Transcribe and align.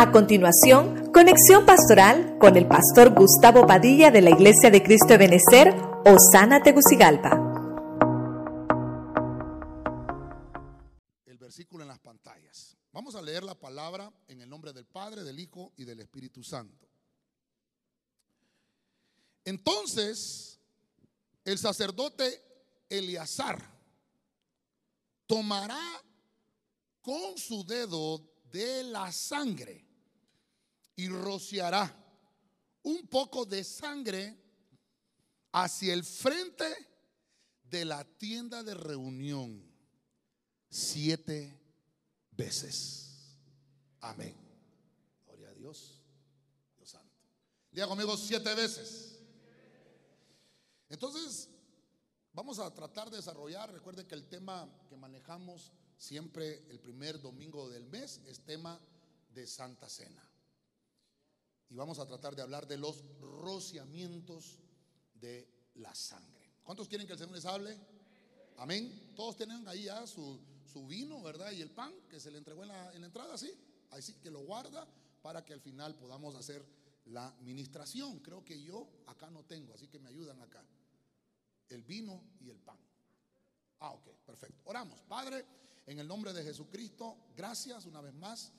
A 0.00 0.12
continuación, 0.12 1.12
conexión 1.12 1.66
pastoral 1.66 2.38
con 2.40 2.56
el 2.56 2.66
pastor 2.66 3.12
Gustavo 3.14 3.66
Padilla 3.66 4.10
de 4.10 4.22
la 4.22 4.30
Iglesia 4.30 4.70
de 4.70 4.82
Cristo 4.82 5.08
de 5.08 5.18
Benecer, 5.18 5.74
Osana 6.06 6.62
Tegucigalpa. 6.62 7.32
El 11.26 11.36
versículo 11.36 11.82
en 11.82 11.88
las 11.88 11.98
pantallas. 11.98 12.78
Vamos 12.92 13.14
a 13.14 13.20
leer 13.20 13.42
la 13.42 13.54
palabra 13.54 14.10
en 14.28 14.40
el 14.40 14.48
nombre 14.48 14.72
del 14.72 14.86
Padre, 14.86 15.22
del 15.22 15.38
Hijo 15.38 15.74
y 15.76 15.84
del 15.84 16.00
Espíritu 16.00 16.42
Santo. 16.42 16.88
Entonces, 19.44 20.58
el 21.44 21.58
sacerdote 21.58 22.42
Eleazar 22.88 23.62
tomará 25.26 26.02
con 27.02 27.36
su 27.36 27.66
dedo 27.66 28.22
de 28.50 28.84
la 28.84 29.12
sangre 29.12 29.89
y 31.00 31.08
rociará 31.08 31.96
un 32.82 33.06
poco 33.08 33.46
de 33.46 33.64
sangre 33.64 34.36
hacia 35.50 35.94
el 35.94 36.04
frente 36.04 36.66
de 37.62 37.86
la 37.86 38.04
tienda 38.04 38.62
de 38.62 38.74
reunión 38.74 39.64
siete 40.68 41.58
veces. 42.32 43.38
Amén. 44.00 44.36
Gloria 45.24 45.48
a 45.48 45.54
Dios. 45.54 46.02
Dios 46.76 46.90
santo. 46.90 47.16
Diga 47.70 47.86
conmigo 47.86 48.14
siete 48.18 48.54
veces. 48.54 49.20
Entonces, 50.90 51.48
vamos 52.34 52.58
a 52.58 52.74
tratar 52.74 53.08
de 53.08 53.16
desarrollar, 53.16 53.72
recuerde 53.72 54.06
que 54.06 54.14
el 54.14 54.28
tema 54.28 54.68
que 54.86 54.98
manejamos 54.98 55.72
siempre 55.96 56.66
el 56.68 56.78
primer 56.78 57.22
domingo 57.22 57.70
del 57.70 57.86
mes 57.86 58.20
es 58.26 58.40
tema 58.40 58.78
de 59.32 59.46
Santa 59.46 59.88
Cena 59.88 60.29
y 61.70 61.76
vamos 61.76 62.00
a 62.00 62.06
tratar 62.06 62.34
de 62.34 62.42
hablar 62.42 62.66
de 62.66 62.76
los 62.76 63.04
rociamientos 63.20 64.58
de 65.14 65.48
la 65.74 65.94
sangre. 65.94 66.50
¿Cuántos 66.64 66.88
quieren 66.88 67.06
que 67.06 67.12
el 67.12 67.18
Señor 67.18 67.34
les 67.34 67.46
hable? 67.46 67.78
Amén. 68.56 69.12
Todos 69.14 69.36
tienen 69.36 69.66
ahí 69.68 69.84
ya 69.84 70.04
su, 70.06 70.40
vino, 70.88 71.22
¿verdad? 71.22 71.52
Y 71.52 71.62
el 71.62 71.70
pan 71.70 71.92
que 72.08 72.18
se 72.18 72.30
le 72.30 72.38
entregó 72.38 72.62
en 72.62 72.68
la, 72.68 72.92
en 72.92 73.00
la 73.00 73.06
entrada, 73.06 73.38
¿sí? 73.38 73.52
Así 73.90 74.14
que 74.14 74.30
lo 74.30 74.40
guarda 74.40 74.86
para 75.22 75.44
que 75.44 75.52
al 75.52 75.60
final 75.60 75.94
podamos 75.94 76.34
hacer 76.34 76.66
la 77.06 77.34
ministración. 77.40 78.18
Creo 78.18 78.44
que 78.44 78.60
yo 78.60 78.88
acá 79.06 79.30
no 79.30 79.44
tengo, 79.44 79.72
así 79.74 79.86
que 79.86 80.00
me 80.00 80.08
ayudan 80.08 80.40
acá. 80.42 80.64
El 81.68 81.84
vino 81.84 82.20
y 82.40 82.50
el 82.50 82.58
pan. 82.58 82.78
Ah, 83.78 83.92
ok, 83.92 84.08
perfecto. 84.26 84.62
Oramos. 84.64 85.00
Padre, 85.02 85.44
en 85.86 86.00
el 86.00 86.08
nombre 86.08 86.32
de 86.32 86.42
Jesucristo, 86.42 87.16
gracias 87.36 87.86
una 87.86 88.00
vez 88.00 88.14
más 88.14 88.52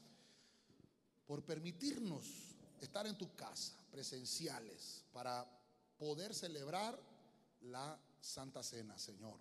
por 1.25 1.43
permitirnos 1.43 2.50
estar 2.81 3.07
en 3.07 3.17
tu 3.17 3.33
casa, 3.35 3.73
presenciales, 3.91 5.03
para 5.13 5.45
poder 5.97 6.33
celebrar 6.33 6.99
la 7.61 7.99
Santa 8.19 8.63
Cena, 8.63 8.97
Señor. 8.97 9.39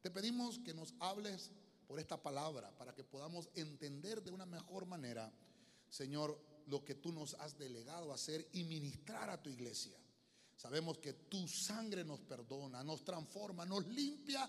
Te 0.00 0.10
pedimos 0.10 0.58
que 0.60 0.72
nos 0.72 0.94
hables 1.00 1.50
por 1.86 1.98
esta 1.98 2.20
palabra, 2.22 2.70
para 2.76 2.94
que 2.94 3.04
podamos 3.04 3.48
entender 3.54 4.22
de 4.22 4.30
una 4.30 4.46
mejor 4.46 4.86
manera, 4.86 5.32
Señor, 5.90 6.38
lo 6.66 6.84
que 6.84 6.94
tú 6.94 7.12
nos 7.12 7.34
has 7.34 7.58
delegado 7.58 8.10
a 8.10 8.16
hacer 8.16 8.48
y 8.52 8.64
ministrar 8.64 9.30
a 9.30 9.40
tu 9.40 9.50
iglesia. 9.50 9.96
Sabemos 10.56 10.98
que 10.98 11.12
tu 11.12 11.46
sangre 11.46 12.04
nos 12.04 12.20
perdona, 12.20 12.82
nos 12.82 13.04
transforma, 13.04 13.64
nos 13.66 13.86
limpia, 13.86 14.48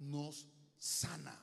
nos 0.00 0.46
sana. 0.78 1.38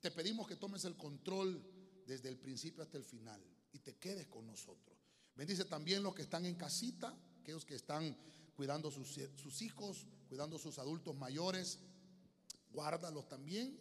Te 0.00 0.10
pedimos 0.10 0.46
que 0.46 0.56
tomes 0.56 0.84
el 0.84 0.96
control 0.96 1.62
desde 2.06 2.28
el 2.28 2.38
principio 2.38 2.82
hasta 2.82 2.98
el 2.98 3.04
final 3.04 3.42
y 3.72 3.78
te 3.78 3.96
quedes 3.96 4.26
con 4.26 4.46
nosotros. 4.46 4.95
Bendice 5.36 5.66
también 5.66 6.02
los 6.02 6.14
que 6.14 6.22
están 6.22 6.46
en 6.46 6.54
casita, 6.54 7.14
aquellos 7.40 7.64
que 7.64 7.74
están 7.74 8.16
cuidando 8.56 8.90
sus, 8.90 9.62
hijos, 9.62 10.06
cuidando 10.28 10.58
sus 10.58 10.78
adultos 10.78 11.14
mayores. 11.14 11.78
Guárdalos 12.72 13.28
también 13.28 13.78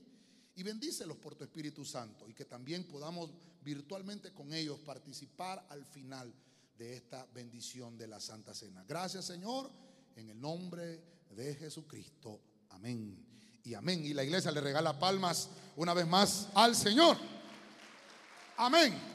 y 0.55 0.63
bendícelos 0.63 1.17
por 1.17 1.35
tu 1.35 1.43
Espíritu 1.43 1.83
Santo 1.83 2.29
y 2.29 2.33
que 2.33 2.45
también 2.45 2.85
podamos 2.85 3.31
virtualmente 3.61 4.31
con 4.31 4.53
ellos 4.53 4.79
participar 4.79 5.65
al 5.69 5.85
final 5.85 6.33
de 6.77 6.95
esta 6.95 7.25
bendición 7.33 7.97
de 7.97 8.07
la 8.07 8.19
Santa 8.19 8.53
Cena. 8.53 8.85
Gracias 8.87 9.25
Señor, 9.25 9.69
en 10.15 10.29
el 10.29 10.39
nombre 10.39 11.01
de 11.31 11.55
Jesucristo. 11.55 12.39
Amén. 12.69 13.25
Y 13.63 13.73
amén. 13.73 14.05
Y 14.05 14.13
la 14.13 14.23
iglesia 14.23 14.51
le 14.51 14.61
regala 14.61 14.97
palmas 14.97 15.49
una 15.75 15.93
vez 15.93 16.07
más 16.07 16.47
al 16.53 16.75
Señor. 16.75 17.17
Amén. 18.57 19.14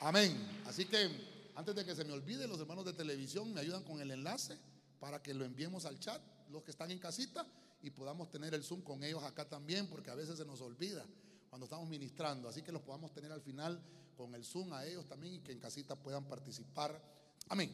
Amén. 0.00 0.36
Así 0.66 0.84
que 0.84 1.10
antes 1.56 1.74
de 1.74 1.84
que 1.84 1.94
se 1.94 2.04
me 2.04 2.12
olvide, 2.12 2.46
los 2.46 2.60
hermanos 2.60 2.84
de 2.84 2.92
televisión 2.92 3.52
me 3.52 3.60
ayudan 3.60 3.82
con 3.82 4.00
el 4.00 4.10
enlace 4.12 4.56
para 5.00 5.20
que 5.20 5.34
lo 5.34 5.44
enviemos 5.44 5.84
al 5.86 5.98
chat, 5.98 6.22
los 6.50 6.62
que 6.62 6.70
están 6.70 6.90
en 6.92 7.00
casita, 7.00 7.44
y 7.82 7.90
podamos 7.90 8.30
tener 8.30 8.54
el 8.54 8.62
Zoom 8.62 8.82
con 8.82 9.02
ellos 9.02 9.22
acá 9.24 9.48
también, 9.48 9.88
porque 9.88 10.10
a 10.10 10.14
veces 10.14 10.38
se 10.38 10.44
nos 10.44 10.60
olvida 10.60 11.04
cuando 11.48 11.64
estamos 11.64 11.88
ministrando. 11.88 12.48
Así 12.48 12.62
que 12.62 12.70
los 12.70 12.82
podamos 12.82 13.12
tener 13.12 13.32
al 13.32 13.40
final 13.40 13.80
con 14.16 14.34
el 14.34 14.44
Zoom 14.44 14.72
a 14.72 14.86
ellos 14.86 15.06
también 15.06 15.34
y 15.34 15.40
que 15.40 15.52
en 15.52 15.58
casita 15.58 15.96
puedan 15.96 16.24
participar. 16.28 17.00
Amén. 17.48 17.70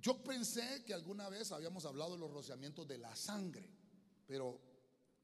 Yo 0.00 0.22
pensé 0.22 0.84
que 0.84 0.92
alguna 0.92 1.28
vez 1.28 1.52
habíamos 1.52 1.84
hablado 1.86 2.12
de 2.12 2.18
los 2.18 2.30
rociamientos 2.30 2.86
de 2.86 2.98
la 2.98 3.14
sangre, 3.16 3.68
pero 4.26 4.58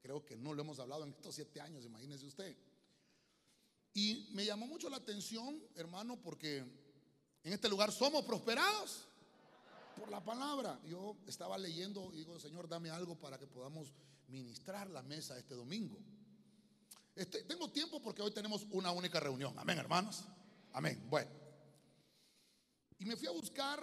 creo 0.01 0.25
que 0.25 0.37
no 0.37 0.55
lo 0.55 0.63
hemos 0.63 0.79
hablado 0.79 1.05
en 1.05 1.11
estos 1.11 1.35
siete 1.35 1.61
años, 1.61 1.85
imagínese 1.85 2.27
usted. 2.27 2.57
Y 3.97 4.29
me 4.35 4.45
llamó 4.45 4.67
mucho 4.67 4.91
la 4.91 4.99
atención, 4.99 5.59
hermano, 5.75 6.21
porque 6.21 6.59
en 6.59 7.53
este 7.55 7.67
lugar 7.67 7.91
somos 7.91 8.27
prosperados 8.27 9.09
por 9.99 10.11
la 10.11 10.23
palabra. 10.23 10.79
Yo 10.85 11.17
estaba 11.27 11.57
leyendo 11.57 12.13
y 12.13 12.19
digo, 12.19 12.39
Señor, 12.39 12.69
dame 12.69 12.91
algo 12.91 13.19
para 13.19 13.39
que 13.39 13.47
podamos 13.47 13.95
ministrar 14.29 14.91
la 14.91 15.01
mesa 15.01 15.39
este 15.39 15.55
domingo. 15.55 15.97
Este, 17.15 17.45
tengo 17.45 17.71
tiempo 17.71 18.03
porque 18.03 18.21
hoy 18.21 18.33
tenemos 18.33 18.67
una 18.71 18.91
única 18.91 19.19
reunión. 19.19 19.59
Amén, 19.59 19.79
hermanos. 19.79 20.25
Amén. 20.75 21.03
Bueno. 21.09 21.31
Y 22.99 23.07
me 23.07 23.17
fui 23.17 23.29
a 23.29 23.33
buscar 23.33 23.83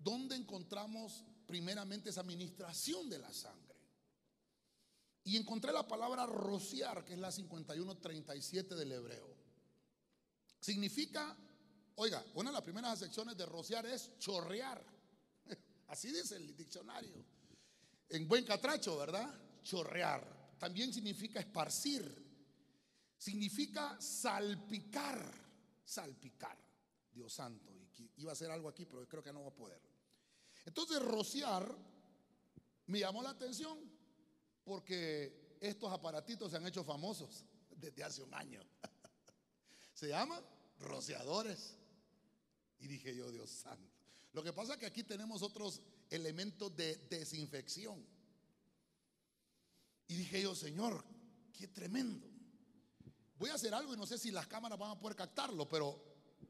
dónde 0.00 0.36
encontramos 0.36 1.24
primeramente 1.46 2.10
esa 2.10 2.24
ministración 2.24 3.08
de 3.08 3.20
la 3.20 3.32
sangre. 3.32 3.67
Y 5.24 5.36
encontré 5.36 5.72
la 5.72 5.86
palabra 5.86 6.26
rociar, 6.26 7.04
que 7.04 7.12
es 7.12 7.18
la 7.18 7.30
5137 7.30 8.74
del 8.74 8.92
hebreo. 8.92 9.36
Significa, 10.60 11.36
oiga, 11.96 12.24
una 12.34 12.50
de 12.50 12.54
las 12.54 12.62
primeras 12.62 12.98
secciones 12.98 13.36
de 13.36 13.46
rociar 13.46 13.86
es 13.86 14.18
chorrear. 14.18 14.84
Así 15.88 16.10
dice 16.10 16.36
el 16.36 16.56
diccionario. 16.56 17.24
En 18.08 18.26
buen 18.26 18.44
catracho, 18.44 18.96
¿verdad? 18.96 19.32
Chorrear. 19.62 20.56
También 20.58 20.92
significa 20.92 21.40
esparcir. 21.40 22.26
Significa 23.16 24.00
salpicar. 24.00 25.30
Salpicar. 25.84 26.56
Dios 27.12 27.32
santo. 27.32 27.72
Iba 28.16 28.30
a 28.30 28.32
hacer 28.32 28.50
algo 28.50 28.68
aquí, 28.68 28.86
pero 28.86 29.06
creo 29.06 29.22
que 29.22 29.32
no 29.32 29.42
va 29.42 29.48
a 29.48 29.54
poder. 29.54 29.80
Entonces, 30.64 31.00
rociar 31.00 31.76
me 32.86 33.00
llamó 33.00 33.22
la 33.22 33.30
atención 33.30 33.78
porque 34.68 35.56
estos 35.60 35.90
aparatitos 35.90 36.50
se 36.50 36.58
han 36.58 36.66
hecho 36.66 36.84
famosos 36.84 37.42
desde 37.74 38.04
hace 38.04 38.22
un 38.22 38.34
año. 38.34 38.62
se 39.94 40.08
llaman 40.08 40.44
rociadores. 40.78 41.74
Y 42.78 42.86
dije 42.86 43.16
yo, 43.16 43.32
Dios 43.32 43.50
santo. 43.50 43.90
Lo 44.34 44.42
que 44.42 44.52
pasa 44.52 44.74
es 44.74 44.78
que 44.78 44.86
aquí 44.86 45.02
tenemos 45.02 45.42
otros 45.42 45.80
elementos 46.10 46.76
de 46.76 46.94
desinfección. 47.08 48.06
Y 50.06 50.14
dije 50.14 50.42
yo, 50.42 50.54
Señor, 50.54 51.02
qué 51.52 51.68
tremendo. 51.68 52.28
Voy 53.38 53.50
a 53.50 53.54
hacer 53.54 53.72
algo 53.72 53.94
y 53.94 53.96
no 53.96 54.06
sé 54.06 54.18
si 54.18 54.30
las 54.30 54.46
cámaras 54.46 54.78
van 54.78 54.90
a 54.90 55.00
poder 55.00 55.16
captarlo, 55.16 55.66
pero 55.66 55.98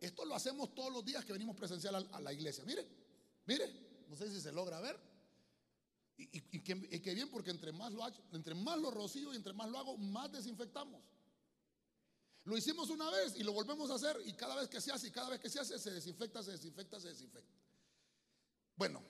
esto 0.00 0.24
lo 0.24 0.34
hacemos 0.34 0.74
todos 0.74 0.92
los 0.92 1.04
días 1.04 1.24
que 1.24 1.32
venimos 1.32 1.56
presencial 1.56 2.08
a 2.12 2.20
la 2.20 2.32
iglesia. 2.32 2.64
Mire, 2.64 2.86
mire, 3.46 4.04
no 4.08 4.16
sé 4.16 4.28
si 4.28 4.40
se 4.40 4.52
logra 4.52 4.80
ver. 4.80 5.07
Y, 6.20 6.60
que, 6.62 6.74
bien, 7.14 7.30
porque 7.30 7.50
entre 7.50 7.70
más, 7.70 7.92
lo 7.92 8.04
entre 8.32 8.52
más 8.56 8.76
lo 8.78 8.90
rocío 8.90 9.32
y 9.32 9.36
entre 9.36 9.52
más 9.52 9.70
lo 9.70 9.78
hago, 9.78 9.96
más 9.96 10.32
desinfectamos. 10.32 11.00
Lo 12.42 12.56
hicimos 12.56 12.90
una 12.90 13.08
vez 13.10 13.36
y 13.36 13.44
lo 13.44 13.52
volvemos 13.52 13.88
a 13.90 13.94
hacer 13.94 14.16
y 14.24 14.32
cada 14.32 14.56
vez 14.56 14.68
que 14.68 14.80
se 14.80 14.90
hace 14.90 15.08
y 15.08 15.10
cada 15.12 15.28
vez 15.28 15.38
que 15.38 15.48
se 15.48 15.60
hace 15.60 15.78
se 15.78 15.92
desinfecta, 15.92 16.42
se 16.42 16.52
desinfecta, 16.52 16.98
se 16.98 17.08
desinfecta. 17.08 17.54
Bueno, 18.74 19.00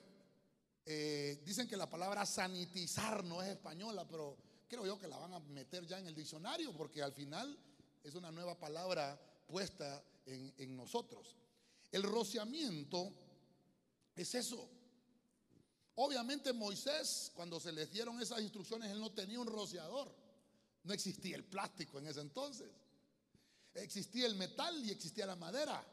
eh, 0.85 1.41
dicen 1.43 1.67
que 1.67 1.77
la 1.77 1.89
palabra 1.89 2.27
sanitizar 2.27 3.23
no 3.23 3.41
es 3.41 3.49
española, 3.49 4.07
pero 4.07 4.37
creo 4.67 4.85
yo 4.85 4.99
que 4.99 5.07
la 5.07 5.17
van 5.17 5.33
a 5.33 5.39
meter 5.39 5.87
ya 5.87 5.97
en 5.97 6.05
el 6.05 6.15
diccionario 6.15 6.75
porque 6.77 7.01
al 7.01 7.13
final 7.13 7.57
es 8.03 8.13
una 8.13 8.31
nueva 8.31 8.59
palabra 8.59 9.19
puesta 9.47 10.03
en, 10.27 10.53
en 10.57 10.77
nosotros. 10.77 11.35
El 11.91 12.03
rociamiento 12.03 13.13
es 14.15 14.35
eso, 14.35 14.69
Obviamente 16.01 16.53
Moisés, 16.53 17.29
cuando 17.35 17.59
se 17.59 17.73
les 17.73 17.91
dieron 17.91 18.21
esas 18.21 18.39
instrucciones, 18.39 18.89
él 18.89 19.01
no 19.01 19.11
tenía 19.11 19.37
un 19.37 19.47
rociador. 19.47 20.09
No 20.85 20.93
existía 20.93 21.35
el 21.35 21.43
plástico 21.43 21.99
en 21.99 22.07
ese 22.07 22.21
entonces. 22.21 22.69
Existía 23.73 24.25
el 24.25 24.35
metal 24.35 24.81
y 24.85 24.91
existía 24.91 25.25
la 25.25 25.35
madera 25.35 25.85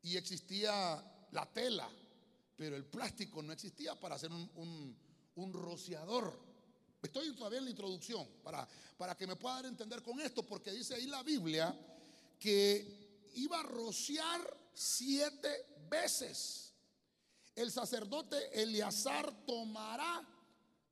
y 0.00 0.16
existía 0.16 0.72
la 1.32 1.52
tela, 1.52 1.90
pero 2.56 2.76
el 2.76 2.84
plástico 2.84 3.42
no 3.42 3.52
existía 3.52 3.98
para 3.98 4.14
hacer 4.14 4.30
un, 4.30 4.96
rociador. 5.52 6.38
Estoy 7.02 7.34
todavía 7.34 7.58
en 7.58 7.64
la 7.64 7.70
introducción 7.70 8.28
para, 8.44 8.68
para 8.96 9.16
que 9.16 9.26
me 9.26 9.34
pueda 9.34 9.56
dar 9.56 9.66
entender 9.66 10.04
con 10.04 10.20
esto, 10.20 10.44
porque 10.44 10.70
dice 10.70 10.94
ahí 10.94 11.06
la 11.06 11.24
Biblia 11.24 11.76
que 12.38 13.30
iba 13.34 13.58
a 13.58 13.64
rociar 13.64 14.56
siete 14.72 15.66
veces. 15.90 16.71
El 17.54 17.70
sacerdote 17.70 18.62
Eleazar 18.62 19.44
tomará 19.46 20.26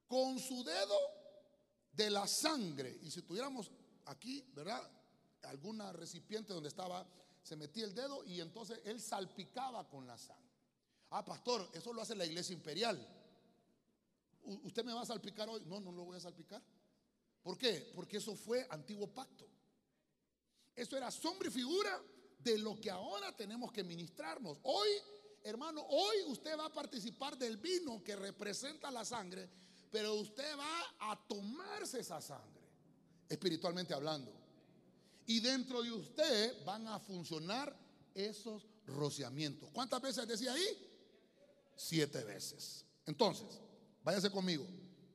con 0.07 0.39
su 0.39 0.62
dedo 0.65 0.99
de 1.93 2.11
la 2.11 2.27
sangre. 2.27 2.99
Y 3.03 3.11
si 3.11 3.23
tuviéramos 3.23 3.71
aquí, 4.07 4.45
¿verdad? 4.55 4.83
Alguna 5.43 5.93
recipiente 5.93 6.53
donde 6.53 6.69
estaba, 6.69 7.07
se 7.43 7.57
metía 7.57 7.85
el 7.85 7.95
dedo 7.95 8.25
y 8.25 8.41
entonces 8.41 8.81
él 8.85 9.01
salpicaba 9.01 9.89
con 9.89 10.07
la 10.07 10.19
sangre. 10.19 10.51
Ah, 11.11 11.25
pastor, 11.25 11.69
eso 11.73 11.93
lo 11.93 12.03
hace 12.03 12.15
la 12.15 12.27
iglesia 12.27 12.53
imperial. 12.53 12.99
¿Usted 14.43 14.85
me 14.85 14.93
va 14.93 15.03
a 15.03 15.07
salpicar 15.07 15.49
hoy? 15.49 15.62
No, 15.67 15.81
no 15.81 15.93
lo 15.93 16.05
voy 16.05 16.17
a 16.17 16.21
salpicar. 16.21 16.62
¿Por 17.43 17.57
qué? 17.57 17.93
Porque 17.95 18.19
eso 18.19 18.37
fue 18.37 18.67
antiguo 18.71 19.09
pacto. 19.09 19.49
Eso 20.75 20.97
era 20.97 21.11
sombra 21.11 21.49
y 21.49 21.53
figura 21.53 22.03
de 22.39 22.59
lo 22.59 22.81
que 22.81 22.91
ahora 22.91 23.35
tenemos 23.37 23.73
que 23.73 23.83
ministrarnos. 23.83 24.59
Hoy, 24.62 24.89
hermano, 25.43 25.83
hoy 25.89 26.17
usted 26.29 26.59
va 26.59 26.67
a 26.67 26.73
participar 26.73 27.37
del 27.37 27.57
vino 27.57 28.03
que 28.03 28.17
representa 28.17 28.91
la 28.91 29.05
sangre, 29.05 29.49
pero 29.91 30.15
usted 30.15 30.57
va 30.57 31.11
a 31.11 31.27
tomarse 31.27 32.01
esa 32.01 32.21
sangre, 32.21 32.63
espiritualmente 33.29 33.95
hablando. 33.95 34.33
Y 35.27 35.41
dentro 35.41 35.83
de 35.83 35.93
usted 35.93 36.65
van 36.65 36.87
a 36.89 36.99
funcionar 36.99 37.77
esos 38.15 38.67
rociamientos. 38.87 39.71
¿Cuántas 39.73 40.01
veces 40.01 40.27
decía 40.27 40.53
ahí? 40.53 40.89
Siete 41.77 42.25
veces. 42.25 42.85
Entonces, 43.07 43.61
váyase 44.03 44.31
conmigo. 44.31 44.67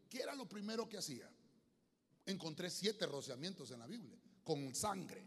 ¿Qué 0.10 0.20
era 0.22 0.36
lo 0.36 0.48
primero 0.48 0.88
que 0.88 0.98
hacía? 0.98 1.30
Encontré 2.26 2.70
siete 2.70 3.06
rociamientos 3.06 3.72
en 3.72 3.80
la 3.80 3.88
Biblia, 3.88 4.18
con 4.44 4.74
sangre. 4.74 5.24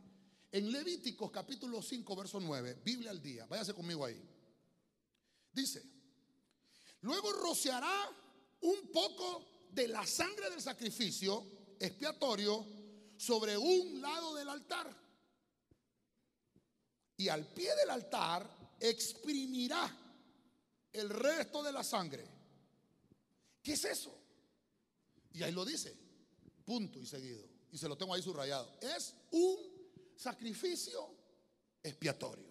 En 0.50 0.72
Levíticos 0.72 1.30
capítulo 1.30 1.82
5, 1.82 2.16
verso 2.16 2.40
9, 2.40 2.80
Biblia 2.82 3.10
al 3.10 3.22
día, 3.22 3.46
váyase 3.46 3.74
conmigo 3.74 4.04
ahí. 4.04 4.20
Dice, 5.58 5.82
luego 7.00 7.32
rociará 7.32 8.08
un 8.60 8.92
poco 8.92 9.66
de 9.72 9.88
la 9.88 10.06
sangre 10.06 10.50
del 10.50 10.62
sacrificio 10.62 11.74
expiatorio 11.80 12.64
sobre 13.16 13.58
un 13.58 14.00
lado 14.00 14.36
del 14.36 14.48
altar. 14.48 14.96
Y 17.16 17.28
al 17.28 17.44
pie 17.48 17.74
del 17.74 17.90
altar 17.90 18.48
exprimirá 18.78 19.92
el 20.92 21.10
resto 21.10 21.64
de 21.64 21.72
la 21.72 21.82
sangre. 21.82 22.24
¿Qué 23.60 23.72
es 23.72 23.84
eso? 23.84 24.16
Y 25.32 25.42
ahí 25.42 25.50
lo 25.50 25.64
dice, 25.64 25.92
punto 26.64 27.00
y 27.00 27.06
seguido. 27.06 27.44
Y 27.72 27.78
se 27.78 27.88
lo 27.88 27.98
tengo 27.98 28.14
ahí 28.14 28.22
subrayado. 28.22 28.78
Es 28.80 29.12
un 29.32 29.58
sacrificio 30.14 31.12
expiatorio. 31.82 32.46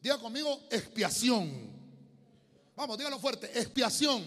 Diga 0.00 0.18
conmigo, 0.18 0.66
expiación. 0.68 1.79
Vamos, 2.80 2.96
dígalo 2.96 3.18
fuerte, 3.18 3.46
expiación. 3.60 4.24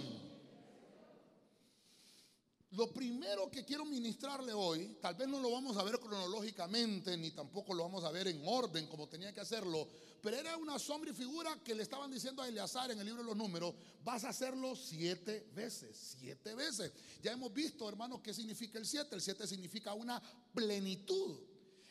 Lo 2.70 2.94
primero 2.94 3.50
que 3.50 3.66
quiero 3.66 3.84
ministrarle 3.84 4.54
hoy, 4.54 4.96
tal 5.02 5.16
vez 5.16 5.28
no 5.28 5.40
lo 5.40 5.50
vamos 5.50 5.76
a 5.76 5.82
ver 5.82 6.00
cronológicamente, 6.00 7.18
ni 7.18 7.32
tampoco 7.32 7.74
lo 7.74 7.82
vamos 7.82 8.04
a 8.04 8.12
ver 8.12 8.28
en 8.28 8.44
orden 8.46 8.86
como 8.86 9.10
tenía 9.10 9.34
que 9.34 9.40
hacerlo, 9.40 9.88
pero 10.22 10.38
era 10.38 10.56
una 10.58 10.78
sombra 10.78 11.10
y 11.10 11.16
figura 11.16 11.64
que 11.64 11.74
le 11.74 11.82
estaban 11.82 12.12
diciendo 12.12 12.44
a 12.44 12.48
Eleazar 12.48 12.92
en 12.92 13.00
el 13.00 13.08
libro 13.08 13.24
de 13.24 13.30
los 13.30 13.36
números, 13.36 13.74
vas 14.04 14.24
a 14.24 14.30
hacerlo 14.30 14.76
siete 14.76 15.50
veces, 15.56 16.16
siete 16.20 16.54
veces. 16.54 16.92
Ya 17.24 17.32
hemos 17.32 17.52
visto, 17.52 17.90
hermanos, 17.90 18.22
qué 18.22 18.36
significa 18.36 18.78
el 18.78 18.86
siete. 18.86 19.16
El 19.16 19.22
siete 19.24 19.48
significa 19.48 19.96
una 19.96 20.22
plenitud. 20.54 21.40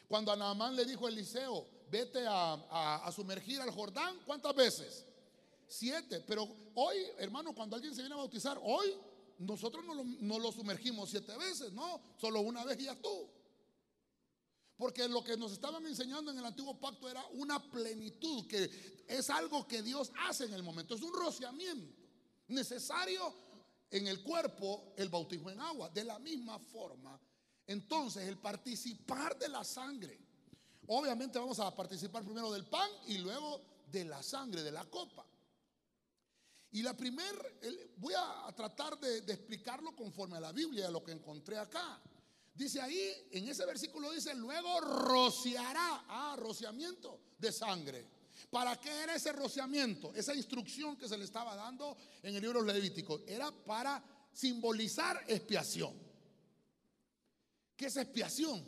Cuando 0.07 0.31
a 0.31 0.37
Naamán 0.37 0.77
le 0.77 0.85
dijo 0.85 1.09
Eliseo, 1.09 1.67
vete 1.91 2.25
a, 2.25 3.11
sumergir 3.13 3.61
al 3.61 3.73
Jordán, 3.73 4.17
¿cuántas 4.25 4.55
veces? 4.55 5.07
Siete. 5.73 6.21
Pero 6.21 6.47
hoy, 6.75 6.97
hermano, 7.19 7.55
cuando 7.55 7.77
alguien 7.77 7.95
se 7.95 8.03
viene 8.03 8.15
a 8.15 8.19
bautizar, 8.19 8.61
hoy 8.63 8.95
nosotros 9.39 9.85
no 9.87 9.95
lo, 9.95 10.05
no 10.05 10.53
sumergimos 10.53 11.09
siete 11.09 11.35
veces, 11.39 11.73
no, 11.73 11.99
solo 12.19 12.43
una 12.43 12.63
vez 12.65 12.79
y 12.81 12.85
ya 12.85 13.01
tú. 13.01 13.29
Porque 14.77 15.09
lo 15.09 15.25
que 15.25 15.37
nos 15.37 15.53
estaban 15.53 15.87
enseñando 15.87 16.31
en 16.31 16.39
el 16.39 16.45
antiguo 16.45 16.79
pacto 16.79 17.09
era 17.09 17.25
una 17.33 17.59
plenitud, 17.71 18.47
que 18.47 19.05
es 19.09 19.31
algo 19.31 19.67
que 19.67 19.83
Dios 19.83 20.13
hace 20.29 20.45
en 20.45 20.53
el 20.53 20.63
momento, 20.63 20.95
es 20.95 21.03
un 21.03 21.13
rociamiento 21.15 21.97
necesario 22.49 23.33
en 23.91 24.09
el 24.09 24.23
cuerpo 24.23 24.93
el 24.97 25.09
bautismo 25.09 25.51
en 25.51 25.61
agua. 25.61 25.89
De 25.89 26.05
la 26.05 26.19
misma 26.19 26.59
forma, 26.59 27.19
entonces, 27.67 28.29
el 28.29 28.37
participar 28.37 29.39
de 29.39 29.49
la 29.49 29.65
sangre. 29.65 30.21
Obviamente 30.89 31.39
vamos 31.39 31.61
a 31.61 31.75
participar 31.75 32.25
primero 32.25 32.53
del 32.53 32.67
pan 32.67 32.91
y 33.07 33.19
luego 33.19 33.63
de 33.91 34.05
la 34.05 34.23
sangre, 34.23 34.63
de 34.63 34.73
la 34.73 34.85
copa. 34.85 35.25
Y 36.73 36.83
la 36.83 36.97
primera, 36.97 37.39
voy 37.99 38.15
a 38.17 38.51
tratar 38.57 38.99
de, 38.99 39.19
explicarlo 39.19 39.95
conforme 39.95 40.39
a 40.39 40.41
la 40.41 40.53
Biblia, 40.53 40.89
a 40.89 40.91
lo 40.91 41.05
que 41.05 41.13
encontré 41.13 41.59
acá. 41.59 42.01
Dice 42.55 42.81
ahí, 42.81 43.29
en 43.31 43.47
ese 43.49 43.67
versículo 43.67 44.11
dice, 44.11 44.35
luego 44.35 44.81
rociará, 44.81 46.05
ah, 46.09 46.37
rociamiento 46.39 47.21
de 47.39 47.53
sangre. 47.53 48.07
¿Para 48.51 48.81
qué 48.81 48.91
era 48.91 49.15
ese 49.15 49.33
rociamiento? 49.33 50.15
Esa 50.15 50.35
instrucción 50.35 50.97
que 50.97 51.09
se 51.09 51.19
le 51.19 51.25
estaba 51.25 51.55
dando 51.55 51.97
en 52.23 52.35
el 52.35 52.43
libro 52.43 52.63
Levítico 52.63 53.21
era 53.27 53.51
para 53.51 54.03
simbolizar 54.33 55.25
expiación. 55.29 55.95
¿Qué 57.77 57.87
es 57.87 57.97
expiación? 57.97 58.65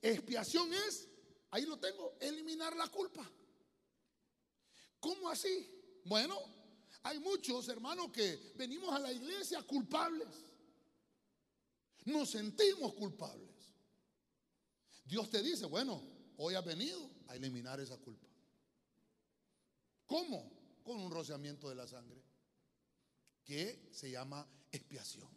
Expiación 0.00 0.72
es, 0.72 1.06
ahí 1.50 1.66
lo 1.66 1.78
tengo, 1.78 2.16
eliminar 2.18 2.74
la 2.76 2.88
culpa. 2.88 3.30
¿Cómo 4.98 5.28
así? 5.28 6.00
Bueno, 6.04 6.38
hay 7.02 7.18
muchos 7.18 7.68
hermanos 7.68 8.10
que 8.12 8.52
venimos 8.56 8.92
a 8.94 8.98
la 8.98 9.12
iglesia 9.12 9.62
culpables. 9.62 10.28
Nos 12.04 12.30
sentimos 12.30 12.94
culpables. 12.94 13.48
Dios 15.04 15.30
te 15.30 15.42
dice, 15.42 15.66
bueno, 15.66 16.02
hoy 16.36 16.54
has 16.54 16.64
venido 16.64 17.10
a 17.28 17.36
eliminar 17.36 17.80
esa 17.80 17.96
culpa. 17.98 18.28
¿Cómo? 20.06 20.80
Con 20.82 21.00
un 21.00 21.10
rociamiento 21.10 21.68
de 21.68 21.74
la 21.74 21.86
sangre, 21.86 22.22
que 23.44 23.88
se 23.92 24.10
llama 24.10 24.46
expiación. 24.70 25.28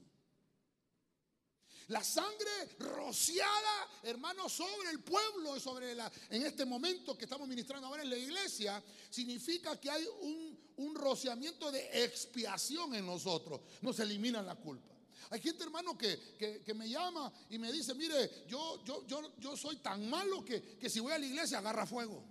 La 1.88 2.04
sangre 2.04 2.76
rociada, 2.80 3.90
hermano, 4.04 4.48
sobre 4.48 4.90
el 4.92 5.04
pueblo, 5.04 5.60
sobre 5.60 5.94
la, 5.94 6.12
en 6.30 6.46
este 6.46 6.66
momento 6.66 7.18
que 7.18 7.26
estamos 7.26 7.48
ministrando 7.48 7.88
ahora 7.88 8.04
en 8.04 8.10
la 8.10 8.18
iglesia, 8.18 8.82
significa 9.10 9.80
que 9.80 9.90
hay 9.90 10.06
un, 10.22 10.63
un 10.78 10.96
rociamiento 10.96 11.72
de 11.72 12.04
expiación 12.04 12.96
en 12.96 13.06
nosotros. 13.06 13.62
Nos 13.82 14.00
eliminan 14.00 14.46
la 14.46 14.56
culpa. 14.56 14.94
Hay 15.30 15.40
gente, 15.42 15.64
hermano, 15.64 15.98
que, 15.98 16.36
que, 16.64 16.74
me 16.74 16.90
llama 16.90 17.32
y 17.50 17.58
me 17.58 17.72
dice, 17.72 17.96
mire, 17.96 18.46
yo, 18.48 18.84
yo, 18.84 19.06
yo, 19.08 19.36
yo 19.40 19.58
soy 19.58 19.78
tan 19.78 20.08
malo 20.10 20.46
que, 20.46 20.78
que 20.78 20.90
si 20.90 21.00
voy 21.00 21.12
a 21.12 21.18
la 21.18 21.26
iglesia 21.26 21.58
agarra 21.58 21.86
fuego. 21.86 22.24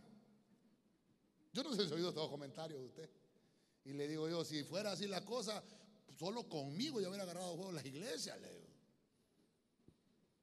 Yo 1.53 1.63
no 1.63 1.75
sé 1.75 1.85
si 1.87 1.91
he 1.91 1.95
oído 1.95 2.15
todos 2.15 2.31
comentarios 2.31 2.81
de 2.81 2.87
usted. 2.87 3.11
Y 3.85 3.93
le 3.95 4.07
digo 4.07 4.29
yo, 4.29 4.45
si 4.45 4.63
fuera 4.63 4.93
así 4.93 5.07
la 5.07 5.25
cosa, 5.25 5.63
solo 6.17 6.49
conmigo 6.49 7.01
yo 7.01 7.09
hubiera 7.09 7.25
agarrado 7.25 7.57
fuego 7.57 7.71
en 7.71 7.77
las 7.77 7.87
iglesias. 7.87 8.41
Le 8.41 8.63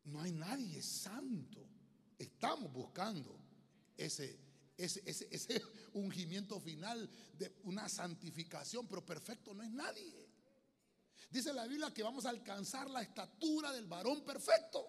no 0.05 0.21
hay 0.21 0.31
nadie 0.31 0.81
santo. 0.81 1.65
Estamos 2.17 2.71
buscando 2.73 3.39
ese, 3.95 4.37
ese, 4.79 5.03
ese, 5.05 5.61
ungimiento 5.93 6.59
final 6.59 7.09
de 7.37 7.53
una 7.63 7.89
santificación, 7.89 8.87
pero 8.87 9.05
perfecto 9.05 9.53
no 9.53 9.63
es 9.63 9.71
nadie. 9.71 10.29
Dice 11.29 11.53
la 11.53 11.67
Biblia 11.67 11.93
que 11.93 12.01
vamos 12.01 12.25
a 12.25 12.29
alcanzar 12.29 12.89
la 12.89 13.01
estatura 13.01 13.71
del 13.71 13.85
varón 13.85 14.23
perfecto, 14.23 14.87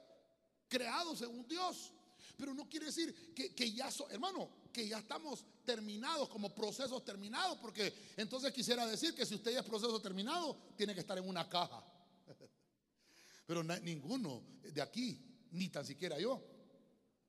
creado 0.68 1.16
según 1.16 1.46
Dios. 1.46 1.92
Pero 2.36 2.54
no 2.54 2.68
quiere 2.68 2.86
decir 2.86 3.34
que, 3.34 3.54
que 3.54 3.72
ya, 3.72 3.90
so, 3.90 4.08
hermano, 4.08 4.48
que 4.72 4.86
ya 4.88 4.98
estamos 4.98 5.44
terminados 5.64 6.28
como 6.28 6.54
procesos 6.54 7.04
terminados, 7.04 7.58
porque 7.58 7.92
entonces 8.16 8.52
quisiera 8.52 8.86
decir 8.86 9.14
que 9.14 9.26
si 9.26 9.34
usted 9.34 9.52
ya 9.52 9.60
es 9.60 9.66
proceso 9.66 10.00
terminado, 10.00 10.56
tiene 10.76 10.94
que 10.94 11.00
estar 11.00 11.18
en 11.18 11.28
una 11.28 11.48
caja. 11.48 11.84
Pero 13.46 13.62
ninguno 13.62 14.42
de 14.62 14.80
aquí, 14.80 15.20
ni 15.50 15.68
tan 15.68 15.84
siquiera 15.84 16.18
yo, 16.18 16.42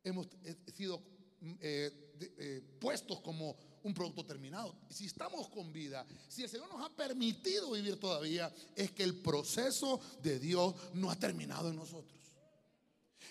hemos 0.04 0.28
sido 0.74 1.04
eh, 1.60 2.11
eh, 2.22 2.62
puestos 2.80 3.22
como 3.22 3.58
un 3.84 3.94
producto 3.94 4.26
terminado. 4.26 4.76
Si 4.90 5.06
estamos 5.06 5.50
con 5.50 5.72
vida, 5.74 6.06
si 6.28 6.44
el 6.44 6.50
Señor 6.50 6.70
nos 6.70 6.86
ha 6.86 6.96
permitido 6.96 7.72
vivir 7.72 8.00
todavía, 8.00 8.54
es 8.76 8.92
que 8.92 9.04
el 9.04 9.16
proceso 9.22 10.00
de 10.22 10.40
Dios 10.40 10.76
no 10.94 11.10
ha 11.10 11.16
terminado 11.16 11.70
en 11.70 11.76
nosotros. 11.76 12.20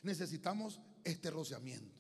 Necesitamos 0.03 0.81
este 1.05 1.31
rociamiento. 1.31 1.97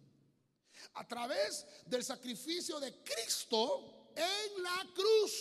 a 0.95 1.07
través 1.07 1.67
del 1.87 2.03
sacrificio 2.03 2.81
de 2.81 3.03
Cristo 3.05 4.11
en 4.17 4.63
la 4.63 4.87
cruz. 4.95 5.33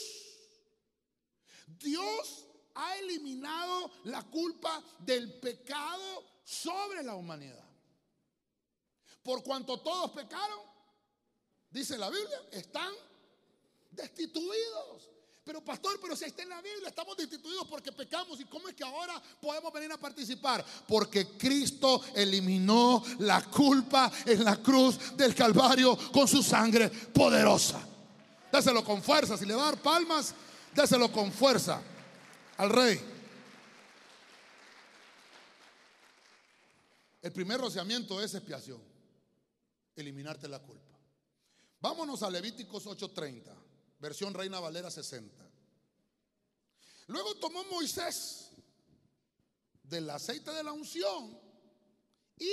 Dios 1.65 2.46
ha 2.75 2.98
eliminado 2.98 3.91
la 4.06 4.24
culpa 4.24 4.84
del 5.00 5.39
pecado 5.39 6.24
sobre 6.44 7.03
la 7.03 7.15
humanidad. 7.15 7.68
Por 9.24 9.44
cuanto 9.44 9.79
todos 9.79 10.12
pecaron, 10.12 10.60
dice 11.71 11.97
la 11.97 12.09
Biblia, 12.09 12.41
están 12.51 12.93
destituidos. 13.91 15.09
Pero 15.43 15.63
pastor, 15.65 15.99
pero 15.99 16.15
si 16.15 16.25
está 16.25 16.43
en 16.43 16.49
la 16.49 16.61
Biblia, 16.61 16.89
estamos 16.89 17.17
destituidos 17.17 17.67
porque 17.67 17.91
pecamos. 17.91 18.39
¿Y 18.39 18.45
cómo 18.45 18.69
es 18.69 18.75
que 18.75 18.83
ahora 18.83 19.19
podemos 19.41 19.73
venir 19.73 19.91
a 19.91 19.97
participar? 19.97 20.63
Porque 20.88 21.27
Cristo 21.29 22.03
eliminó 22.13 23.03
la 23.19 23.43
culpa 23.45 24.11
en 24.27 24.43
la 24.43 24.57
cruz 24.61 25.17
del 25.17 25.33
Calvario 25.33 25.97
con 26.11 26.27
su 26.27 26.43
sangre 26.43 26.89
poderosa. 26.89 27.81
Déselo 28.51 28.83
con 28.83 29.01
fuerza. 29.01 29.38
Si 29.38 29.45
le 29.45 29.55
va 29.55 29.63
a 29.63 29.71
dar 29.71 29.81
palmas, 29.81 30.35
déselo 30.75 31.11
con 31.11 31.31
fuerza 31.31 31.81
al 32.57 32.69
rey. 32.69 33.01
El 37.23 37.31
primer 37.31 37.59
rociamiento 37.59 38.21
es 38.21 38.35
expiación. 38.35 38.79
Eliminarte 39.95 40.47
la 40.47 40.59
culpa. 40.59 40.88
Vámonos 41.79 42.24
a 42.24 42.29
Levíticos 42.29 42.86
8:30 42.86 43.59
versión 44.00 44.33
Reina 44.33 44.59
Valera 44.59 44.89
60. 44.89 45.50
Luego 47.07 47.36
tomó 47.36 47.63
Moisés 47.65 48.51
del 49.83 50.09
aceite 50.09 50.51
de 50.51 50.63
la 50.63 50.71
unción 50.71 51.38
y 52.38 52.51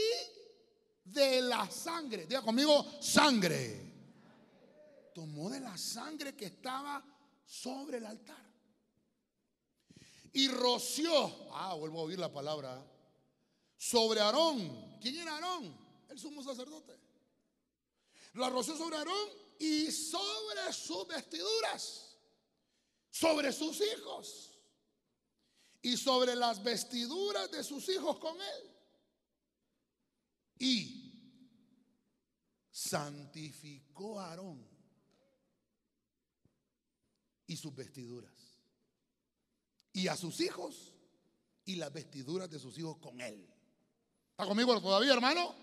de 1.04 1.42
la 1.42 1.70
sangre. 1.70 2.26
Diga 2.26 2.42
conmigo, 2.42 2.84
sangre. 3.00 3.84
Tomó 5.14 5.48
de 5.50 5.60
la 5.60 5.76
sangre 5.78 6.34
que 6.34 6.46
estaba 6.46 7.04
sobre 7.44 7.98
el 7.98 8.06
altar. 8.06 8.44
Y 10.32 10.48
roció, 10.48 11.52
ah, 11.52 11.74
vuelvo 11.74 12.00
a 12.00 12.04
oír 12.04 12.18
la 12.18 12.32
palabra, 12.32 12.84
sobre 13.76 14.20
Aarón. 14.20 14.98
¿Quién 15.00 15.16
era 15.16 15.34
Aarón? 15.34 15.74
El 16.08 16.18
sumo 16.18 16.42
sacerdote. 16.42 17.05
La 18.36 18.50
roció 18.50 18.76
sobre 18.76 18.96
Aarón 18.96 19.28
y 19.58 19.90
sobre 19.90 20.72
sus 20.72 21.06
vestiduras, 21.08 22.16
sobre 23.10 23.50
sus 23.52 23.80
hijos 23.80 24.58
y 25.80 25.96
sobre 25.96 26.36
las 26.36 26.62
vestiduras 26.62 27.50
de 27.50 27.64
sus 27.64 27.88
hijos 27.88 28.18
con 28.18 28.36
él. 28.36 28.76
Y 30.58 31.06
santificó 32.70 34.20
a 34.20 34.30
Aarón 34.30 34.68
y 37.46 37.56
sus 37.56 37.74
vestiduras. 37.74 38.34
Y 39.94 40.08
a 40.08 40.16
sus 40.16 40.40
hijos 40.40 40.92
y 41.64 41.76
las 41.76 41.90
vestiduras 41.90 42.50
de 42.50 42.58
sus 42.58 42.76
hijos 42.76 42.98
con 42.98 43.18
él. 43.20 43.48
¿Está 44.30 44.46
conmigo 44.46 44.78
todavía, 44.78 45.14
hermano? 45.14 45.54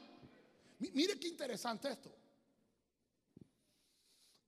Mire 0.80 1.20
qué 1.20 1.28
interesante 1.28 1.92
esto. 1.92 2.23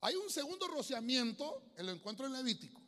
Hay 0.02 0.16
un 0.16 0.30
segundo 0.30 0.68
rociamiento, 0.68 1.72
el 1.78 1.90
encuentro 1.90 2.26
en 2.26 2.34
Levítico. 2.34 2.82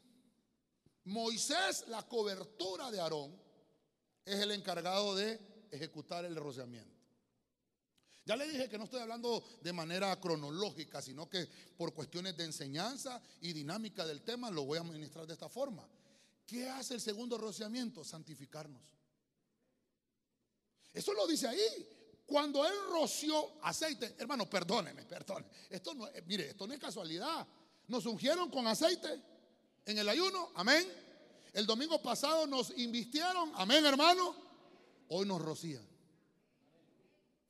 Moisés, 1.05 1.85
la 1.87 2.03
cobertura 2.07 2.91
de 2.91 2.99
Aarón, 2.99 3.35
es 4.25 4.39
el 4.39 4.51
encargado 4.51 5.15
de 5.15 5.39
ejecutar 5.71 6.25
el 6.25 6.35
rociamiento. 6.35 6.97
Ya 8.25 8.35
le 8.35 8.45
dije 8.49 8.67
que 8.67 8.77
no 8.77 8.83
estoy 8.83 8.99
hablando 8.99 9.41
de 9.61 9.71
manera 9.71 10.19
cronológica, 10.19 11.01
sino 11.01 11.29
que 11.29 11.47
por 11.77 11.93
cuestiones 11.93 12.35
de 12.35 12.43
enseñanza 12.43 13.21
y 13.39 13.53
dinámica 13.53 14.05
del 14.05 14.21
tema 14.21 14.51
lo 14.51 14.65
voy 14.65 14.77
a 14.77 14.81
administrar 14.81 15.25
de 15.25 15.33
esta 15.33 15.47
forma. 15.47 15.87
¿Qué 16.45 16.67
hace 16.69 16.95
el 16.95 17.01
segundo 17.01 17.37
rociamiento? 17.37 18.03
Santificarnos. 18.03 18.81
Eso 20.91 21.13
lo 21.13 21.25
dice 21.25 21.47
ahí. 21.47 21.96
Cuando 22.27 22.67
él 22.67 22.73
roció 22.89 23.53
aceite, 23.61 24.15
hermano, 24.19 24.49
perdóneme, 24.49 25.05
perdóneme. 25.05 25.49
Esto 25.69 25.93
no, 25.93 26.07
eh, 26.09 26.21
mire, 26.27 26.49
esto 26.49 26.67
no 26.67 26.73
es 26.73 26.79
casualidad. 26.79 27.47
Nos 27.87 28.05
ungieron 28.05 28.51
con 28.51 28.67
aceite 28.67 29.07
en 29.85 29.97
el 29.97 30.09
ayuno, 30.09 30.51
amén. 30.55 30.85
El 31.53 31.65
domingo 31.65 32.01
pasado 32.01 32.45
nos 32.45 32.77
invistieron, 32.77 33.53
amén, 33.55 33.85
hermano. 33.85 34.35
Hoy 35.07 35.25
nos 35.25 35.41
rocían. 35.41 35.87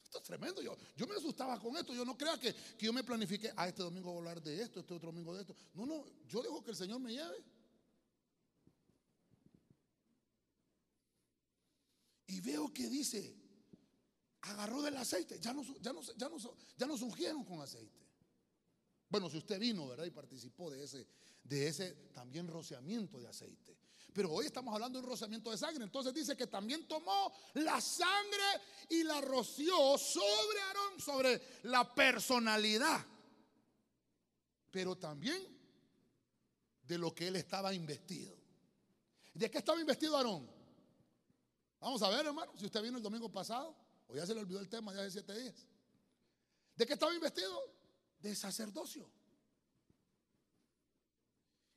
Esto 0.04 0.20
es 0.20 0.24
tremendo. 0.24 0.62
Yo, 0.62 0.78
yo 0.96 1.08
me 1.08 1.16
asustaba 1.16 1.60
con 1.60 1.76
esto. 1.76 1.96
Yo 1.96 2.06
no 2.06 2.16
crea 2.16 2.40
que, 2.40 2.54
que 2.54 2.86
yo 2.86 2.94
me 2.94 3.04
planifique, 3.04 3.52
ah, 3.56 3.68
este 3.68 3.82
domingo 3.82 4.12
voy 4.12 4.18
a 4.18 4.20
hablar 4.20 4.44
de 4.44 4.62
esto, 4.62 4.82
este 4.82 4.94
otro 4.94 5.12
domingo 5.12 5.34
de 5.34 5.42
esto. 5.42 5.56
No, 5.74 5.88
no, 5.88 6.06
yo 6.28 6.44
dejo 6.44 6.64
que 6.64 6.70
el 6.70 6.78
Señor 6.78 7.00
me 7.00 7.14
lleve. 7.14 7.44
Y 12.28 12.42
veo 12.42 12.72
que 12.72 12.88
dice, 12.88 13.47
agarró 14.48 14.82
del 14.82 14.98
aceite. 14.98 15.40
Ya 15.40 15.54
nos, 15.54 15.68
ya, 15.82 15.94
ya, 16.16 16.30
ya 16.78 16.88
nos 16.88 17.02
ungieron 17.02 17.44
con 17.44 17.62
aceite. 17.62 18.08
Bueno, 19.10 19.30
si 19.30 19.38
usted 19.38 19.60
vino, 19.60 19.88
¿verdad? 19.88 20.06
Y 20.06 20.12
participó 20.12 20.70
de 20.70 20.84
ese, 20.84 21.08
de 21.44 21.68
ese 21.68 21.94
también 22.14 22.48
rociamiento 22.48 23.20
de 23.20 23.28
aceite. 23.28 23.78
Pero 24.14 24.32
hoy 24.32 24.48
estamos 24.48 24.74
hablando 24.74 25.00
de 25.00 25.06
un 25.06 25.12
rociamiento 25.12 25.52
de 25.52 25.58
sangre. 25.58 25.84
Entonces 25.84 26.14
dice 26.14 26.36
que 26.36 26.48
también 26.48 26.88
tomó 26.88 27.32
la 27.54 27.80
sangre 27.80 28.44
y 28.90 29.04
la 29.04 29.22
roció 29.22 29.98
sobre 29.98 30.60
Aarón, 30.62 31.00
sobre 31.00 31.42
la 31.64 31.94
personalidad. 31.94 33.06
Pero 34.72 34.98
también 34.98 35.42
de 36.82 36.98
lo 36.98 37.14
que 37.14 37.28
él 37.28 37.36
estaba 37.36 37.74
investido. 37.74 38.36
¿De 39.34 39.52
qué 39.52 39.60
estaba 39.60 39.80
investido 39.80 40.18
Aarón? 40.18 40.50
Vamos 41.80 42.02
a 42.02 42.10
ver, 42.10 42.26
hermano, 42.26 42.52
si 42.58 42.66
usted 42.66 42.82
vino 42.82 42.98
el 42.98 43.04
domingo 43.04 43.32
pasado. 43.32 43.87
O 44.08 44.16
ya 44.16 44.26
se 44.26 44.34
le 44.34 44.42
olvidó 44.42 44.60
el 44.60 44.70
tema 44.70 44.94
de 44.94 45.02
hace 45.02 45.12
siete 45.12 45.38
días. 45.38 45.56
¿De 46.76 46.86
qué 46.86 46.94
estaba 46.94 47.14
investido? 47.14 47.74
De 48.20 48.36
sacerdocio. 48.36 49.10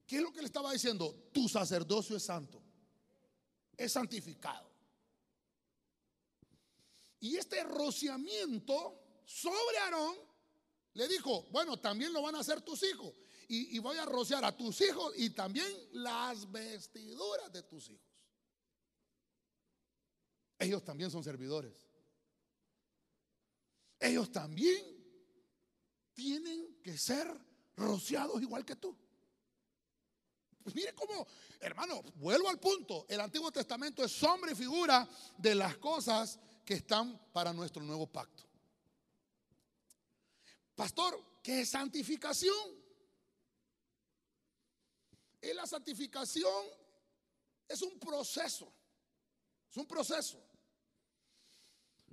¿Qué 0.07 0.17
es 0.17 0.23
lo 0.23 0.33
que 0.33 0.41
le 0.41 0.47
estaba 0.47 0.73
diciendo? 0.73 1.31
Tu 1.33 1.49
sacerdocio 1.49 2.17
es 2.17 2.23
santo. 2.23 2.63
Es 3.77 3.93
santificado. 3.93 4.71
Y 7.21 7.37
este 7.37 7.63
rociamiento 7.65 9.21
sobre 9.25 9.79
Aarón 9.85 10.17
le 10.95 11.09
dijo, 11.09 11.45
bueno, 11.51 11.79
también 11.79 12.13
lo 12.13 12.23
van 12.23 12.35
a 12.35 12.41
hacer 12.41 12.61
tus 12.63 12.83
hijos. 12.83 13.15
Y, 13.49 13.77
y, 13.77 13.79
voy 13.81 13.97
a 13.97 14.05
rociar 14.05 14.45
a 14.45 14.57
tus 14.57 14.81
hijos 14.81 15.13
y 15.17 15.31
también 15.31 15.67
las 15.93 16.51
vestiduras 16.51 17.53
de 17.53 17.65
tus 17.65 17.91
hijos. 17.91 18.07
Ellos 20.57 20.85
también 20.85 21.11
son 21.11 21.25
servidores 21.25 21.90
ellos 24.01 24.33
también 24.33 24.83
tienen 26.15 26.81
que 26.83 26.97
ser 26.97 27.31
rociados 27.77 28.41
igual 28.41 28.65
que 28.65 28.77
tú. 28.77 28.97
Pues 30.63 30.75
mire 30.75 30.95
cómo, 30.95 31.27
hermano, 31.61 32.03
vuelvo 32.17 32.49
al 32.49 32.59
punto. 32.59 33.07
El 33.09 33.21
Antiguo 33.21 33.53
Testamento 33.53 34.05
es 34.05 34.13
sombra 34.13 34.53
y 34.53 34.55
figura 34.55 35.09
de 35.39 35.55
las 35.55 35.77
cosas 35.77 36.39
que 36.65 36.75
están 36.75 37.19
para 37.33 37.53
nuestro 37.53 37.83
nuevo 37.83 38.07
pacto. 38.07 38.45
Pastor, 40.75 41.41
¿qué 41.43 41.61
es 41.61 41.71
santificación? 41.71 42.81
Y 45.43 45.53
la 45.55 45.67
santificación 45.67 46.67
es 47.67 47.81
un 47.83 47.99
proceso, 47.99 48.73
es 49.71 49.77
un 49.77 49.87
proceso 49.87 50.43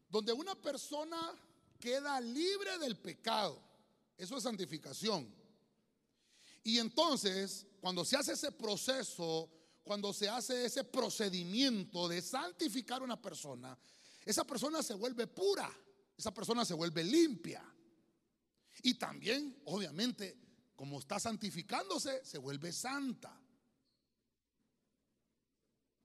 donde 0.09 0.31
una 0.31 0.55
persona 0.55 1.33
queda 1.79 2.19
libre 2.19 2.77
del 2.79 2.97
pecado. 2.97 3.61
Eso 4.17 4.37
es 4.37 4.43
santificación. 4.43 5.33
Y 6.63 6.79
entonces, 6.79 7.65
cuando 7.79 8.03
se 8.03 8.17
hace 8.17 8.33
ese 8.33 8.51
proceso, 8.51 9.49
cuando 9.83 10.11
se 10.11 10.27
hace 10.27 10.65
ese 10.65 10.83
procedimiento 10.83 12.07
de 12.07 12.21
santificar 12.21 13.01
a 13.01 13.05
una 13.05 13.21
persona, 13.21 13.77
esa 14.25 14.43
persona 14.43 14.83
se 14.83 14.93
vuelve 14.93 15.27
pura, 15.27 15.71
esa 16.17 16.33
persona 16.33 16.65
se 16.65 16.73
vuelve 16.73 17.03
limpia. 17.03 17.63
Y 18.83 18.95
también, 18.95 19.61
obviamente, 19.65 20.37
como 20.75 20.99
está 20.99 21.19
santificándose, 21.19 22.23
se 22.25 22.37
vuelve 22.37 22.71
santa. 22.73 23.39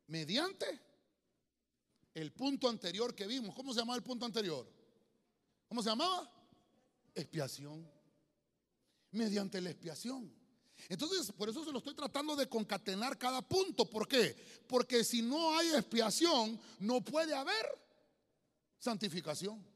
Mediante 0.06 0.80
el 2.14 2.32
punto 2.32 2.68
anterior 2.68 3.14
que 3.14 3.26
vimos. 3.26 3.54
¿Cómo 3.54 3.72
se 3.72 3.80
llama 3.80 3.94
el 3.94 4.02
punto 4.02 4.26
anterior? 4.26 4.81
¿Cómo 5.72 5.82
se 5.82 5.88
llamaba? 5.88 6.30
Expiación. 7.14 7.90
Mediante 9.12 9.58
la 9.58 9.70
expiación. 9.70 10.30
Entonces, 10.90 11.32
por 11.32 11.48
eso 11.48 11.64
se 11.64 11.72
lo 11.72 11.78
estoy 11.78 11.94
tratando 11.94 12.36
de 12.36 12.46
concatenar 12.46 13.16
cada 13.16 13.40
punto. 13.40 13.88
¿Por 13.88 14.06
qué? 14.06 14.36
Porque 14.66 15.02
si 15.02 15.22
no 15.22 15.56
hay 15.56 15.70
expiación, 15.70 16.60
no 16.80 17.00
puede 17.00 17.34
haber 17.34 17.64
santificación. 18.78 19.66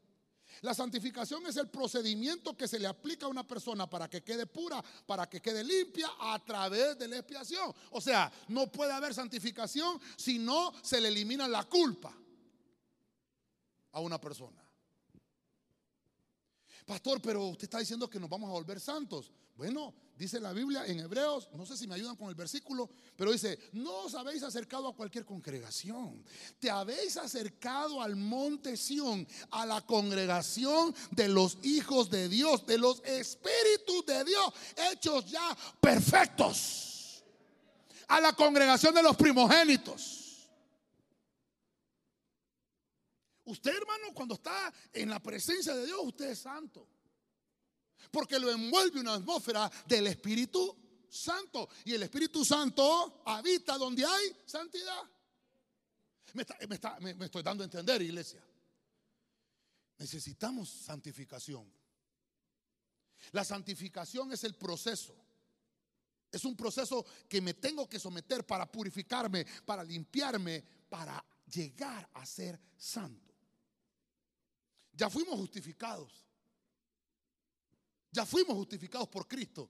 La 0.61 0.75
santificación 0.75 1.47
es 1.47 1.57
el 1.57 1.67
procedimiento 1.67 2.55
que 2.55 2.67
se 2.67 2.77
le 2.77 2.85
aplica 2.85 3.25
a 3.25 3.29
una 3.29 3.47
persona 3.47 3.89
para 3.89 4.07
que 4.07 4.23
quede 4.23 4.45
pura, 4.45 4.83
para 5.07 5.27
que 5.27 5.41
quede 5.41 5.63
limpia 5.63 6.11
a 6.19 6.37
través 6.45 6.95
de 6.99 7.07
la 7.07 7.17
expiación. 7.17 7.73
O 7.89 7.99
sea, 7.99 8.31
no 8.49 8.71
puede 8.71 8.91
haber 8.93 9.15
santificación 9.15 9.99
si 10.15 10.37
no 10.37 10.71
se 10.83 11.01
le 11.01 11.07
elimina 11.07 11.47
la 11.47 11.63
culpa 11.63 12.15
a 13.93 13.99
una 13.99 14.21
persona. 14.21 14.66
Pastor, 16.87 17.21
pero 17.21 17.47
usted 17.47 17.65
está 17.65 17.79
diciendo 17.79 18.09
que 18.09 18.17
nos 18.17 18.29
vamos 18.29 18.47
a 18.49 18.53
volver 18.53 18.79
santos. 18.79 19.29
Bueno, 19.57 19.93
dice 20.17 20.39
la 20.39 20.53
Biblia 20.53 20.85
en 20.85 21.01
Hebreos, 21.01 21.49
no 21.53 21.65
sé 21.65 21.75
si 21.75 21.85
me 21.85 21.95
ayudan 21.95 22.15
con 22.15 22.29
el 22.29 22.35
versículo, 22.35 22.89
pero 23.17 23.33
dice, 23.33 23.59
no 23.73 24.05
os 24.05 24.15
habéis 24.15 24.41
acercado 24.41 24.87
a 24.87 24.95
cualquier 24.95 25.25
congregación, 25.25 26.23
te 26.59 26.69
habéis 26.69 27.17
acercado 27.17 28.01
al 28.01 28.15
monte 28.15 28.77
Sión, 28.77 29.27
a 29.51 29.65
la 29.65 29.81
congregación 29.81 30.95
de 31.11 31.27
los 31.27 31.57
hijos 31.63 32.09
de 32.09 32.29
Dios, 32.29 32.65
de 32.65 32.77
los 32.77 33.03
espíritus 33.03 34.05
de 34.05 34.23
Dios, 34.23 34.53
hechos 34.89 35.29
ya 35.29 35.57
perfectos, 35.81 37.21
a 38.07 38.21
la 38.21 38.31
congregación 38.31 38.95
de 38.95 39.03
los 39.03 39.17
primogénitos. 39.17 40.26
Usted, 43.47 43.77
hermano, 43.77 44.13
cuando 44.13 44.35
está 44.35 44.73
en 44.91 45.09
la 45.09 45.21
presencia 45.21 45.73
de 45.73 45.85
Dios, 45.85 45.99
usted 46.03 46.31
es 46.31 46.39
santo. 46.39 46.85
Porque 48.11 48.37
lo 48.37 48.51
envuelve 48.51 48.99
una 48.99 49.13
atmósfera 49.13 49.71
del 49.85 50.07
Espíritu 50.07 50.75
Santo. 51.09 51.69
Y 51.85 51.93
el 51.93 52.03
Espíritu 52.03 52.43
Santo 52.43 53.21
habita 53.25 53.77
donde 53.77 54.05
hay 54.05 54.35
santidad. 54.45 55.01
Me, 56.33 57.25
estoy 57.25 57.41
dando 57.41 57.63
a 57.63 57.65
entender, 57.65 58.01
iglesia. 58.01 58.45
Necesitamos 59.97 60.67
santificación. 60.67 61.71
La 63.31 63.45
santificación 63.45 64.33
es 64.33 64.43
el 64.43 64.55
proceso. 64.55 65.15
Es 66.29 66.43
un 66.43 66.57
proceso 66.57 67.05
que 67.29 67.39
me 67.39 67.53
tengo 67.53 67.87
que 67.87 67.97
someter 67.97 68.45
para 68.45 68.69
purificarme, 68.69 69.45
para 69.65 69.85
limpiarme, 69.85 70.61
para 70.89 71.23
llegar 71.45 72.09
a 72.13 72.25
ser 72.25 72.59
santo. 72.75 73.26
Ya 74.97 75.09
fuimos 75.09 75.35
justificados. 75.35 76.25
Ya 78.11 78.25
fuimos 78.25 78.55
justificados 78.57 79.07
por 79.07 79.27
Cristo. 79.27 79.69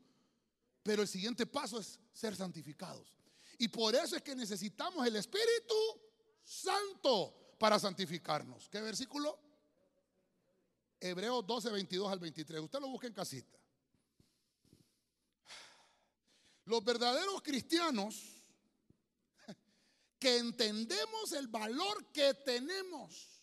Pero 0.81 1.01
el 1.01 1.07
siguiente 1.07 1.45
paso 1.45 1.79
es 1.79 1.99
ser 2.13 2.33
santificados. 2.33 3.13
Y 3.59 3.67
por 3.67 3.93
eso 3.93 4.15
es 4.15 4.21
que 4.21 4.35
necesitamos 4.35 5.05
el 5.05 5.17
Espíritu 5.17 5.75
Santo 6.45 7.55
para 7.59 7.77
santificarnos. 7.77 8.69
¿Qué 8.69 8.79
versículo? 8.79 9.37
Hebreos 10.99 11.45
12, 11.45 11.71
22 11.71 12.09
al 12.09 12.19
23. 12.19 12.61
Usted 12.61 12.79
lo 12.79 12.87
busca 12.87 13.07
en 13.07 13.13
casita. 13.13 13.57
Los 16.63 16.83
verdaderos 16.83 17.41
cristianos 17.41 18.45
que 20.19 20.37
entendemos 20.37 21.33
el 21.33 21.47
valor 21.47 22.11
que 22.13 22.33
tenemos, 22.33 23.36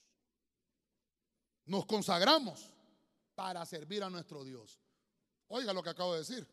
nos 1.67 1.87
consagramos 1.87 2.73
para 3.35 3.65
servir 3.67 4.03
a 4.03 4.11
nuestro 4.11 4.45
Dios. 4.45 4.81
Oiga 5.49 5.73
lo 5.73 5.83
que 5.83 5.91
acabo 5.91 6.13
de 6.13 6.21
decir. 6.21 6.47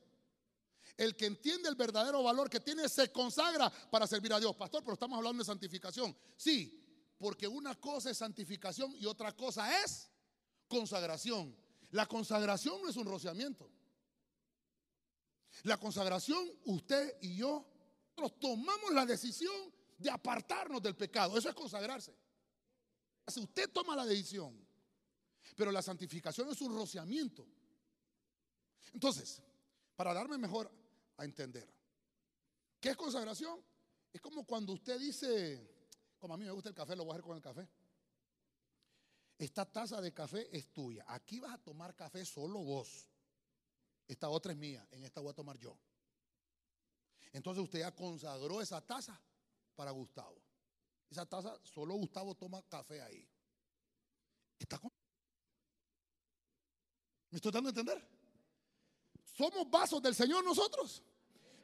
El 0.97 1.15
que 1.15 1.25
entiende 1.25 1.69
el 1.69 1.75
verdadero 1.75 2.21
valor 2.23 2.49
que 2.49 2.59
tiene 2.59 2.87
se 2.89 3.11
consagra 3.11 3.69
para 3.89 4.07
servir 4.07 4.33
a 4.33 4.39
Dios. 4.39 4.55
Pastor, 4.55 4.83
pero 4.83 4.93
estamos 4.93 5.17
hablando 5.17 5.39
de 5.39 5.45
santificación. 5.45 6.15
Sí, 6.35 7.13
porque 7.17 7.47
una 7.47 7.75
cosa 7.75 8.09
es 8.09 8.17
santificación 8.17 8.93
y 8.97 9.05
otra 9.05 9.31
cosa 9.35 9.83
es 9.83 10.09
consagración. 10.67 11.55
La 11.91 12.05
consagración 12.05 12.81
no 12.81 12.89
es 12.89 12.95
un 12.95 13.05
rociamiento. 13.05 13.69
La 15.63 15.77
consagración, 15.77 16.49
usted 16.65 17.17
y 17.21 17.35
yo, 17.35 17.65
nosotros 18.17 18.39
tomamos 18.39 18.93
la 18.93 19.05
decisión 19.05 19.73
de 19.97 20.09
apartarnos 20.09 20.81
del 20.81 20.95
pecado. 20.95 21.37
Eso 21.37 21.49
es 21.49 21.55
consagrarse. 21.55 22.15
Si 23.27 23.39
usted 23.39 23.69
toma 23.69 23.95
la 23.95 24.05
decisión, 24.05 24.57
pero 25.61 25.71
la 25.71 25.83
santificación 25.83 26.49
es 26.49 26.59
un 26.61 26.75
rociamiento. 26.75 27.45
Entonces, 28.93 29.43
para 29.95 30.11
darme 30.11 30.39
mejor 30.39 30.71
a 31.17 31.23
entender, 31.23 31.71
¿qué 32.79 32.89
es 32.89 32.97
consagración? 32.97 33.63
Es 34.11 34.19
como 34.21 34.43
cuando 34.43 34.73
usted 34.73 34.99
dice, 34.99 35.85
como 36.17 36.33
a 36.33 36.37
mí 36.37 36.45
me 36.45 36.51
gusta 36.51 36.69
el 36.69 36.73
café, 36.73 36.95
lo 36.95 37.03
voy 37.03 37.11
a 37.11 37.13
hacer 37.13 37.23
con 37.23 37.35
el 37.35 37.43
café. 37.43 37.69
Esta 39.37 39.71
taza 39.71 40.01
de 40.01 40.11
café 40.11 40.49
es 40.51 40.73
tuya. 40.73 41.05
Aquí 41.09 41.39
vas 41.39 41.53
a 41.53 41.59
tomar 41.59 41.95
café 41.95 42.25
solo 42.25 42.63
vos. 42.63 43.07
Esta 44.07 44.29
otra 44.29 44.53
es 44.53 44.57
mía. 44.57 44.87
En 44.89 45.03
esta 45.03 45.21
voy 45.21 45.29
a 45.29 45.35
tomar 45.35 45.59
yo. 45.59 45.77
Entonces 47.33 47.63
usted 47.63 47.81
ya 47.81 47.95
consagró 47.95 48.61
esa 48.61 48.81
taza 48.81 49.21
para 49.75 49.91
Gustavo. 49.91 50.41
Esa 51.07 51.27
taza, 51.27 51.55
solo 51.63 51.93
Gustavo 51.93 52.33
toma 52.33 52.63
café 52.63 52.99
ahí. 53.03 53.29
¿Está 54.57 54.79
¿Me 57.31 57.37
estoy 57.37 57.51
dando 57.51 57.69
a 57.69 57.71
entender? 57.71 58.05
Somos 59.37 59.69
vasos 59.69 60.01
del 60.01 60.13
Señor 60.13 60.43
nosotros. 60.43 61.01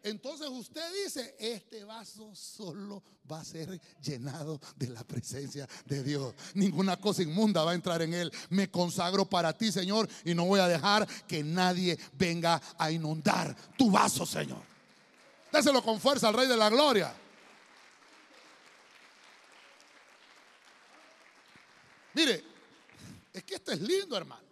Entonces 0.03 0.47
usted 0.47 0.81
dice, 1.03 1.35
este 1.37 1.83
vaso 1.83 2.33
solo 2.33 3.03
va 3.29 3.41
a 3.41 3.43
ser 3.43 3.81
llenado 4.01 4.61
de 4.77 4.87
la 4.87 5.03
presencia 5.03 5.67
de 5.85 6.01
Dios. 6.01 6.33
Ninguna 6.53 6.95
cosa 6.95 7.23
inmunda 7.23 7.65
va 7.65 7.71
a 7.71 7.75
entrar 7.75 8.01
en 8.01 8.13
él. 8.13 8.31
Me 8.49 8.71
consagro 8.71 9.25
para 9.25 9.57
ti, 9.57 9.69
Señor, 9.69 10.07
y 10.23 10.33
no 10.33 10.45
voy 10.45 10.61
a 10.61 10.67
dejar 10.67 11.05
que 11.27 11.43
nadie 11.43 11.99
venga 12.13 12.61
a 12.77 12.89
inundar 12.89 13.53
tu 13.77 13.91
vaso, 13.91 14.25
Señor. 14.25 14.61
Déselo 15.51 15.83
con 15.83 15.99
fuerza 15.99 16.29
al 16.29 16.35
Rey 16.35 16.47
de 16.47 16.57
la 16.57 16.69
Gloria. 16.69 17.13
Mire, 22.13 22.43
es 23.33 23.43
que 23.43 23.55
esto 23.55 23.73
es 23.73 23.81
lindo, 23.81 24.15
hermano. 24.15 24.46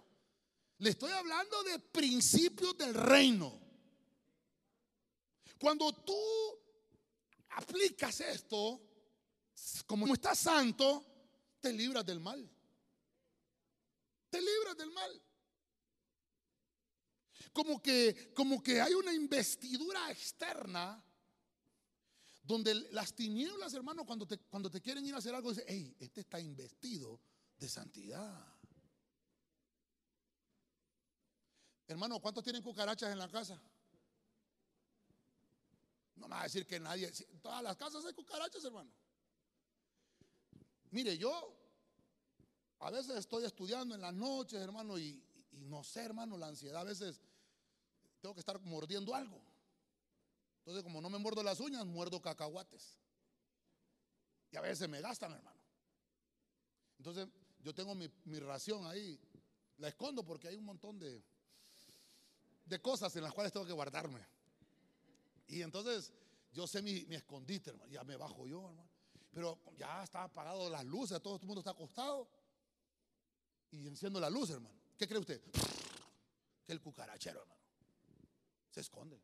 Le 0.79 0.89
estoy 0.89 1.11
hablando 1.11 1.63
de 1.63 1.79
principios 1.79 2.77
del 2.77 2.93
reino. 2.93 3.61
Cuando 5.57 5.93
tú 5.93 6.15
aplicas 7.51 8.19
esto, 8.19 8.81
como 9.85 10.13
estás 10.13 10.39
santo, 10.39 11.05
te 11.61 11.71
libras 11.71 12.05
del 12.05 12.19
mal. 12.19 12.49
Te 14.29 14.41
libras 14.41 14.77
del 14.77 14.91
mal. 14.91 15.21
Como 17.53 17.81
que, 17.81 18.33
como 18.33 18.61
que 18.61 18.81
hay 18.81 18.93
una 18.93 19.13
investidura 19.13 20.11
externa 20.11 21.01
donde 22.43 22.75
las 22.91 23.15
tinieblas, 23.15 23.73
hermano, 23.73 24.05
cuando 24.05 24.27
te, 24.27 24.37
cuando 24.37 24.69
te 24.69 24.81
quieren 24.81 25.05
ir 25.05 25.15
a 25.15 25.17
hacer 25.17 25.33
algo, 25.33 25.49
dicen, 25.51 25.65
hey, 25.67 25.95
este 25.99 26.21
está 26.21 26.39
investido 26.39 27.21
de 27.57 27.69
santidad. 27.69 28.54
Hermano, 31.87 32.19
¿cuántos 32.19 32.43
tienen 32.43 32.63
cucarachas 32.63 33.11
en 33.11 33.19
la 33.19 33.29
casa? 33.29 33.61
No 36.15 36.27
me 36.27 36.35
va 36.35 36.41
a 36.41 36.43
decir 36.43 36.65
que 36.65 36.79
nadie. 36.79 37.11
En 37.29 37.39
todas 37.39 37.61
las 37.61 37.75
casas 37.75 38.03
hay 38.05 38.13
cucarachas, 38.13 38.63
hermano. 38.63 38.91
Mire, 40.91 41.17
yo 41.17 41.55
a 42.79 42.89
veces 42.89 43.17
estoy 43.17 43.45
estudiando 43.45 43.93
en 43.95 44.01
las 44.01 44.13
noches, 44.13 44.59
hermano, 44.61 44.97
y, 44.97 45.21
no 45.51 45.83
sé, 45.83 46.03
hermano, 46.03 46.37
la 46.37 46.47
ansiedad 46.47 46.81
a 46.81 46.85
veces 46.85 47.21
tengo 48.21 48.33
que 48.33 48.39
estar 48.39 48.59
mordiendo 48.61 49.13
algo. 49.13 49.41
Entonces, 50.59 50.83
como 50.83 51.01
no 51.01 51.09
me 51.09 51.19
muerdo 51.19 51.43
las 51.43 51.59
uñas, 51.59 51.85
muerdo 51.85 52.21
cacahuates. 52.21 52.97
Y 54.51 54.57
a 54.57 54.61
veces 54.61 54.89
me 54.89 55.01
gastan, 55.01 55.33
hermano. 55.33 55.59
Entonces, 56.97 57.27
yo 57.59 57.75
tengo 57.75 57.93
mi, 57.93 58.09
mi 58.23 58.39
ración 58.39 58.87
ahí. 58.87 59.19
La 59.77 59.89
escondo 59.89 60.25
porque 60.25 60.47
hay 60.47 60.55
un 60.55 60.65
montón 60.65 60.97
de, 60.97 61.21
de 62.65 62.81
cosas 62.81 63.15
en 63.15 63.23
las 63.23 63.33
cuales 63.33 63.53
tengo 63.53 63.65
que 63.65 63.73
guardarme. 63.73 64.25
Y 65.47 65.61
entonces 65.61 66.11
yo 66.51 66.65
sé 66.67 66.81
mi, 66.81 67.05
escondite, 67.13 67.69
hermano. 67.71 67.91
Ya 67.91 68.03
me 68.03 68.15
bajo 68.15 68.47
yo, 68.47 68.67
hermano. 68.69 68.89
Pero 69.31 69.59
ya 69.77 70.03
está 70.03 70.23
apagado 70.23 70.69
las 70.69 70.85
luces, 70.85 71.21
todo 71.21 71.35
el 71.35 71.45
mundo 71.45 71.59
está 71.59 71.71
acostado. 71.71 72.27
Y 73.71 73.85
enciendo 73.87 74.19
la 74.19 74.29
luz, 74.29 74.49
hermano. 74.49 74.79
¿Qué 74.97 75.07
cree 75.07 75.19
usted? 75.19 75.41
Que 76.65 76.71
el 76.71 76.81
cucarachero, 76.81 77.41
hermano. 77.41 77.61
Se 78.71 78.79
esconde. 78.81 79.21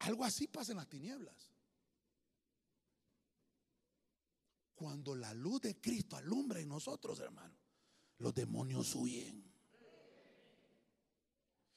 Algo 0.00 0.24
así 0.24 0.48
pasa 0.48 0.72
en 0.72 0.78
las 0.78 0.88
tinieblas. 0.88 1.50
Cuando 4.74 5.14
la 5.14 5.32
luz 5.32 5.62
de 5.62 5.80
Cristo 5.80 6.16
alumbra 6.16 6.60
en 6.60 6.68
nosotros, 6.68 7.20
hermano, 7.20 7.56
los 8.18 8.34
demonios 8.34 8.94
huyen. 8.96 9.43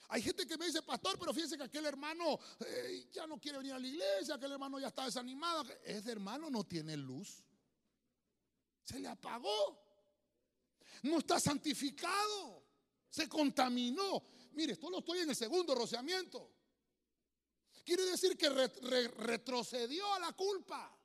Hay 0.09 0.21
gente 0.21 0.47
que 0.47 0.57
me 0.57 0.65
dice, 0.65 0.81
pastor, 0.81 1.17
pero 1.19 1.33
fíjese 1.33 1.57
que 1.57 1.63
aquel 1.63 1.85
hermano 1.85 2.39
eh, 2.65 3.09
ya 3.11 3.27
no 3.27 3.39
quiere 3.39 3.57
venir 3.57 3.73
a 3.73 3.79
la 3.79 3.87
iglesia, 3.87 4.35
aquel 4.35 4.53
hermano 4.53 4.79
ya 4.79 4.87
está 4.87 5.03
desanimado. 5.05 5.65
Ese 5.83 6.11
hermano 6.11 6.49
no 6.49 6.63
tiene 6.63 6.95
luz. 6.95 7.43
Se 8.83 8.99
le 8.99 9.07
apagó. 9.09 9.85
no 11.03 11.19
está 11.19 11.39
santificado, 11.39 12.63
se 13.09 13.27
contaminó. 13.27 14.23
Mire, 14.53 14.73
esto 14.73 14.89
lo 14.89 14.99
estoy 14.99 15.19
en 15.19 15.29
el 15.29 15.35
segundo 15.35 15.75
rociamiento. 15.75 16.53
Quiere 17.83 18.05
decir 18.05 18.37
que 18.37 18.49
retrocedió 18.49 20.13
a 20.13 20.19
la 20.19 20.33
culpa. 20.33 20.97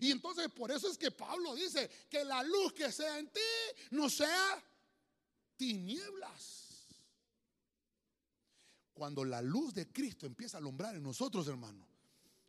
Y 0.00 0.10
entonces 0.10 0.50
por 0.50 0.70
eso 0.70 0.88
es 0.88 0.96
que 0.96 1.10
Pablo 1.10 1.54
dice 1.54 1.90
que 2.08 2.24
la 2.24 2.42
luz 2.42 2.72
que 2.72 2.90
sea 2.90 3.18
en 3.18 3.30
ti 3.30 3.40
no 3.90 4.08
sea 4.08 4.62
tinieblas. 5.56 6.71
Cuando 8.94 9.24
la 9.24 9.40
luz 9.40 9.74
de 9.74 9.90
Cristo 9.90 10.26
empieza 10.26 10.56
a 10.56 10.60
alumbrar 10.60 10.94
en 10.94 11.02
nosotros, 11.02 11.48
hermano, 11.48 11.86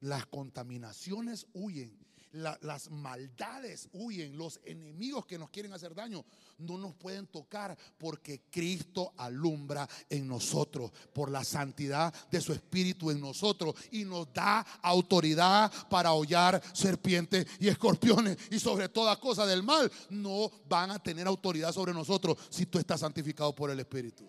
las 0.02 0.26
contaminaciones 0.26 1.48
huyen, 1.54 1.98
las 2.34 2.90
maldades 2.90 3.90
huyen, 3.94 4.36
los 4.38 4.60
enemigos 4.66 5.26
que 5.26 5.38
nos 5.38 5.52
quieren 5.52 5.72
hacer 5.72 5.94
daño 5.94 6.26
no 6.58 6.78
nos 6.78 6.96
pueden 6.96 7.28
tocar 7.28 7.78
porque 7.98 8.42
Cristo 8.50 9.14
alumbra 9.18 9.88
en 10.10 10.28
nosotros 10.28 10.92
por 11.14 11.30
la 11.30 11.44
santidad 11.44 12.14
de 12.32 12.42
su 12.42 12.52
Espíritu 12.52 13.12
en 13.12 13.22
nosotros 13.22 13.76
y 13.92 14.04
nos 14.04 14.34
da 14.34 14.62
autoridad 14.82 15.72
para 15.90 16.14
hollar 16.14 16.62
serpientes 16.74 17.46
y 17.60 17.68
escorpiones 17.68 18.38
y 18.50 18.60
sobre 18.60 18.90
toda 18.90 19.20
cosa 19.20 19.46
del 19.46 19.62
mal. 19.62 19.92
No 20.10 20.50
van 20.68 20.92
a 20.92 21.00
tener 21.00 21.28
autoridad 21.28 21.72
sobre 21.72 21.94
nosotros 21.94 22.38
si 22.50 22.66
tú 22.66 22.80
estás 22.80 23.02
santificado 23.02 23.54
por 23.54 23.70
el 23.70 23.80
Espíritu. 23.80 24.28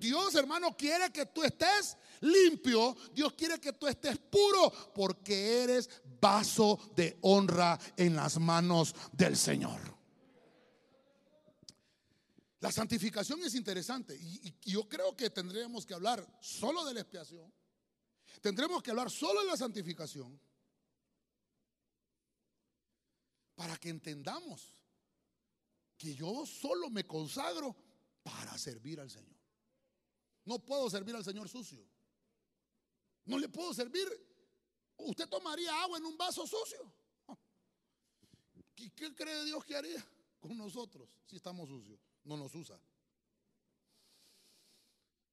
Dios, 0.00 0.34
hermano, 0.34 0.74
quiere 0.74 1.12
que 1.12 1.26
tú 1.26 1.44
estés 1.44 1.96
limpio. 2.22 2.96
Dios 3.12 3.34
quiere 3.34 3.60
que 3.60 3.74
tú 3.74 3.86
estés 3.86 4.16
puro 4.18 4.72
porque 4.94 5.62
eres 5.62 5.90
vaso 6.18 6.92
de 6.96 7.18
honra 7.20 7.78
en 7.96 8.16
las 8.16 8.38
manos 8.38 8.94
del 9.12 9.36
Señor. 9.36 9.78
La 12.60 12.72
santificación 12.72 13.42
es 13.42 13.54
interesante 13.54 14.16
y, 14.16 14.54
yo 14.70 14.88
creo 14.88 15.14
que 15.14 15.30
tendríamos 15.30 15.84
que 15.84 15.94
hablar 15.94 16.26
solo 16.40 16.84
de 16.84 16.94
la 16.94 17.00
expiación. 17.00 17.52
Tendremos 18.40 18.82
que 18.82 18.90
hablar 18.90 19.10
solo 19.10 19.40
de 19.40 19.46
la 19.48 19.56
santificación 19.56 20.40
para 23.54 23.76
que 23.76 23.90
entendamos 23.90 24.78
que 25.98 26.14
yo 26.14 26.46
solo 26.46 26.88
me 26.88 27.06
consagro 27.06 27.76
para 28.22 28.56
servir 28.56 29.00
al 29.00 29.10
Señor. 29.10 29.39
No 30.44 30.58
puedo 30.58 30.88
servir 30.88 31.14
al 31.14 31.24
Señor 31.24 31.48
sucio. 31.48 31.84
No 33.24 33.38
le 33.38 33.48
puedo 33.48 33.72
servir. 33.74 34.08
¿Usted 34.96 35.28
tomaría 35.28 35.82
agua 35.82 35.98
en 35.98 36.04
un 36.04 36.16
vaso 36.16 36.46
sucio? 36.46 36.92
¿Qué 38.74 39.14
cree 39.14 39.44
Dios 39.44 39.64
que 39.64 39.76
haría 39.76 40.04
con 40.40 40.56
nosotros 40.56 41.08
si 41.26 41.36
estamos 41.36 41.68
sucios? 41.68 42.00
No 42.24 42.36
nos 42.36 42.54
usa. 42.54 42.80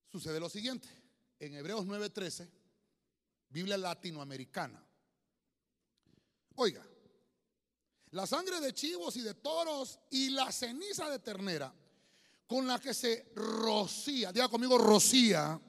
Sucede 0.08 0.40
lo 0.40 0.50
siguiente. 0.50 0.88
En 1.40 1.54
Hebreos 1.54 1.86
9:13, 1.86 2.50
Biblia 3.50 3.78
latinoamericana. 3.78 4.84
Oiga, 6.56 6.86
la 8.12 8.26
sangre 8.26 8.60
de 8.60 8.74
chivos 8.74 9.16
y 9.18 9.22
de 9.22 9.36
toros 9.36 10.00
y 10.10 10.30
la 10.30 10.52
ceniza 10.52 11.10
de 11.10 11.20
ternera 11.20 11.74
con 12.48 12.66
la 12.66 12.80
que 12.80 12.94
se 12.94 13.32
rocía, 13.36 14.32
diga 14.32 14.48
conmigo, 14.48 14.78
rocía 14.78 15.62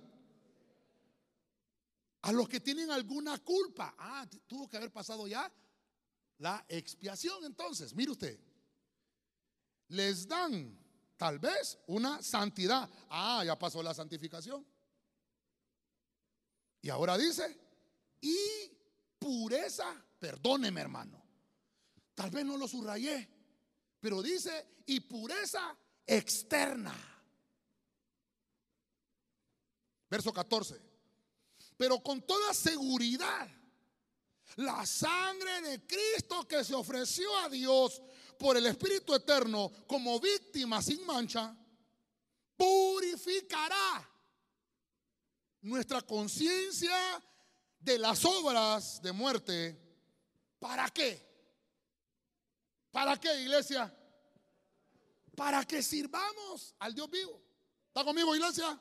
a 2.23 2.33
los 2.33 2.49
que 2.49 2.61
tienen 2.61 2.91
alguna 2.91 3.38
culpa. 3.38 3.95
Ah, 3.99 4.27
tuvo 4.47 4.69
que 4.69 4.77
haber 4.77 4.93
pasado 4.93 5.27
ya 5.27 5.53
la 6.38 6.64
expiación 6.69 7.45
entonces. 7.45 7.95
Mire 7.95 8.12
usted, 8.12 8.38
les 9.88 10.27
dan 10.29 10.79
tal 11.17 11.41
vez 11.41 11.79
una 11.88 12.23
santidad. 12.23 12.88
Ah, 13.11 13.43
ya 13.45 13.59
pasó 13.59 13.83
la 13.83 13.93
santificación. 13.93 14.64
Y 16.81 16.91
ahora 16.91 17.19
dice, 17.19 17.59
y 18.21 18.71
pureza, 19.19 20.01
perdóneme 20.21 20.81
hermano. 20.81 21.21
Tal 22.14 22.31
vez 22.31 22.45
no 22.45 22.57
lo 22.57 22.69
subrayé, 22.69 23.29
pero 24.01 24.23
dice, 24.23 24.83
y 24.87 25.01
pureza 25.01 25.77
externa. 26.09 26.94
Verso 30.11 30.33
14. 30.33 30.81
Pero 31.77 32.03
con 32.03 32.23
toda 32.23 32.55
seguridad, 32.55 33.49
la 34.57 34.85
sangre 34.87 35.61
de 35.61 35.87
Cristo 35.87 36.49
que 36.49 36.64
se 36.64 36.75
ofreció 36.75 37.37
a 37.38 37.49
Dios 37.49 38.03
por 38.38 38.57
el 38.57 38.66
Espíritu 38.66 39.14
Eterno 39.14 39.71
como 39.87 40.18
víctima 40.18 40.81
sin 40.83 41.05
mancha, 41.05 41.55
purificará 42.57 44.09
nuestra 45.61 46.01
conciencia 46.03 47.23
de 47.79 47.99
las 47.99 48.25
obras 48.25 49.03
de 49.03 49.12
muerte. 49.12 49.79
¿Para 50.59 50.88
qué? 50.90 51.29
¿Para 52.90 53.16
qué, 53.18 53.42
iglesia? 53.42 53.94
Para 55.38 55.64
que 55.64 55.81
sirvamos 55.85 56.74
al 56.81 56.92
Dios 56.92 57.09
vivo. 57.09 57.40
¿Está 57.87 58.05
conmigo, 58.05 58.35
iglesia? 58.35 58.79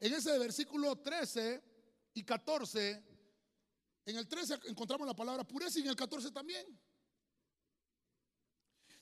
En 0.00 0.14
ese 0.14 0.38
versículo 0.38 0.96
13 0.96 1.62
y 2.14 2.24
14, 2.24 3.04
en 4.06 4.16
el 4.16 4.26
13 4.26 4.58
encontramos 4.68 5.06
la 5.06 5.14
palabra 5.14 5.44
pureza 5.44 5.78
y 5.78 5.82
en 5.82 5.88
el 5.88 5.96
14 5.96 6.30
también. 6.30 6.66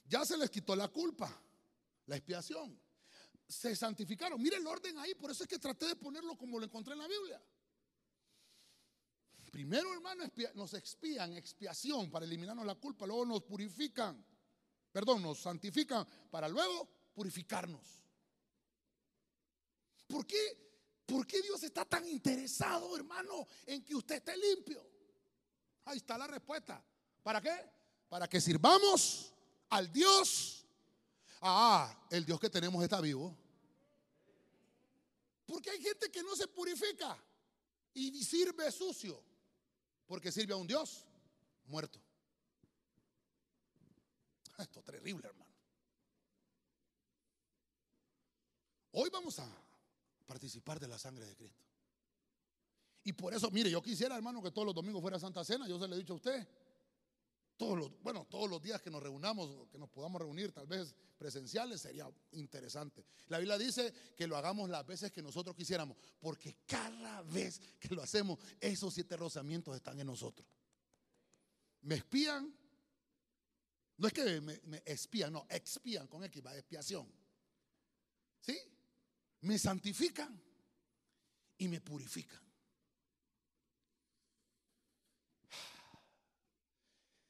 Ya 0.07 0.25
se 0.25 0.37
les 0.37 0.51
quitó 0.51 0.75
la 0.75 0.89
culpa, 0.89 1.41
la 2.07 2.17
expiación. 2.17 2.77
Se 3.47 3.77
santificaron. 3.77 4.43
Mire 4.43 4.57
el 4.57 4.67
orden 4.67 4.99
ahí, 4.99 5.15
por 5.15 5.31
eso 5.31 5.45
es 5.45 5.49
que 5.49 5.61
traté 5.61 5.87
de 5.87 5.95
ponerlo 5.95 6.37
como 6.37 6.59
lo 6.59 6.65
encontré 6.65 6.95
en 6.95 6.99
la 6.99 7.07
Biblia. 7.07 7.41
Primero, 9.53 9.93
hermano, 9.93 10.25
nos 10.57 10.75
expían, 10.75 11.37
expiación 11.37 12.11
para 12.11 12.25
eliminarnos 12.25 12.67
la 12.67 12.75
culpa, 12.75 13.07
luego 13.07 13.25
nos 13.25 13.43
purifican 13.43 14.27
perdón, 14.95 15.23
nos 15.23 15.41
santifican 15.41 16.07
para 16.31 16.49
luego 16.49 16.89
purificarnos. 17.13 17.83
¿Por 20.07 20.25
qué? 20.25 21.03
¿Por 21.05 21.27
qué 21.27 21.43
Dios 21.43 21.61
está 21.65 21.85
tan 21.85 22.07
interesado, 22.07 22.97
hermano, 22.97 23.45
en 23.67 23.85
que 23.85 23.97
usted 23.97 24.15
esté 24.17 24.37
limpio? 24.37 24.89
Ahí 25.87 25.97
está 25.97 26.17
la 26.17 26.29
respuesta. 26.29 26.81
¿Para 27.25 27.41
qué? 27.41 27.53
Para 28.09 28.29
que 28.29 28.41
sirvamos 28.41 29.33
al 29.71 29.93
Dios. 29.93 30.65
Ah, 31.41 32.07
el 32.09 32.25
Dios 32.25 32.39
que 32.39 32.49
tenemos 32.49 32.81
está 32.81 33.01
vivo. 33.01 33.37
Porque 35.45 35.71
hay 35.71 35.83
gente 35.83 36.09
que 36.09 36.23
no 36.23 36.37
se 36.37 36.47
purifica 36.47 37.21
y 37.95 38.23
sirve 38.23 38.71
sucio. 38.71 39.21
Porque 40.07 40.31
sirve 40.31 40.55
a 40.55 40.57
un 40.57 40.69
Dios 40.69 41.05
muerto. 41.65 42.04
Esto 44.59 44.81
es 44.81 44.85
terrible, 44.85 45.27
hermano. 45.27 45.53
Hoy 48.93 49.11
vamos 49.11 49.39
a 49.41 49.49
participar 50.27 50.79
de 50.79 50.89
la 50.89 50.99
sangre 50.99 51.27
de 51.27 51.35
Cristo. 51.35 51.65
Y 53.03 53.13
por 53.13 53.35
eso, 53.35 53.51
mire, 53.51 53.71
yo 53.71 53.83
quisiera, 53.83 54.17
hermano, 54.17 54.43
que 54.43 54.51
todos 54.51 54.67
los 54.67 54.75
domingos 54.75 55.03
fuera 55.03 55.19
Santa 55.19 55.45
Cena. 55.45 55.69
Yo 55.69 55.79
se 55.79 55.87
lo 55.89 55.95
he 55.95 55.99
dicho 55.99 56.15
a 56.15 56.17
usted. 56.17 56.49
Todos 57.57 57.79
los, 57.79 58.03
bueno, 58.03 58.27
todos 58.29 58.49
los 58.51 58.61
días 58.61 58.81
que 58.81 58.91
nos 58.91 59.03
reunamos, 59.03 59.69
que 59.69 59.79
nos 59.79 59.89
podamos 59.89 60.21
reunir, 60.21 60.53
tal 60.53 60.67
vez 60.67 60.95
presenciales, 61.17 61.81
sería 61.83 62.11
interesante. 62.33 63.05
La 63.27 63.39
Biblia 63.39 63.59
dice 63.59 63.93
que 64.17 64.27
lo 64.27 64.37
hagamos 64.37 64.71
las 64.71 64.85
veces 64.85 65.13
que 65.13 65.23
nosotros 65.23 65.55
quisiéramos, 65.55 65.97
porque 66.19 66.59
cada 66.67 67.23
vez 67.23 67.61
que 67.79 67.95
lo 67.95 68.03
hacemos, 68.03 68.39
esos 68.61 68.95
siete 68.95 69.17
rozamientos 69.17 69.77
están 69.77 70.01
en 70.01 70.07
nosotros. 70.07 70.49
Me 71.83 71.97
espían, 71.97 72.53
no 73.97 74.09
es 74.09 74.13
que 74.13 74.41
me, 74.41 74.83
espían, 74.85 75.33
no, 75.33 75.47
expían 75.49 76.09
con 76.09 76.25
X, 76.25 76.45
va, 76.45 76.57
expiación. 76.57 77.11
¿Sí? 78.41 78.59
Me 79.43 79.59
santifican 79.59 80.41
y 81.59 81.69
me 81.69 81.81
purifican. 81.81 82.43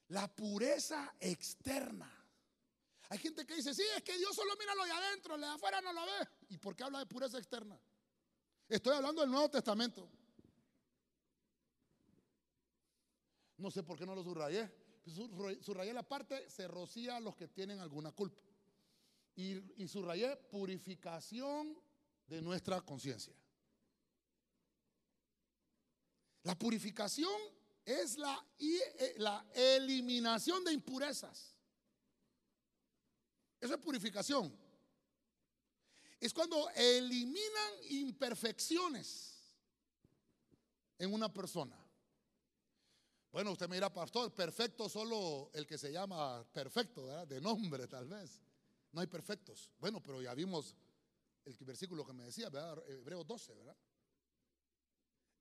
La 0.09 0.29
pureza 0.35 1.15
externa. 1.21 2.11
Hay 3.11 3.19
gente 3.19 3.45
que 3.47 3.57
dice, 3.57 3.75
sí, 3.75 3.83
es 3.97 4.03
que 4.03 4.17
Dios 4.17 4.35
solo 4.35 4.55
mira 4.59 4.75
lo 4.75 4.85
de 4.85 4.93
adentro, 4.93 5.37
lo 5.37 5.47
de 5.47 5.53
afuera 5.53 5.81
no 5.83 5.93
lo 5.93 6.05
ve. 6.07 6.29
¿Y 6.49 6.57
por 6.57 6.75
qué 6.75 6.85
habla 6.85 7.01
de 7.01 7.07
pureza 7.07 7.37
externa? 7.39 7.79
Estoy 8.69 8.97
hablando 8.97 9.21
del 9.21 9.31
Nuevo 9.31 9.51
Testamento. 9.51 10.09
No 13.59 13.71
sé 13.71 13.83
por 13.83 13.99
qué 13.99 14.07
no 14.07 14.15
lo 14.15 14.23
subrayé 14.23 14.84
subrayé 15.11 15.93
la 15.93 16.03
parte, 16.03 16.49
se 16.49 16.67
rocía 16.69 17.17
a 17.17 17.21
los 17.21 17.37
que 17.37 17.49
tienen 17.49 17.81
alguna 17.81 18.13
culpa. 18.13 18.43
Y, 19.37 19.83
y 19.83 19.89
subrayé 19.89 20.37
purificación 20.37 21.77
de 22.27 22.41
nuestra 22.41 22.81
conciencia. 22.81 23.35
La 26.45 26.59
purificación 26.59 27.33
es 27.85 28.17
la, 28.17 28.47
eh, 28.59 29.15
la 29.19 29.45
eliminación 29.55 30.65
de 30.65 30.73
impurezas. 30.73 31.57
Eso 33.61 33.75
Eso 33.75 33.75
es 33.75 33.81
purificación. 33.81 34.55
Es 36.21 36.33
cuando 36.33 36.71
eliminan 36.71 37.73
imperfecciones 37.91 39.57
en 40.99 41.13
una 41.13 41.33
persona. 41.33 41.84
Bueno, 43.35 43.51
usted 43.51 43.69
me 43.69 43.75
dirá, 43.75 43.93
pastor, 43.93 44.33
perfecto 44.33 44.89
solo 44.89 45.51
el 45.55 45.67
que 45.67 45.77
se 45.77 45.91
llama 45.91 46.47
perfecto, 46.53 47.07
¿verdad? 47.07 47.27
De 47.27 47.41
nombre 47.41 47.89
tal 47.89 48.07
vez. 48.07 48.41
No 48.93 49.01
hay 49.01 49.09
perfectos. 49.09 49.73
Bueno, 49.81 50.01
pero 50.01 50.23
ya 50.23 50.33
vimos 50.35 50.77
el 51.45 51.57
versículo 51.65 52.07
que 52.07 52.13
me 52.13 52.23
decía, 52.23 52.49
¿verdad? 52.49 52.79
Hebreo 52.89 53.25
12, 53.25 53.55
¿verdad? 53.55 53.77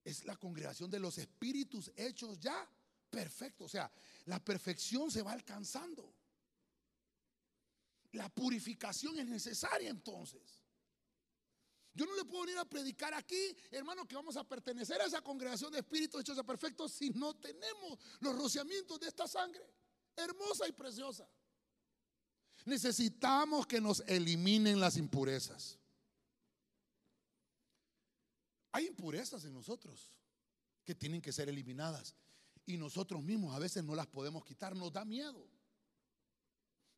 Es 0.03 0.25
la 0.25 0.36
congregación 0.38 0.89
de 0.89 0.97
los 0.97 1.19
espíritus 1.19 1.91
hechos 1.95 2.39
ya 2.39 2.67
perfectos. 3.12 3.67
O 3.67 3.69
sea, 3.69 3.91
la 4.25 4.43
perfección 4.43 5.12
se 5.12 5.21
va 5.21 5.34
alcanzando. 5.34 6.15
La 8.13 8.27
purificación 8.27 9.19
es 9.19 9.27
necesaria 9.27 9.91
entonces. 9.91 10.62
Yo 11.95 12.06
no 12.06 12.15
le 12.15 12.25
puedo 12.25 12.45
venir 12.45 12.58
a 12.58 12.65
predicar 12.65 13.13
aquí, 13.13 13.56
hermano, 13.69 14.08
que 14.08 14.15
vamos 14.15 14.36
a 14.36 14.43
pertenecer 14.43 14.99
a 14.99 15.06
esa 15.06 15.21
congregación 15.21 15.71
de 15.71 15.79
espíritus 15.79 16.21
hechos 16.21 16.38
a 16.39 16.43
perfectos 16.43 16.91
si 16.91 17.12
no 17.12 17.36
tenemos 17.36 17.99
los 18.19 18.36
rociamientos 18.36 18.99
de 18.99 19.08
esta 19.08 19.27
sangre, 19.27 19.63
hermosa 20.15 20.67
y 20.67 20.71
preciosa. 20.71 21.29
Necesitamos 22.65 23.67
que 23.67 23.79
nos 23.79 24.01
eliminen 24.08 24.79
las 24.79 24.97
impurezas. 24.97 25.77
Hay 28.71 28.88
impurezas 28.88 29.45
en 29.45 29.53
nosotros 29.53 30.12
que 30.84 30.95
tienen 30.95 31.21
que 31.21 31.32
ser 31.32 31.47
eliminadas 31.47 32.15
y 32.65 32.77
nosotros 32.77 33.21
mismos 33.21 33.56
a 33.56 33.60
veces 33.60 33.84
no 33.84 33.93
las 33.93 34.08
podemos 34.08 34.43
quitar, 34.43 34.75
nos 34.75 34.91
da 34.91 35.06
miedo. 35.06 35.47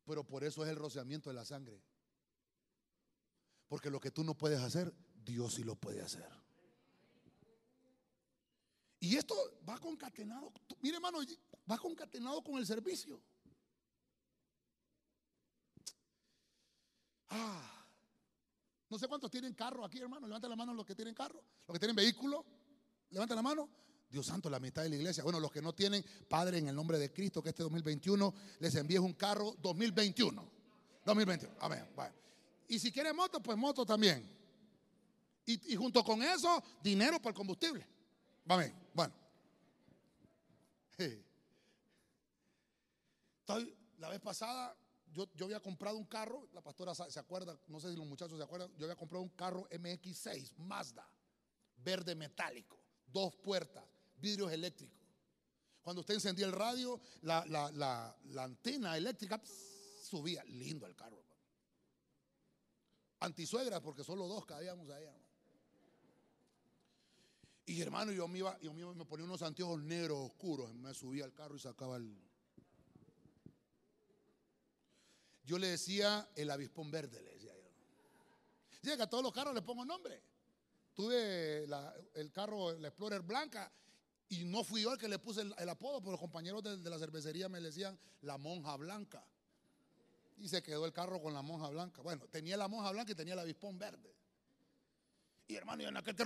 Pero 0.06 0.24
por 0.24 0.42
eso 0.42 0.64
es 0.64 0.70
el 0.70 0.76
rociamiento 0.76 1.28
de 1.28 1.34
la 1.34 1.44
sangre. 1.44 1.82
Porque 3.68 3.90
lo 3.90 4.00
que 4.00 4.10
tú 4.10 4.22
no 4.22 4.34
puedes 4.34 4.60
hacer, 4.60 4.92
Dios 5.24 5.54
sí 5.54 5.64
lo 5.64 5.74
puede 5.74 6.02
hacer. 6.02 6.28
Y 9.00 9.16
esto 9.16 9.34
va 9.68 9.78
concatenado, 9.78 10.52
mire 10.80 10.96
hermano, 10.96 11.18
va 11.70 11.78
concatenado 11.78 12.42
con 12.42 12.56
el 12.56 12.66
servicio. 12.66 13.20
Ah, 17.28 17.86
no 18.88 18.98
sé 18.98 19.08
cuántos 19.08 19.30
tienen 19.30 19.54
carro 19.54 19.84
aquí, 19.84 19.98
hermano. 19.98 20.26
Levanten 20.26 20.48
la 20.48 20.56
mano 20.56 20.72
los 20.72 20.86
que 20.86 20.94
tienen 20.94 21.14
carro, 21.14 21.42
los 21.66 21.74
que 21.74 21.78
tienen 21.78 21.96
vehículo. 21.96 22.44
Levanten 23.10 23.36
la 23.36 23.42
mano. 23.42 23.68
Dios 24.08 24.26
santo, 24.26 24.48
la 24.48 24.60
mitad 24.60 24.82
de 24.82 24.88
la 24.88 24.96
iglesia. 24.96 25.24
Bueno, 25.24 25.40
los 25.40 25.50
que 25.50 25.60
no 25.60 25.74
tienen, 25.74 26.04
Padre, 26.28 26.58
en 26.58 26.68
el 26.68 26.74
nombre 26.74 26.98
de 26.98 27.12
Cristo, 27.12 27.42
que 27.42 27.48
este 27.48 27.64
2021 27.64 28.32
les 28.60 28.74
envíe 28.76 28.98
un 28.98 29.14
carro 29.14 29.56
2021. 29.60 30.50
2021. 31.04 31.56
Amén. 31.60 31.90
Bueno. 31.94 32.25
Y 32.68 32.78
si 32.78 32.92
quiere 32.92 33.12
moto, 33.12 33.40
pues 33.42 33.56
moto 33.56 33.84
también. 33.84 34.28
Y, 35.44 35.76
junto 35.76 36.02
con 36.02 36.22
eso, 36.22 36.62
dinero 36.82 37.18
para 37.18 37.30
el 37.30 37.36
combustible. 37.36 37.86
Amén. 38.48 38.74
Bueno. 38.92 39.14
la 43.98 44.08
vez 44.08 44.20
pasada, 44.20 44.76
yo, 45.12 45.28
había 45.44 45.60
comprado 45.60 45.96
un 45.96 46.06
carro, 46.06 46.48
la 46.52 46.60
pastora 46.60 46.94
se 46.94 47.20
acuerda, 47.20 47.56
no 47.68 47.78
sé 47.78 47.90
si 47.90 47.96
los 47.96 48.06
muchachos 48.06 48.36
se 48.38 48.44
acuerdan, 48.44 48.68
yo 48.76 48.86
había 48.86 48.96
comprado 48.96 49.22
un 49.22 49.30
carro 49.30 49.68
MX6, 49.70 50.56
Mazda, 50.56 51.08
verde 51.76 52.16
metálico, 52.16 52.80
dos 53.06 53.36
puertas, 53.36 53.84
vidrios 54.16 54.50
eléctricos. 54.50 54.98
Cuando 55.80 56.00
usted 56.00 56.14
encendía 56.14 56.46
el 56.46 56.52
radio, 56.52 57.00
la 57.22 58.16
antena 58.38 58.96
eléctrica 58.96 59.40
subía, 60.02 60.42
lindo 60.44 60.86
el 60.86 60.96
carro 60.96 61.25
antisuegra, 63.26 63.80
porque 63.80 64.02
solo 64.02 64.26
dos 64.26 64.44
cabíamos 64.46 64.88
ahí. 64.90 65.06
Y 67.66 67.80
hermano, 67.82 68.12
yo 68.12 68.28
me 68.28 68.38
iba, 68.38 68.58
yo 68.60 68.72
me 68.72 69.04
ponía 69.04 69.24
unos 69.24 69.42
anteojos 69.42 69.82
negros 69.82 70.18
oscuros, 70.18 70.72
me 70.74 70.94
subía 70.94 71.24
al 71.24 71.32
carro 71.32 71.56
y 71.56 71.58
sacaba 71.58 71.96
el. 71.96 72.16
Yo 75.44 75.58
le 75.58 75.68
decía 75.68 76.28
el 76.34 76.50
avispón 76.50 76.90
verde, 76.90 77.20
le 77.22 77.32
decía 77.32 77.52
yo. 77.54 78.96
Que 78.96 79.02
a 79.02 79.08
todos 79.08 79.22
los 79.22 79.32
carros 79.32 79.54
le 79.54 79.62
pongo 79.62 79.84
nombre. 79.84 80.22
Tuve 80.94 81.64
el 82.14 82.32
carro, 82.32 82.72
la 82.78 82.88
Explorer 82.88 83.22
blanca, 83.22 83.70
y 84.28 84.44
no 84.44 84.64
fui 84.64 84.82
yo 84.82 84.92
el 84.92 84.98
que 84.98 85.08
le 85.08 85.18
puse 85.18 85.42
el, 85.42 85.68
apodo, 85.68 86.00
pero 86.00 86.12
los 86.12 86.20
compañeros 86.20 86.62
de 86.62 86.90
la 86.90 86.98
cervecería 86.98 87.48
me 87.48 87.60
decían 87.60 87.98
la 88.22 88.38
monja 88.38 88.76
blanca. 88.76 89.24
Y 90.38 90.48
se 90.48 90.62
quedó 90.62 90.84
el 90.84 90.92
carro 90.92 91.20
con 91.20 91.32
la 91.32 91.42
monja 91.42 91.68
blanca. 91.68 92.02
Bueno, 92.02 92.26
tenía 92.28 92.56
la 92.56 92.68
monja 92.68 92.90
blanca 92.90 93.12
y 93.12 93.14
tenía 93.14 93.34
el 93.34 93.40
avispón 93.40 93.78
verde. 93.78 94.14
Y 95.48 95.54
hermano, 95.54 95.82
y 95.82 95.86
en 95.86 95.96
aquel 95.96 96.16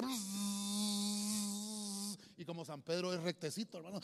Y 2.37 2.45
como 2.45 2.65
San 2.65 2.83
Pedro 2.83 3.13
es 3.13 3.21
rectecito, 3.23 3.79
hermano. 3.79 4.01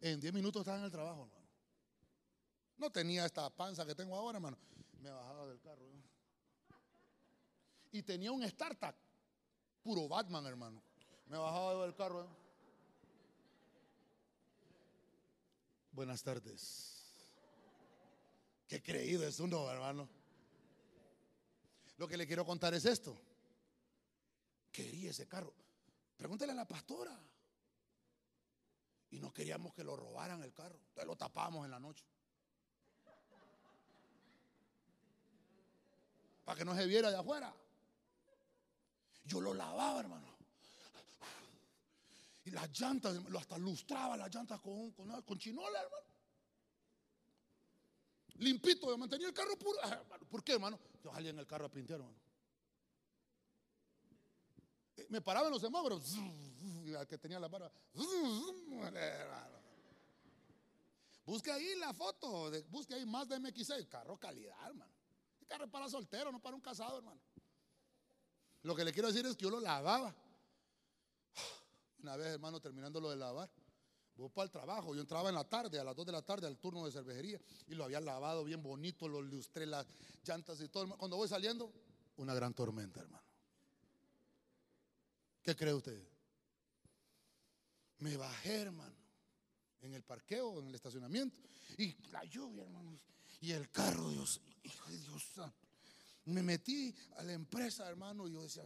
En 0.00 0.20
10 0.20 0.34
minutos 0.34 0.60
estaba 0.60 0.78
en 0.78 0.84
el 0.84 0.90
trabajo, 0.90 1.22
hermano. 1.22 1.44
No 2.76 2.90
tenía 2.90 3.24
esta 3.24 3.48
panza 3.48 3.86
que 3.86 3.94
tengo 3.94 4.14
ahora, 4.16 4.38
hermano. 4.38 4.58
Me 5.00 5.10
bajaba 5.10 5.46
del 5.46 5.60
carro. 5.60 5.84
Y 7.92 8.02
tenía 8.02 8.32
un 8.32 8.42
startup. 8.42 8.94
Puro 9.82 10.08
Batman, 10.08 10.44
hermano. 10.46 10.82
Me 11.26 11.38
bajaba 11.38 11.84
del 11.84 11.94
carro. 11.94 12.26
Buenas 15.92 16.22
tardes. 16.22 17.03
Qué 18.74 18.82
creído 18.82 19.24
es 19.24 19.38
uno, 19.38 19.70
hermano. 19.70 20.08
Lo 21.96 22.08
que 22.08 22.16
le 22.16 22.26
quiero 22.26 22.44
contar 22.44 22.74
es 22.74 22.84
esto. 22.84 23.16
Quería 24.72 25.10
ese 25.10 25.28
carro. 25.28 25.54
Pregúntale 26.16 26.50
a 26.50 26.56
la 26.56 26.66
pastora. 26.66 27.16
Y 29.12 29.20
no 29.20 29.32
queríamos 29.32 29.72
que 29.74 29.84
lo 29.84 29.94
robaran 29.94 30.42
el 30.42 30.52
carro. 30.52 30.74
Entonces 30.88 31.06
lo 31.06 31.14
tapamos 31.14 31.64
en 31.64 31.70
la 31.70 31.78
noche. 31.78 32.04
Para 36.44 36.58
que 36.58 36.64
no 36.64 36.74
se 36.74 36.84
viera 36.86 37.12
de 37.12 37.16
afuera. 37.16 37.54
Yo 39.24 39.40
lo 39.40 39.54
lavaba, 39.54 40.00
hermano. 40.00 40.26
Y 42.44 42.50
las 42.50 42.68
llantas, 42.76 43.20
hasta 43.38 43.56
lustraba 43.56 44.16
las 44.16 44.34
llantas 44.34 44.60
con, 44.60 44.90
con, 44.90 45.22
con 45.22 45.38
chinola, 45.38 45.80
hermano 45.80 46.13
limpito, 48.36 48.88
yo 48.88 48.98
mantenía 48.98 49.28
el 49.28 49.34
carro 49.34 49.56
puro. 49.58 49.78
Ah, 49.82 50.02
¿Por 50.30 50.42
qué, 50.42 50.52
hermano? 50.54 50.78
Yo 51.02 51.12
salía 51.12 51.30
en 51.30 51.38
el 51.38 51.46
carro 51.46 51.66
a 51.66 51.68
pintar, 51.70 51.96
hermano. 51.96 52.16
Eh, 54.96 55.06
me 55.10 55.20
paraba 55.20 55.46
en 55.46 55.52
los 55.52 55.62
semáforos, 55.62 56.16
que 57.08 57.18
tenía 57.18 57.40
la 57.40 57.48
barba. 57.48 57.70
Busque 61.26 61.50
ahí 61.50 61.74
la 61.76 61.94
foto, 61.94 62.50
busque 62.68 62.94
ahí 62.94 63.06
más 63.06 63.28
de 63.28 63.38
MX6, 63.40 63.88
carro 63.88 64.18
calidad, 64.18 64.56
hermano. 64.66 64.92
El 65.40 65.46
carro 65.46 65.64
es 65.64 65.70
para 65.70 65.88
soltero, 65.88 66.30
no 66.30 66.40
para 66.40 66.54
un 66.54 66.60
casado, 66.60 66.98
hermano. 66.98 67.20
Lo 68.62 68.74
que 68.74 68.84
le 68.84 68.92
quiero 68.92 69.08
decir 69.08 69.24
es 69.26 69.36
que 69.36 69.44
yo 69.44 69.50
lo 69.50 69.60
lavaba. 69.60 70.14
Una 71.98 72.16
vez, 72.16 72.28
hermano, 72.28 72.60
terminando 72.60 73.00
lo 73.00 73.10
de 73.10 73.16
lavar, 73.16 73.50
Voy 74.16 74.28
para 74.28 74.44
el 74.44 74.50
trabajo. 74.50 74.94
Yo 74.94 75.00
entraba 75.00 75.28
en 75.28 75.34
la 75.34 75.44
tarde, 75.44 75.78
a 75.78 75.84
las 75.84 75.96
2 75.96 76.06
de 76.06 76.12
la 76.12 76.22
tarde, 76.22 76.46
al 76.46 76.58
turno 76.58 76.84
de 76.86 76.92
cervejería. 76.92 77.40
Y 77.66 77.74
lo 77.74 77.84
había 77.84 78.00
lavado 78.00 78.44
bien 78.44 78.62
bonito, 78.62 79.08
lo 79.08 79.20
lustré, 79.20 79.66
las 79.66 79.86
llantas 80.24 80.60
y 80.60 80.68
todo. 80.68 80.88
Cuando 80.96 81.16
voy 81.16 81.28
saliendo, 81.28 81.72
una 82.16 82.34
gran 82.34 82.54
tormenta, 82.54 83.00
hermano. 83.00 83.24
¿Qué 85.42 85.56
cree 85.56 85.74
usted? 85.74 86.00
Me 87.98 88.16
bajé, 88.16 88.62
hermano, 88.62 88.96
en 89.80 89.94
el 89.94 90.02
parqueo, 90.02 90.60
en 90.60 90.68
el 90.68 90.74
estacionamiento. 90.74 91.36
Y 91.76 91.94
la 92.10 92.24
lluvia, 92.24 92.62
hermanos. 92.62 93.00
Y 93.40 93.52
el 93.52 93.70
carro, 93.70 94.08
Dios, 94.10 94.40
hijo 94.62 94.90
de 94.90 94.98
Dios 94.98 95.32
Me 96.26 96.42
metí 96.42 96.94
a 97.16 97.24
la 97.24 97.32
empresa, 97.32 97.88
hermano, 97.88 98.26
y 98.28 98.32
yo 98.32 98.42
decía, 98.42 98.62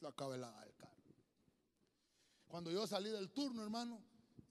la 0.00 0.08
acabé 0.10 0.38
la 0.38 0.50
del 0.60 0.74
carro. 0.76 0.94
Cuando 2.46 2.70
yo 2.70 2.86
salí 2.86 3.10
del 3.10 3.30
turno, 3.30 3.62
hermano, 3.62 4.00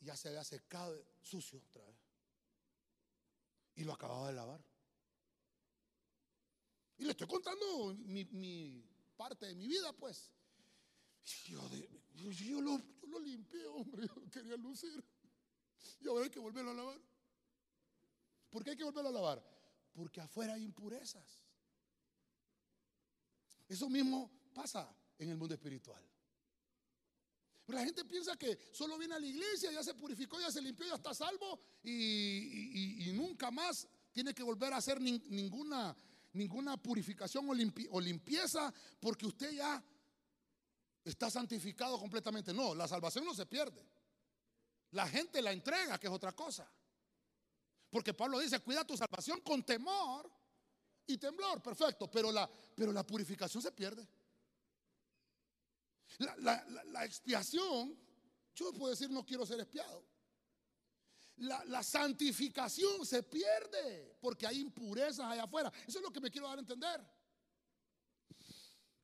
ya 0.03 0.15
se 0.15 0.29
había 0.29 0.43
secado 0.43 1.05
sucio 1.21 1.59
otra 1.59 1.83
vez. 1.85 1.97
Y 3.75 3.83
lo 3.83 3.93
acababa 3.93 4.27
de 4.27 4.33
lavar. 4.33 4.63
Y 6.97 7.05
le 7.05 7.11
estoy 7.11 7.27
contando 7.27 7.95
mi, 7.95 8.85
parte 9.15 9.47
de 9.47 9.55
mi 9.55 9.67
vida, 9.67 9.91
pues. 9.93 10.31
Yo, 11.45 11.61
yo, 12.13 12.61
lo, 12.61 12.77
lo, 13.07 13.19
limpié, 13.19 13.65
hombre. 13.67 14.05
Yo 14.07 14.29
quería 14.29 14.57
lucir. 14.57 15.03
Y 16.01 16.07
ahora 16.07 16.25
hay 16.25 16.29
que 16.29 16.39
volverlo 16.39 16.71
a 16.71 16.75
lavar. 16.75 17.01
¿Por 18.49 18.63
qué 18.63 18.71
hay 18.71 18.77
que 18.77 18.83
volverlo 18.83 19.09
a 19.09 19.13
lavar? 19.13 19.43
Porque 19.93 20.21
afuera 20.21 20.53
hay 20.53 20.63
impurezas. 20.63 21.39
Eso 23.67 23.89
mismo 23.89 24.29
pasa 24.53 24.93
en 25.17 25.29
el 25.29 25.37
mundo 25.37 25.55
espiritual. 25.55 26.03
La 27.73 27.83
gente 27.83 28.05
piensa 28.05 28.37
que 28.37 28.57
solo 28.71 28.97
viene 28.97 29.15
a 29.15 29.19
la 29.19 29.25
iglesia, 29.25 29.71
ya 29.71 29.83
se 29.83 29.93
purificó, 29.93 30.39
ya 30.39 30.51
se 30.51 30.61
limpió, 30.61 30.85
ya 30.85 30.95
está 30.95 31.13
salvo 31.13 31.59
y, 31.83 33.11
nunca 33.13 33.51
más 33.51 33.87
tiene 34.11 34.33
que 34.33 34.43
volver 34.43 34.73
a 34.73 34.77
hacer 34.77 35.01
ninguna, 35.01 35.95
ninguna 36.33 36.77
purificación 36.77 37.47
o, 37.49 37.99
limpieza 38.01 38.73
porque 38.99 39.25
usted 39.25 39.51
ya 39.53 39.83
está 41.03 41.29
santificado 41.29 41.99
completamente. 41.99 42.53
No, 42.53 42.75
la 42.75 42.87
salvación 42.87 43.25
no 43.25 43.33
se 43.33 43.45
pierde. 43.45 43.85
La 44.91 45.07
gente 45.07 45.41
la 45.41 45.51
entrega, 45.51 45.97
que 45.97 46.07
es 46.07 46.13
otra 46.13 46.33
cosa. 46.33 46.69
Porque 47.89 48.13
Pablo 48.13 48.39
dice, 48.39 48.59
cuida 48.59 48.85
tu 48.85 48.97
salvación 48.97 49.41
con 49.41 49.63
temor 49.63 50.29
y 51.05 51.17
temblor, 51.17 51.61
perfecto, 51.61 52.09
pero 52.09 52.31
la, 52.31 52.49
pero 52.75 52.91
la 52.91 53.05
purificación 53.05 53.61
se 53.61 53.71
pierde. 53.71 54.07
La, 56.17 57.05
expiación, 57.05 57.97
yo 58.55 58.73
puedo 58.73 58.91
decir 58.91 59.09
no 59.09 59.25
quiero 59.25 59.45
ser 59.45 59.59
espiado. 59.59 60.05
La, 61.37 61.83
santificación 61.83 63.05
se 63.05 63.23
pierde 63.23 64.17
porque 64.21 64.45
hay 64.45 64.59
impurezas 64.59 65.25
allá 65.25 65.43
afuera. 65.43 65.71
Eso 65.87 65.99
es 65.99 66.03
lo 66.03 66.11
que 66.11 66.21
me 66.21 66.29
quiero 66.29 66.47
dar 66.47 66.57
a 66.57 66.61
entender. 66.61 67.05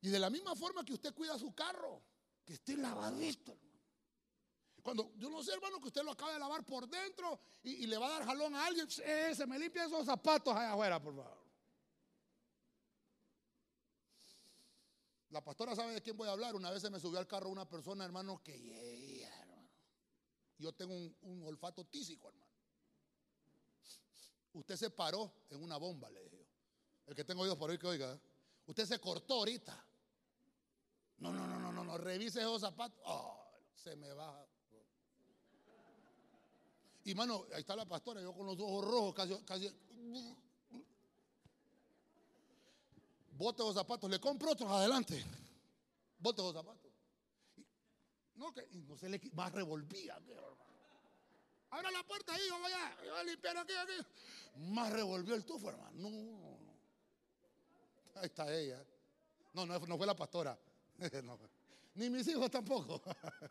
Y 0.02 0.08
de 0.08 0.18
la 0.18 0.30
misma 0.30 0.54
forma 0.54 0.84
que 0.84 0.94
usted 0.94 1.12
cuida 1.12 1.38
su 1.38 1.54
carro, 1.54 2.02
que 2.44 2.54
esté 2.54 2.76
lavadito. 2.76 3.58
Cuando 4.82 5.12
yo 5.16 5.28
no 5.28 5.42
sé, 5.42 5.52
hermano, 5.52 5.78
que 5.78 5.88
usted 5.88 6.02
lo 6.02 6.12
acaba 6.12 6.32
de 6.32 6.38
lavar 6.38 6.64
por 6.64 6.88
dentro 6.88 7.38
y, 7.62 7.86
le 7.86 7.98
va 7.98 8.06
a 8.06 8.10
dar 8.18 8.24
jalón 8.24 8.54
a 8.54 8.64
alguien, 8.64 8.88
eh, 9.04 9.34
se 9.34 9.46
me 9.46 9.58
limpia 9.58 9.84
esos 9.84 10.06
zapatos 10.06 10.56
allá 10.56 10.72
afuera, 10.72 11.02
por 11.02 11.14
favor. 11.14 11.39
La 15.30 15.44
pastora 15.44 15.76
sabe 15.76 15.94
de 15.94 16.02
quién 16.02 16.16
voy 16.16 16.28
a 16.28 16.32
hablar. 16.32 16.54
Una 16.54 16.70
vez 16.70 16.82
se 16.82 16.90
me 16.90 16.98
subió 16.98 17.18
al 17.18 17.26
carro 17.26 17.50
una 17.50 17.68
persona, 17.68 18.04
hermano, 18.04 18.42
que 18.42 19.22
hermano. 19.22 19.70
Yo 20.58 20.72
tengo 20.72 20.94
un, 20.94 21.42
olfato 21.44 21.84
tísico, 21.84 22.28
hermano. 22.28 22.50
Usted 24.52 24.76
se 24.76 24.90
paró 24.90 25.32
en 25.50 25.62
una 25.62 25.76
bomba, 25.76 26.10
le 26.10 26.24
dije 26.24 26.46
El 27.06 27.14
que 27.14 27.24
tengo 27.24 27.42
oídos 27.42 27.56
por 27.56 27.70
hoy 27.70 27.78
que 27.78 27.86
oiga. 27.86 28.20
Usted 28.66 28.84
se 28.84 28.98
cortó 28.98 29.34
ahorita. 29.34 29.86
No, 31.18 31.32
no, 31.32 31.46
no, 31.46 31.60
no, 31.60 31.72
no, 31.72 31.84
no. 31.84 31.98
Revise 31.98 32.40
esos 32.40 32.60
zapatos. 32.60 33.00
Oh, 33.04 33.52
se 33.74 33.94
me 33.96 34.12
baja. 34.12 34.46
Y 37.04 37.14
mano, 37.14 37.46
ahí 37.54 37.60
está 37.60 37.74
la 37.76 37.86
pastora, 37.86 38.20
yo 38.20 38.34
con 38.34 38.46
los 38.46 38.58
ojos 38.60 38.84
rojos, 38.84 39.14
casi, 39.14 39.34
casi 39.44 39.68
bote 43.40 43.62
los 43.62 43.74
zapatos, 43.74 44.10
le 44.10 44.20
compro 44.20 44.52
otros 44.52 44.70
adelante. 44.70 45.24
Bote 46.18 46.42
los 46.42 46.52
zapatos. 46.52 46.92
no, 48.34 48.52
que 48.52 48.66
no 48.86 48.96
se 48.98 49.08
le 49.08 49.18
más 49.32 49.50
revolvía. 49.52 50.20
Abra 51.70 51.90
la 51.90 52.02
puerta 52.02 52.34
ahí, 52.34 52.42
vamos 52.50 52.66
allá. 52.66 52.96
Voy 53.00 53.08
a 53.08 53.24
limpiar 53.24 53.56
aquí, 53.56 53.72
aquí. 53.72 54.06
Más 54.72 54.92
revolvió 54.92 55.34
el 55.34 55.44
tufo, 55.44 55.70
hermano. 55.70 55.90
No, 55.94 56.10
no, 56.10 56.60
Ahí 58.16 58.26
está 58.26 58.54
ella. 58.54 58.84
No, 59.54 59.64
no, 59.64 59.78
no 59.78 59.96
fue 59.96 60.06
la 60.06 60.16
pastora. 60.16 60.58
Ni 61.94 62.10
mis 62.10 62.28
hijos 62.28 62.50
tampoco. 62.50 63.00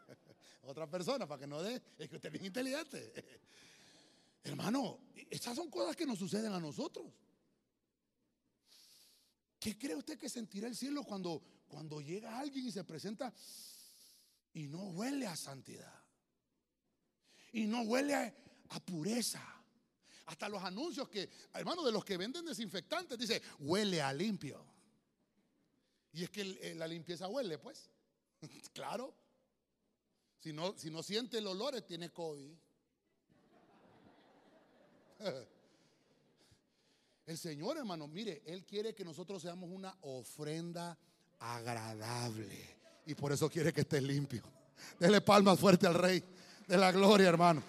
Otra 0.63 0.88
persona, 0.88 1.28
para 1.28 1.39
que 1.39 1.47
no 1.47 1.63
dé. 1.63 1.82
Es 1.97 2.10
que 2.10 2.17
usted 2.17 2.28
es 2.28 2.34
bien 2.34 2.45
inteligente. 2.45 3.13
Hermano, 4.43 4.99
estas 5.30 5.56
son 5.56 5.69
cosas 5.71 5.95
que 5.95 6.06
nos 6.06 6.19
suceden 6.19 6.54
a 6.54 6.60
nosotros. 6.60 7.08
¿Qué 9.60 9.78
cree 9.78 9.95
usted 9.95 10.17
que 10.17 10.30
sentirá 10.30 10.67
el 10.67 10.76
cielo 10.76 11.04
cuando, 11.04 11.43
cuando 11.67 12.00
llega 12.00 12.39
alguien 12.39 12.67
y 12.67 12.72
se 12.72 12.86
presenta 12.86 13.34
y 14.54 14.67
no 14.67 14.84
huele 14.91 15.28
a 15.28 15.36
santidad? 15.36 15.93
Y 17.52 17.65
no 17.65 17.82
huele 17.82 18.15
a, 18.15 18.34
pureza. 18.86 19.43
Hasta 20.28 20.48
los 20.48 20.63
anuncios 20.63 21.10
que, 21.10 21.30
hermano, 21.54 21.84
de 21.84 21.91
los 21.91 22.06
que 22.06 22.15
venden 22.15 22.45
desinfectantes, 22.45 23.17
dice, 23.17 23.41
huele 23.60 24.02
a 24.02 24.13
limpio. 24.13 24.63
Y 26.13 26.24
es 26.24 26.30
que 26.30 26.76
la 26.76 26.88
limpieza 26.88 27.28
huele, 27.28 27.58
pues. 27.58 27.89
claro. 28.74 29.13
Si 30.38 30.54
no, 30.54 30.78
si 30.78 30.89
no 30.89 31.04
siente 31.04 31.39
el 31.39 31.48
olor, 31.48 31.82
tiene 31.82 32.12
COVID. 32.12 32.54
El 37.29 37.37
Señor, 37.37 37.77
hermano, 37.77 38.07
mire, 38.07 38.41
Él 38.47 38.65
quiere 38.65 38.95
que 38.95 39.05
nosotros 39.05 39.43
seamos 39.43 39.69
una 39.71 39.95
ofrenda 40.01 40.97
agradable. 41.37 42.75
Y 43.05 43.13
por 43.13 43.31
eso 43.31 43.47
quiere 43.47 43.71
que 43.71 43.81
esté 43.81 44.01
limpio. 44.01 44.41
Dele 44.99 45.21
palmas 45.21 45.59
fuerte 45.59 45.85
al 45.85 45.93
Rey 45.93 46.23
de 46.65 46.75
la 46.75 46.91
gloria, 46.91 47.29
hermano. 47.29 47.61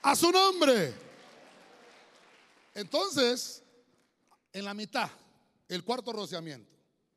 A 0.00 0.16
su 0.16 0.32
nombre. 0.32 0.94
Entonces, 2.72 3.62
en 4.50 4.64
la 4.64 4.72
mitad, 4.72 5.10
el 5.68 5.84
cuarto 5.84 6.14
rociamiento. 6.14 6.74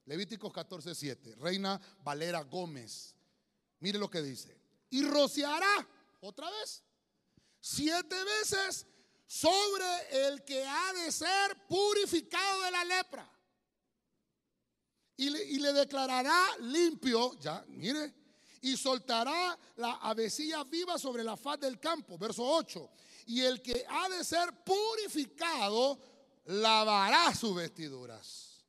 Levíticos 0.08 0.52
14, 0.52 0.94
7. 0.94 1.36
Reina 1.38 1.80
Valera 2.04 2.42
Gómez. 2.42 3.16
Mire 3.80 3.98
lo 3.98 4.12
que 4.12 4.22
dice. 4.22 4.60
Y 4.90 5.04
rociará 5.04 5.88
otra 6.20 6.52
vez. 6.52 6.84
Siete 7.62 8.22
veces 8.26 8.86
sobre 9.28 10.28
el 10.28 10.44
que 10.46 10.64
ha 10.64 10.94
de 10.94 11.12
ser 11.12 11.68
purificado 11.68 12.62
de 12.62 12.72
la 12.72 12.84
lepra. 12.86 13.30
Y 15.18 15.30
le, 15.30 15.74
declarará 15.74 16.58
limpio, 16.60 17.38
ya, 17.40 17.64
mire, 17.68 18.14
y 18.62 18.78
soltará 18.78 19.58
la 19.76 19.94
avecilla 19.96 20.64
viva 20.64 20.98
sobre 20.98 21.24
la 21.24 21.36
faz 21.36 21.60
del 21.60 21.80
campo. 21.80 22.18
Verso 22.18 22.44
8. 22.44 22.90
Y 23.26 23.42
el 23.42 23.62
que 23.62 23.86
ha 23.90 24.08
de 24.10 24.24
ser 24.24 24.64
purificado 24.64 26.00
lavará 26.46 27.36
sus 27.36 27.56
vestiduras 27.56 28.64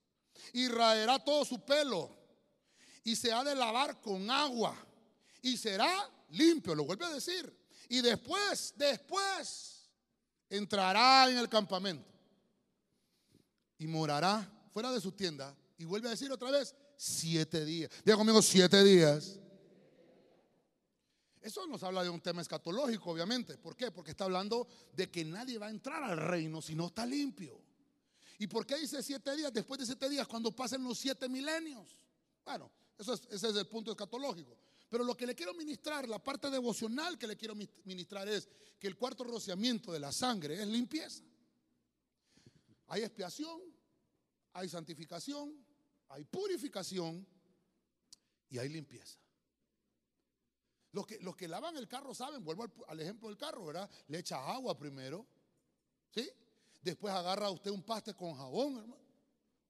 y 0.53 0.69
raerá 0.69 1.23
todo 1.23 1.45
su 1.45 1.61
pelo 1.61 2.11
y 3.05 3.15
se 3.15 3.33
ha 3.33 3.45
de 3.45 3.55
lavar 3.55 4.01
con 4.01 4.29
agua 4.31 4.77
y 5.43 5.57
será 5.57 6.11
limpio, 6.31 6.75
lo 6.75 6.85
vuelve 6.85 7.05
a 7.05 7.11
decir. 7.11 7.55
Y 7.89 8.01
después, 8.01 8.73
después 8.77 9.78
entrará 10.49 11.31
en 11.31 11.39
el 11.39 11.49
campamento 11.49 12.09
y 13.79 13.87
morará 13.87 14.51
fuera 14.73 14.91
de 14.91 15.01
su 15.01 15.13
tienda 15.13 15.55
y 15.77 15.85
vuelve 15.85 16.09
a 16.09 16.11
decir 16.11 16.31
otra 16.33 16.51
vez, 16.51 16.75
siete 16.97 17.65
días. 17.65 17.91
Diga 18.05 18.17
conmigo, 18.17 18.43
siete 18.43 18.83
días. 18.83 19.39
Eso 21.41 21.67
nos 21.67 21.83
habla 21.83 22.03
de 22.03 22.11
un 22.11 22.21
tema 22.21 22.43
escatológico, 22.43 23.11
obviamente. 23.11 23.57
¿Por 23.57 23.77
qué? 23.77 23.91
Porque 23.91 24.11
está 24.11 24.25
hablando 24.25 24.67
de 24.93 25.11
que 25.11 25.25
nadie 25.25 25.57
va 25.57 25.69
a 25.69 25.71
entrar 25.71 26.03
al 26.03 26.19
reino 26.19 26.61
si 26.61 26.75
no 26.75 26.89
está 26.89 27.07
limpio. 27.07 27.61
¿Y 28.39 28.47
por 28.47 28.67
qué 28.67 28.77
dice 28.77 29.03
siete 29.03 29.35
días? 29.37 29.53
Después 29.53 29.81
de 29.81 29.87
siete 29.87 30.09
días, 30.09 30.27
cuando 30.27 30.55
pasen 30.55 30.83
los 30.85 30.99
siete 30.99 31.29
milenios. 31.29 31.97
Bueno, 32.45 32.71
eso 32.99 33.15
ese 33.15 33.49
es 33.49 33.57
el 33.57 33.67
punto 33.67 33.93
escatológico. 33.93 34.57
Pero 34.89 35.05
lo 35.05 35.17
que 35.17 35.27
le 35.27 35.35
quiero 35.35 35.55
ministrar, 35.55 36.09
la 36.09 36.23
parte 36.23 36.51
devocional 36.51 37.19
que 37.19 37.27
le 37.27 37.37
quiero 37.37 37.55
ministrar 37.85 38.27
es 38.29 38.49
que 38.79 38.87
el 38.87 38.97
cuarto 38.97 39.25
rociamiento 39.25 39.93
de 39.93 40.01
la 40.01 40.13
sangre 40.13 40.61
es 40.61 40.67
limpieza. 40.67 41.23
Hay 42.87 43.03
expiación, 43.03 43.61
hay 44.55 44.69
santificación, 44.69 45.55
hay 46.09 46.25
purificación 46.25 47.27
y 48.49 48.59
hay 48.59 48.71
limpieza. 48.71 49.19
Los 50.93 51.07
que, 51.07 51.19
los 51.21 51.37
que 51.37 51.49
lavan 51.49 51.77
el 51.77 51.87
carro 51.87 52.15
saben, 52.15 52.43
vuelvo 52.43 52.67
al, 52.89 53.01
ejemplo 53.01 53.29
del 53.29 53.37
carro, 53.37 53.67
¿verdad? 53.67 53.91
Le 54.09 54.21
echa 54.21 54.39
agua 54.51 54.77
primero, 54.79 55.27
¿sí? 56.11 56.29
Después 56.81 57.13
agarra 57.13 57.51
usted 57.51 57.71
un 57.71 57.83
paste 57.83 58.15
con 58.15 58.35
jabón, 58.35 58.79
hermano, 58.79 59.05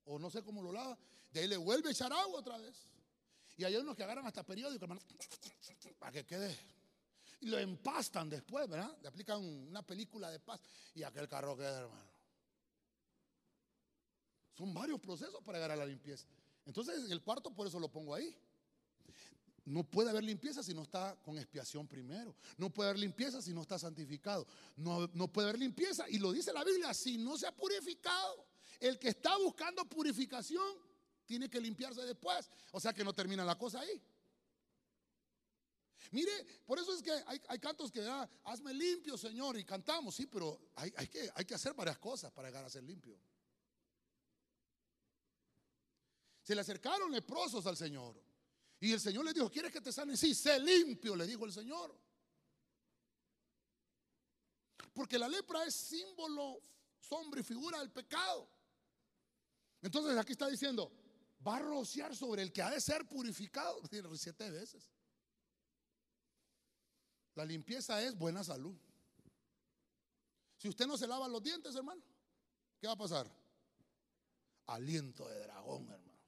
o 0.04 0.18
no 0.18 0.30
sé 0.30 0.44
cómo 0.44 0.62
lo 0.62 0.70
lava, 0.70 0.96
de 1.32 1.40
ahí 1.40 1.48
le 1.48 1.56
vuelve 1.56 1.88
a 1.88 1.92
echar 1.92 2.12
agua 2.12 2.38
otra 2.38 2.56
vez. 2.58 2.86
Y 3.58 3.64
hay 3.64 3.74
unos 3.74 3.96
que 3.96 4.04
agarran 4.04 4.24
hasta 4.24 4.46
periódico, 4.46 4.84
hermano, 4.84 5.00
para 5.98 6.12
que 6.12 6.24
quede. 6.24 6.56
Y 7.40 7.46
lo 7.46 7.58
empastan 7.58 8.30
después, 8.30 8.68
¿verdad? 8.68 8.96
Le 9.02 9.08
aplican 9.08 9.42
una 9.42 9.82
película 9.82 10.30
de 10.30 10.38
paz 10.38 10.60
y 10.94 11.02
aquel 11.02 11.28
carro 11.28 11.56
queda, 11.56 11.80
hermano. 11.80 12.08
Son 14.56 14.72
varios 14.72 15.00
procesos 15.00 15.42
para 15.42 15.58
llegar 15.58 15.72
a 15.72 15.76
la 15.76 15.86
limpieza. 15.86 16.24
Entonces, 16.66 17.10
el 17.10 17.20
cuarto, 17.20 17.50
por 17.50 17.66
eso 17.66 17.80
lo 17.80 17.88
pongo 17.88 18.14
ahí. 18.14 18.32
No 19.64 19.82
puede 19.82 20.10
haber 20.10 20.22
limpieza 20.22 20.62
si 20.62 20.72
no 20.72 20.82
está 20.82 21.16
con 21.24 21.36
expiación 21.36 21.88
primero. 21.88 22.36
No 22.56 22.70
puede 22.70 22.90
haber 22.90 23.00
limpieza 23.00 23.42
si 23.42 23.52
no 23.52 23.62
está 23.62 23.76
santificado. 23.76 24.46
No, 24.76 25.10
no 25.14 25.26
puede 25.26 25.48
haber 25.48 25.60
limpieza. 25.60 26.08
Y 26.08 26.18
lo 26.18 26.30
dice 26.30 26.52
la 26.52 26.62
Biblia, 26.62 26.94
si 26.94 27.18
no 27.18 27.36
se 27.36 27.48
ha 27.48 27.52
purificado. 27.52 28.46
El 28.78 29.00
que 29.00 29.08
está 29.08 29.36
buscando 29.36 29.84
purificación 29.84 30.87
tiene 31.28 31.50
que 31.50 31.60
limpiarse 31.60 32.00
después. 32.02 32.50
O 32.72 32.80
sea 32.80 32.94
que 32.94 33.04
no 33.04 33.12
termina 33.12 33.44
la 33.44 33.56
cosa 33.56 33.80
ahí. 33.80 34.02
Mire, 36.10 36.32
por 36.64 36.78
eso 36.78 36.94
es 36.94 37.02
que 37.02 37.12
hay, 37.26 37.58
cantos 37.58 37.92
que 37.92 38.00
ah, 38.00 38.26
hazme 38.44 38.72
limpio, 38.72 39.18
Señor, 39.18 39.58
y 39.58 39.64
cantamos, 39.64 40.14
sí, 40.14 40.26
pero 40.26 40.70
hay, 40.76 40.90
que, 41.08 41.30
hay 41.34 41.44
que 41.44 41.54
hacer 41.54 41.74
varias 41.74 41.98
cosas 41.98 42.32
para 42.32 42.48
llegar 42.48 42.64
a 42.64 42.70
ser 42.70 42.82
limpio. 42.82 43.20
Se 46.42 46.54
le 46.54 46.62
acercaron 46.62 47.12
leprosos 47.12 47.66
al 47.66 47.76
Señor. 47.76 48.16
Y 48.80 48.92
el 48.92 49.00
Señor 49.00 49.22
le 49.26 49.34
dijo, 49.34 49.50
¿quieres 49.50 49.70
que 49.70 49.82
te 49.82 49.92
sane? 49.92 50.16
Sí, 50.16 50.34
sé 50.34 50.58
limpio, 50.58 51.14
le 51.14 51.26
dijo 51.26 51.44
el 51.44 51.52
Señor. 51.52 51.94
Porque 54.94 55.18
la 55.18 55.28
lepra 55.28 55.64
es 55.64 55.74
símbolo, 55.74 56.62
sombra 57.00 57.40
y 57.40 57.44
figura 57.44 57.80
del 57.80 57.90
pecado. 57.90 58.48
Entonces 59.82 60.16
aquí 60.16 60.32
está 60.32 60.48
diciendo, 60.48 60.90
va 61.46 61.56
a 61.56 61.60
rociar 61.60 62.14
sobre 62.14 62.42
el 62.42 62.52
que 62.52 62.62
ha 62.62 62.70
de 62.70 62.80
ser 62.80 63.06
purificado 63.06 63.80
siete 64.16 64.50
veces. 64.50 64.90
La 67.34 67.44
limpieza 67.44 68.02
es 68.02 68.16
buena 68.16 68.42
salud. 68.42 68.76
Si 70.56 70.68
usted 70.68 70.86
no 70.86 70.98
se 70.98 71.06
lava 71.06 71.28
los 71.28 71.42
dientes, 71.42 71.74
hermano, 71.76 72.02
¿qué 72.80 72.88
va 72.88 72.94
a 72.94 72.96
pasar? 72.96 73.30
Aliento 74.66 75.28
de 75.28 75.38
dragón, 75.38 75.82
hermano. 75.84 76.18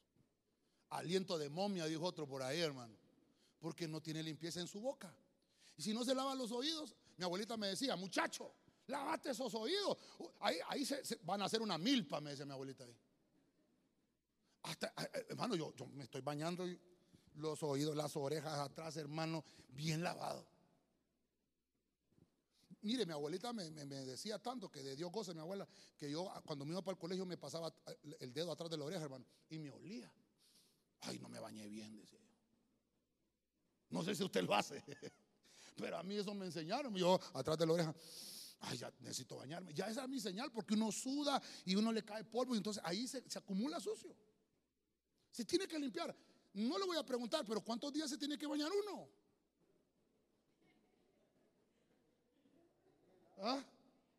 Aliento 0.91 1.37
de 1.37 1.49
momia, 1.49 1.87
dijo 1.87 2.05
otro 2.05 2.29
por 2.29 2.43
ahí, 2.43 2.61
hermano. 2.61 2.97
Porque 3.59 3.89
no 3.89 4.01
tiene 4.01 4.23
limpieza 4.23 4.61
en 4.61 4.69
su 4.69 4.81
boca. 4.81 5.13
Y 5.77 5.83
si 5.83 5.93
no 5.93 6.05
se 6.05 6.15
lava 6.15 6.35
los 6.35 6.53
oídos, 6.53 6.95
mi 7.17 7.25
abuelita 7.25 7.57
me 7.57 7.67
decía, 7.67 7.97
muchacho, 7.97 8.55
lávate 8.87 9.31
esos 9.31 9.53
oídos. 9.55 9.99
Ahí, 10.39 10.59
ahí 10.69 10.85
se, 10.85 11.03
van 11.23 11.43
a 11.43 11.47
hacer 11.47 11.61
una 11.61 11.77
milpa, 11.77 12.21
me 12.21 12.31
dice 12.31 12.45
mi 12.45 12.53
abuelita 12.53 12.85
ahí. 12.85 12.97
Hasta, 14.63 14.89
eh, 14.89 15.11
eh, 15.15 15.27
hermano, 15.31 15.55
yo, 15.55 15.75
yo 15.75 15.87
me 15.87 16.05
estoy 16.05 16.21
bañando 16.21 16.67
los 17.37 17.63
oídos, 17.63 17.97
las 17.97 18.15
orejas 18.17 18.59
atrás, 18.59 18.97
hermano, 18.97 19.45
bien 19.69 20.03
lavado. 20.03 20.47
Mire, 22.83 23.05
mi 23.05 23.13
abuelita 23.13 23.53
me, 23.53 23.71
decía 23.71 24.39
tanto 24.39 24.71
que 24.71 24.83
de 24.83 24.97
Dios 24.97 25.13
goce 25.13 25.35
mi 25.35 25.41
abuela, 25.41 25.69
que 25.99 26.11
yo 26.11 26.31
ah, 26.31 26.43
cuando 26.45 26.65
me 26.65 26.73
iba 26.73 26.83
para 26.83 26.95
el 26.95 26.99
colegio 26.99 27.27
me 27.27 27.37
pasaba 27.37 27.73
eh, 27.87 28.17
el 28.21 28.33
dedo 28.33 28.53
atrás 28.53 28.71
de 28.71 28.79
la 28.79 28.85
oreja, 28.85 29.03
hermano, 29.03 29.25
y 29.51 29.59
me 29.59 29.71
olía. 29.71 30.11
Ay, 31.03 31.19
no 31.19 31.29
me 31.29 31.39
bañé 31.39 31.67
bien, 31.69 31.97
decía 31.97 32.19
yo. 32.19 32.31
No 33.91 34.03
sé 34.03 34.15
si 34.15 34.23
usted 34.23 34.45
lo 34.45 34.55
hace, 34.55 34.83
pero 35.77 35.99
a 35.99 36.03
mí 36.03 36.17
eso 36.17 36.33
me 36.35 36.47
enseñaron. 36.47 36.95
Yo 36.95 37.19
atrás 37.35 37.59
de 37.59 37.67
la 37.67 37.73
oreja, 37.73 37.95
ay, 38.61 38.79
ya 38.79 38.91
necesito 39.01 39.37
bañarme. 39.37 39.75
Ya 39.75 39.89
esa 39.89 40.05
es 40.05 40.09
mi 40.09 40.21
señal, 40.21 40.51
porque 40.51 40.75
uno 40.75 40.91
suda 40.91 41.43
y 41.67 41.75
uno 41.75 41.93
le 41.93 42.03
cae 42.03 42.25
polvo, 42.25 42.55
y 42.55 42.59
entonces 42.59 42.83
ahí 42.87 43.07
se, 43.07 43.29
se 43.29 43.39
acumula 43.39 43.79
sucio. 43.79 44.17
Se 45.31 45.45
tiene 45.45 45.67
que 45.67 45.79
limpiar. 45.79 46.15
No 46.55 46.79
le 46.79 46.85
voy 46.85 46.97
a 46.97 47.05
preguntar, 47.05 47.45
pero 47.47 47.61
¿cuántos 47.61 47.93
días 47.93 48.11
se 48.11 48.19
tiene 48.19 48.37
que 48.37 48.47
bañar 48.47 48.71
uno? 48.73 49.09
¿Ah? 53.43 53.65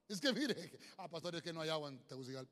Es 0.08 0.20
que 0.20 0.34
mire, 0.34 0.80
ah, 0.98 1.08
pastor, 1.08 1.36
es 1.36 1.42
que 1.42 1.54
no 1.54 1.62
hay 1.62 1.70
agua 1.70 1.90
en 1.90 2.00
Tegucigalpa. 2.08 2.52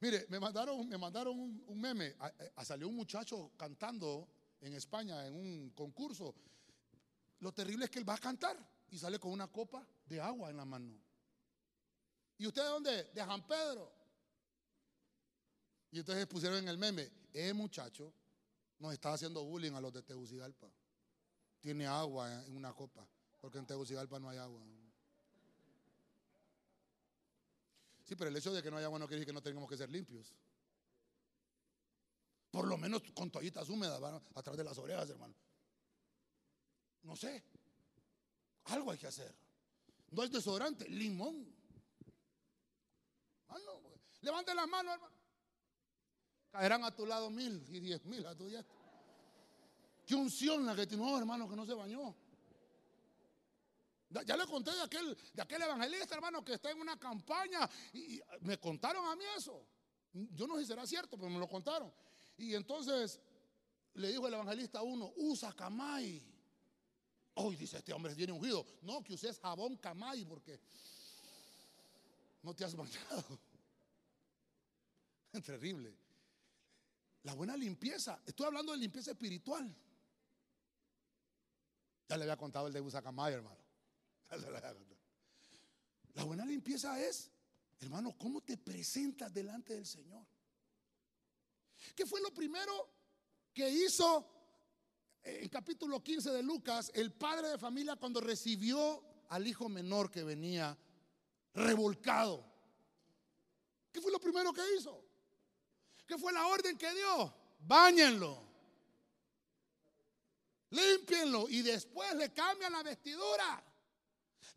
Mire, 0.00 0.26
me 0.28 0.38
mandaron, 0.38 0.88
me 0.88 0.96
mandaron 0.96 1.38
un, 1.38 1.80
meme. 1.80 2.14
A, 2.54 2.64
salió 2.64 2.88
un 2.88 2.96
muchacho 2.96 3.50
cantando 3.56 4.28
en 4.60 4.74
España 4.74 5.26
en 5.26 5.34
un 5.34 5.70
concurso. 5.70 6.34
Lo 7.40 7.52
terrible 7.52 7.84
es 7.84 7.90
que 7.90 7.98
él 7.98 8.08
va 8.08 8.14
a 8.14 8.18
cantar 8.18 8.56
y 8.90 8.98
sale 8.98 9.18
con 9.18 9.32
una 9.32 9.48
copa 9.48 9.86
de 10.06 10.20
agua 10.20 10.50
en 10.50 10.56
la 10.56 10.64
mano. 10.64 10.92
¿Y 12.38 12.46
usted 12.46 12.62
de 12.62 12.68
dónde? 12.68 13.04
De 13.04 13.20
San 13.24 13.46
Pedro. 13.46 13.97
Y 15.90 16.00
entonces 16.00 16.26
pusieron 16.26 16.58
en 16.58 16.68
el 16.68 16.78
meme, 16.78 17.10
eh 17.32 17.52
muchacho 17.52 18.12
nos 18.78 18.92
está 18.92 19.12
haciendo 19.12 19.44
bullying 19.44 19.72
a 19.72 19.80
los 19.80 19.92
de 19.92 20.02
Tegucigalpa. 20.02 20.70
Tiene 21.60 21.86
agua 21.86 22.44
en 22.44 22.56
una 22.56 22.72
copa, 22.72 23.06
porque 23.40 23.58
en 23.58 23.66
Tegucigalpa 23.66 24.18
no 24.18 24.28
hay 24.28 24.38
agua. 24.38 24.62
Sí, 28.04 28.14
pero 28.16 28.30
el 28.30 28.36
hecho 28.36 28.52
de 28.52 28.62
que 28.62 28.70
no 28.70 28.76
haya 28.78 28.86
agua 28.86 28.98
no 28.98 29.06
quiere 29.06 29.20
decir 29.20 29.26
que 29.26 29.34
no 29.34 29.42
tengamos 29.42 29.68
que 29.68 29.76
ser 29.76 29.90
limpios. 29.90 30.32
Por 32.50 32.66
lo 32.66 32.78
menos 32.78 33.02
con 33.14 33.30
toallitas 33.30 33.68
húmedas 33.68 34.00
atrás 34.34 34.56
de 34.56 34.64
las 34.64 34.78
orejas, 34.78 35.10
hermano. 35.10 35.34
No 37.02 37.14
sé. 37.16 37.44
Algo 38.64 38.90
hay 38.90 38.98
que 38.98 39.08
hacer. 39.08 39.34
No 40.10 40.22
es 40.22 40.30
desodorante, 40.30 40.88
limón. 40.88 41.54
Ah, 43.48 43.58
Levante 44.22 44.54
las 44.54 44.68
manos, 44.68 44.94
hermano. 44.94 45.17
Caerán 46.58 46.82
a 46.82 46.90
tu 46.90 47.06
lado 47.06 47.30
mil 47.30 47.64
y 47.70 47.78
diez 47.78 48.04
mil 48.04 48.26
a 48.26 48.34
tu 48.34 48.48
diestra. 48.48 48.74
Qué 50.04 50.16
unción 50.16 50.66
la 50.66 50.74
que 50.74 50.88
tiene, 50.88 51.16
hermano, 51.16 51.48
que 51.48 51.54
no 51.54 51.64
se 51.64 51.72
bañó. 51.72 52.16
Ya 54.26 54.36
le 54.36 54.44
conté 54.44 54.74
de 54.74 54.82
aquel, 54.82 55.16
de 55.34 55.42
aquel 55.42 55.62
evangelista, 55.62 56.16
hermano, 56.16 56.44
que 56.44 56.54
está 56.54 56.72
en 56.72 56.80
una 56.80 56.98
campaña 56.98 57.70
y, 57.92 58.20
me 58.40 58.58
contaron 58.58 59.06
a 59.06 59.14
mí 59.14 59.22
eso. 59.36 59.64
Yo 60.12 60.48
no 60.48 60.56
sé 60.56 60.62
si 60.62 60.66
será 60.66 60.84
cierto, 60.84 61.16
pero 61.16 61.30
me 61.30 61.38
lo 61.38 61.48
contaron. 61.48 61.94
Y 62.36 62.54
entonces 62.54 63.20
le 63.94 64.08
dijo 64.08 64.26
el 64.26 64.34
evangelista 64.34 64.80
a 64.80 64.82
uno, 64.82 65.12
usa 65.14 65.52
camay. 65.52 66.20
Hoy 67.34 67.54
dice 67.54 67.76
este 67.76 67.92
hombre 67.92 68.16
tiene 68.16 68.32
ungido. 68.32 68.66
No, 68.82 69.04
que 69.04 69.12
uses 69.12 69.38
jabón 69.38 69.76
camay 69.76 70.24
porque 70.24 70.58
no 72.42 72.52
te 72.52 72.64
has 72.64 72.74
bañado. 72.74 73.38
Terrible. 75.46 76.07
La 77.22 77.34
buena 77.34 77.56
limpieza. 77.56 78.22
Estoy 78.24 78.46
hablando 78.46 78.72
de 78.72 78.78
limpieza 78.78 79.10
espiritual. 79.10 79.74
Ya 82.08 82.16
le 82.16 82.22
había 82.24 82.36
contado 82.36 82.68
el 82.68 82.72
de 82.72 83.02
Camay, 83.02 83.34
hermano. 83.34 83.58
La 86.14 86.24
buena 86.24 86.44
limpieza 86.44 87.00
es, 87.00 87.30
hermano, 87.80 88.16
cómo 88.18 88.40
te 88.40 88.56
presentas 88.56 89.32
delante 89.32 89.74
del 89.74 89.86
Señor. 89.86 90.26
¿Qué 91.94 92.06
fue 92.06 92.20
lo 92.20 92.32
primero 92.32 92.90
que 93.52 93.68
hizo 93.68 94.26
en 95.22 95.48
capítulo 95.48 96.02
15 96.02 96.30
de 96.30 96.42
Lucas 96.42 96.90
el 96.94 97.12
padre 97.12 97.48
de 97.48 97.58
familia 97.58 97.96
cuando 97.96 98.20
recibió 98.20 99.04
al 99.28 99.46
hijo 99.46 99.68
menor 99.68 100.10
que 100.10 100.24
venía 100.24 100.76
revolcado? 101.54 102.44
¿Qué 103.92 104.00
fue 104.00 104.10
lo 104.10 104.18
primero 104.18 104.52
que 104.52 104.62
hizo? 104.76 105.07
¿Qué 106.08 106.18
fue 106.18 106.32
la 106.32 106.44
orden 106.48 106.76
que 106.76 106.92
dio? 106.92 107.32
Báñenlo. 107.60 108.42
Límpienlo 110.70 111.48
y 111.48 111.62
después 111.62 112.12
le 112.16 112.32
cambian 112.32 112.72
la 112.72 112.82
vestidura 112.82 113.62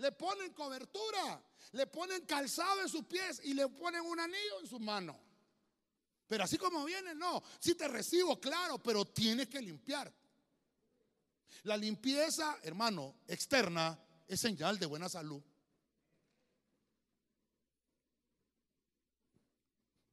le 0.02 0.12
ponen 0.12 0.52
cobertura, 0.54 1.42
le 1.74 1.88
ponen 1.88 2.26
calzado 2.26 2.82
en 2.82 2.90
sus 2.90 3.06
pies 3.06 3.40
y 3.44 3.54
le 3.54 3.68
ponen 3.70 4.02
un 4.02 4.20
anillo 4.20 4.60
en 4.60 4.68
su 4.68 4.80
mano. 4.80 5.18
Pero 6.28 6.44
así 6.44 6.58
como 6.58 6.84
viene, 6.86 7.14
no. 7.14 7.44
Si 7.60 7.76
te 7.76 7.88
recibo, 7.88 8.40
claro, 8.40 8.80
pero 8.80 9.06
tienes 9.06 9.48
que 9.48 9.62
limpiar. 9.62 10.12
La 11.64 11.78
limpieza, 11.78 12.58
hermano, 12.64 13.16
externa 13.28 14.00
es 14.28 14.40
señal 14.40 14.80
de 14.80 14.86
buena 14.86 15.08
salud. 15.08 15.42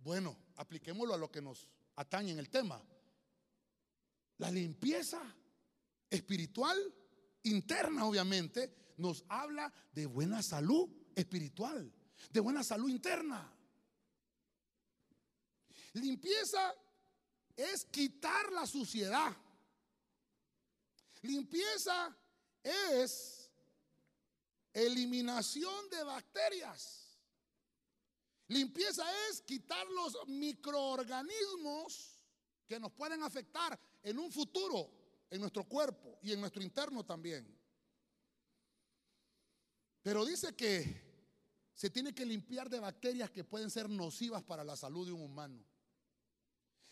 Bueno, 0.01 0.37
apliquémoslo 0.59 1.15
a 1.15 1.19
lo 1.19 1.31
que 1.31 1.41
nos 1.41 1.69
atañe 1.97 2.33
en 2.33 2.39
el 2.39 2.51
tema. 2.51 2.81
La 4.39 4.51
limpieza 4.51 5.21
espiritual, 6.11 6.77
interna 7.45 8.05
obviamente, 8.05 8.93
nos 8.99 9.25
habla 9.29 9.73
de 9.93 10.07
buena 10.07 10.43
salud 10.43 10.89
espiritual, 11.15 11.93
de 12.31 12.41
buena 12.41 12.63
salud 12.63 12.89
interna. 12.89 13.53
Limpieza 15.95 16.75
es 17.57 17.85
quitar 17.87 18.53
la 18.53 18.67
suciedad. 18.67 19.37
Limpieza 21.23 22.17
es 22.63 23.51
eliminación 24.73 25.89
de 25.91 26.05
bacterias. 26.05 27.08
Limpieza 28.49 29.05
es 29.29 29.43
quitar 29.43 29.87
los 29.89 30.27
microorganismos 30.27 32.19
que 32.67 32.81
nos 32.81 32.93
pueden 32.93 33.23
afectar 33.23 33.79
en 34.03 34.19
un 34.19 34.33
futuro 34.33 34.91
en 35.31 35.41
nuestro 35.41 35.65
cuerpo 35.65 36.19
y 36.23 36.33
en 36.33 36.41
nuestro 36.41 36.63
interno 36.63 37.05
también. 37.05 37.47
Pero 40.03 40.25
dice 40.25 40.57
que 40.57 41.09
se 41.75 41.91
tiene 41.91 42.15
que 42.15 42.25
limpiar 42.25 42.71
de 42.71 42.81
bacterias 42.81 43.31
que 43.31 43.45
pueden 43.45 43.71
ser 43.71 43.89
nocivas 43.89 44.43
para 44.43 44.65
la 44.65 44.77
salud 44.77 45.07
de 45.07 45.13
un 45.13 45.21
humano. 45.21 45.63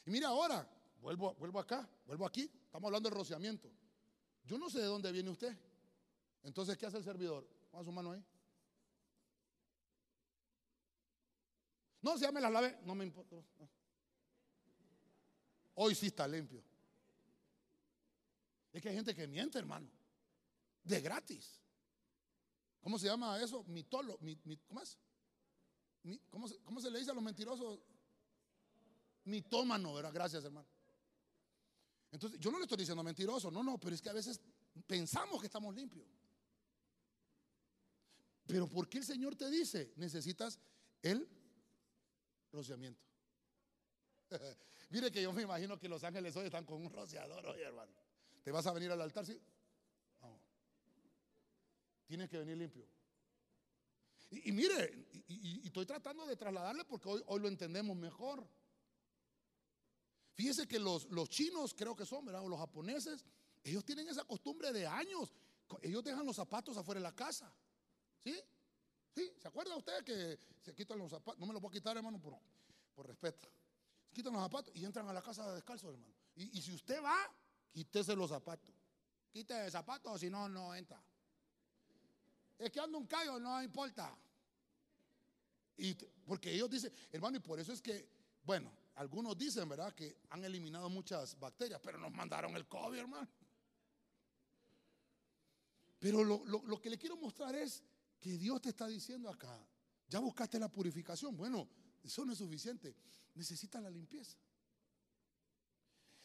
Y 0.05 0.11
mira 0.11 0.29
ahora, 0.29 0.69
vuelvo, 1.01 1.35
vuelvo 1.35 1.59
acá, 1.59 1.89
vuelvo 2.05 2.27
aquí, 2.27 2.43
estamos 2.43 2.89
hablando 2.89 3.09
del 3.09 3.19
rociamiento. 3.19 3.71
Yo 4.45 4.59
no 4.59 4.69
sé 4.69 4.81
de 4.81 4.87
dónde 4.87 5.11
viene 5.11 5.31
usted. 5.31 5.57
Entonces, 6.43 6.77
¿qué 6.77 6.87
hace 6.87 6.99
el 6.99 7.05
servidor? 7.05 7.49
Ponga 7.71 7.85
su 7.85 7.93
mano 7.93 8.13
ahí. 8.13 8.25
No, 12.07 12.17
si 12.17 12.21
ya 12.21 12.31
me 12.31 12.41
la 12.41 12.49
lavé, 12.49 12.79
no 12.85 12.95
me 12.95 13.05
importa. 13.05 13.35
Hoy 15.75 15.93
sí 15.93 16.07
está 16.07 16.29
limpio. 16.29 16.63
Es 18.73 18.81
que 18.81 18.91
hay 18.91 18.95
gente 18.95 19.13
que 19.13 19.27
miente, 19.27 19.59
hermano. 19.59 19.91
De 20.85 21.01
gratis. 21.01 21.61
¿Cómo 22.81 22.97
se 22.97 23.07
llama 23.07 23.43
eso? 23.43 23.65
Mitolo. 23.65 24.21
¿Cómo 24.69 24.81
es? 24.81 24.97
¿Cómo 26.31 26.47
se, 26.47 26.57
¿Cómo 26.63 26.81
se 26.81 26.93
le 26.93 27.01
dice 27.01 27.11
a 27.11 27.15
los 27.15 27.25
mentirosos? 27.25 27.81
Mitómano, 29.25 29.95
¿verdad? 29.95 30.13
Gracias, 30.15 30.45
hermano. 30.45 30.69
Entonces, 32.13 32.39
yo 32.39 32.53
no 32.53 32.59
le 32.59 32.67
estoy 32.67 32.79
diciendo 32.79 33.03
mentiroso, 33.03 33.51
no, 33.51 33.65
no, 33.65 33.79
pero 33.79 33.97
es 33.97 34.01
que 34.01 34.11
a 34.11 34.13
veces 34.13 34.41
pensamos 34.87 35.41
que 35.41 35.47
estamos 35.47 35.75
limpios. 35.75 36.07
Pero 38.47 38.69
¿por 38.69 38.89
qué 38.89 38.99
el 38.99 39.05
Señor 39.05 39.35
te 39.35 39.51
dice, 39.51 39.93
necesitas 39.97 40.61
el 41.03 41.36
rociamiento? 42.57 43.01
Mire 44.91 45.11
que 45.11 45.23
yo 45.23 45.33
me 45.33 45.43
imagino 45.43 45.79
que 45.79 45.89
los 45.89 46.03
ángeles 46.03 46.35
hoy 46.37 46.47
están 46.47 46.65
con 46.65 46.81
un 46.85 46.91
rociador 46.91 47.45
hoy, 47.47 47.61
hermano. 47.61 47.93
¿Te 48.43 48.51
vas 48.51 48.67
a 48.67 48.73
venir 48.73 48.91
al 48.91 49.01
altar? 49.01 49.25
Sí. 49.27 49.41
No. 50.21 50.41
Tienes 52.07 52.29
que 52.29 52.39
venir 52.39 52.57
limpio. 52.57 52.87
Y, 54.31 54.53
mire, 54.53 55.07
y, 55.29 55.67
estoy 55.67 55.87
tratando 55.87 56.27
de 56.27 56.37
trasladarle 56.37 56.85
porque 56.85 57.09
hoy, 57.09 57.23
hoy 57.27 57.41
lo 57.41 57.49
entendemos 57.49 57.97
mejor. 57.97 58.47
Fíjese 60.35 60.67
que 60.67 60.79
los, 60.79 61.07
los 61.11 61.29
chinos, 61.29 61.75
creo 61.75 61.95
que 61.97 62.05
son, 62.05 62.25
¿verdad? 62.25 62.43
O 62.43 62.49
los 62.49 62.59
japoneses, 62.59 63.25
ellos 63.65 63.85
tienen 63.85 64.09
esa 64.09 64.25
costumbre 64.25 64.73
de 64.73 64.87
años. 64.87 65.33
Ellos 65.83 66.05
dejan 66.05 66.27
los 66.27 66.37
zapatos 66.37 66.77
afuera 66.77 67.01
de 67.01 67.05
la 67.05 67.15
casa. 67.15 67.53
¿Sí? 68.23 68.35
¿Sí? 69.17 69.33
¿Se 69.41 69.49
acuerda 69.49 69.75
usted 69.75 70.05
que 70.05 70.39
se 70.61 70.75
quitan 70.75 70.99
los 70.99 71.11
zapatos? 71.11 71.41
No 71.41 71.47
me 71.47 71.55
los 71.55 71.63
puedo 71.63 71.73
quitar, 71.73 71.97
hermano, 71.97 72.21
por, 72.21 73.07
respeto. 73.07 73.49
Se 74.09 74.15
quitan 74.15 74.35
los 74.35 74.43
zapatos 74.43 74.77
y 74.77 74.85
entran 74.85 75.09
a 75.09 75.13
la 75.15 75.23
casa 75.23 75.55
descalzos, 75.55 75.95
hermano. 75.95 76.13
Y, 76.35 76.61
si 76.61 76.75
usted 76.75 77.03
va, 77.03 77.17
quítese 77.73 78.15
los 78.15 78.29
zapatos. 78.29 78.75
Quítese 79.33 79.65
el 79.65 79.73
zapato, 79.73 80.19
si 80.19 80.29
no, 80.29 80.51
no 80.51 80.75
entra. 80.75 81.03
Es 82.59 82.71
que 82.71 82.79
anda 82.79 82.99
un 82.99 83.07
callo, 83.07 83.41
no 83.41 83.63
importa. 83.63 84.15
Y 85.79 85.95
porque 85.95 86.53
ellos 86.53 86.69
dicen, 86.69 86.93
hermano, 87.11 87.39
y 87.39 87.41
por 87.41 87.59
eso 87.59 87.73
es 87.73 87.81
que, 87.81 88.07
bueno, 88.45 88.71
algunos 88.97 89.37
dicen, 89.39 89.67
¿verdad?, 89.67 89.95
que 89.95 90.19
han 90.29 90.45
eliminado 90.45 90.91
muchas 90.91 91.39
bacterias, 91.39 91.81
pero 91.83 91.97
nos 91.97 92.13
mandaron 92.13 92.55
el 92.55 92.67
COVID, 92.69 92.99
hermano. 92.99 93.29
Pero 95.99 96.23
lo, 96.23 96.81
que 96.81 96.91
le 96.91 96.99
quiero 96.99 97.17
mostrar 97.17 97.55
es 97.55 97.83
que 98.21 98.39
Dios 98.39 98.61
te 98.63 98.71
está 98.71 98.87
diciendo 98.87 99.29
acá, 99.29 99.67
ya 100.09 100.19
buscaste 100.21 100.59
la 100.59 100.69
purificación. 100.69 101.37
Bueno, 101.37 101.69
eso 102.03 102.25
no 102.25 102.33
es 102.33 102.39
suficiente. 102.39 102.95
Necesitas 103.35 103.83
la 103.83 103.91
limpieza. 103.91 104.37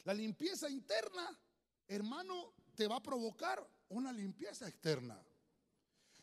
La 0.04 0.14
limpieza 0.14 0.70
interna, 0.70 1.39
hermano, 1.88 2.54
te 2.76 2.88
va 2.88 2.98
a 2.98 3.04
provocar 3.04 3.68
una 3.89 4.12
limpieza 4.12 4.68
externa. 4.68 5.22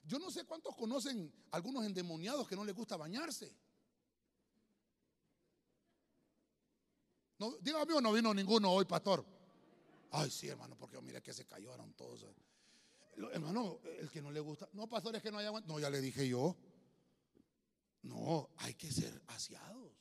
Yo 0.05 0.19
no 0.19 0.31
sé 0.31 0.45
cuántos 0.45 0.75
conocen 0.75 1.33
algunos 1.51 1.85
endemoniados 1.85 2.49
que 2.49 2.57
no 2.57 2.64
les 2.64 2.75
gusta 2.75 2.97
bañarse. 2.97 3.55
Dígame 7.61 7.93
o 7.93 8.01
no 8.01 8.12
vino 8.12 8.35
ninguno 8.35 8.73
hoy, 8.73 8.85
pastor. 8.85 9.25
Ay, 10.11 10.31
sí, 10.31 10.49
hermano, 10.49 10.77
porque 10.77 11.01
mire 11.01 11.23
que 11.23 11.33
se 11.33 11.45
cayeron 11.45 11.93
todos. 11.93 12.25
Hermano, 13.33 13.81
el 13.99 14.11
que 14.11 14.23
no 14.23 14.31
le 14.31 14.41
gusta. 14.41 14.69
No, 14.73 14.89
pastor, 14.89 15.16
es 15.16 15.23
que 15.23 15.31
no 15.31 15.39
hay 15.39 15.47
agua. 15.47 15.61
No, 15.62 15.79
ya 15.81 15.91
le 15.91 16.01
dije 16.01 16.29
yo. 16.29 16.57
No, 18.03 18.51
hay 18.59 18.75
que 18.75 18.91
ser 18.91 19.23
aseados. 19.29 19.93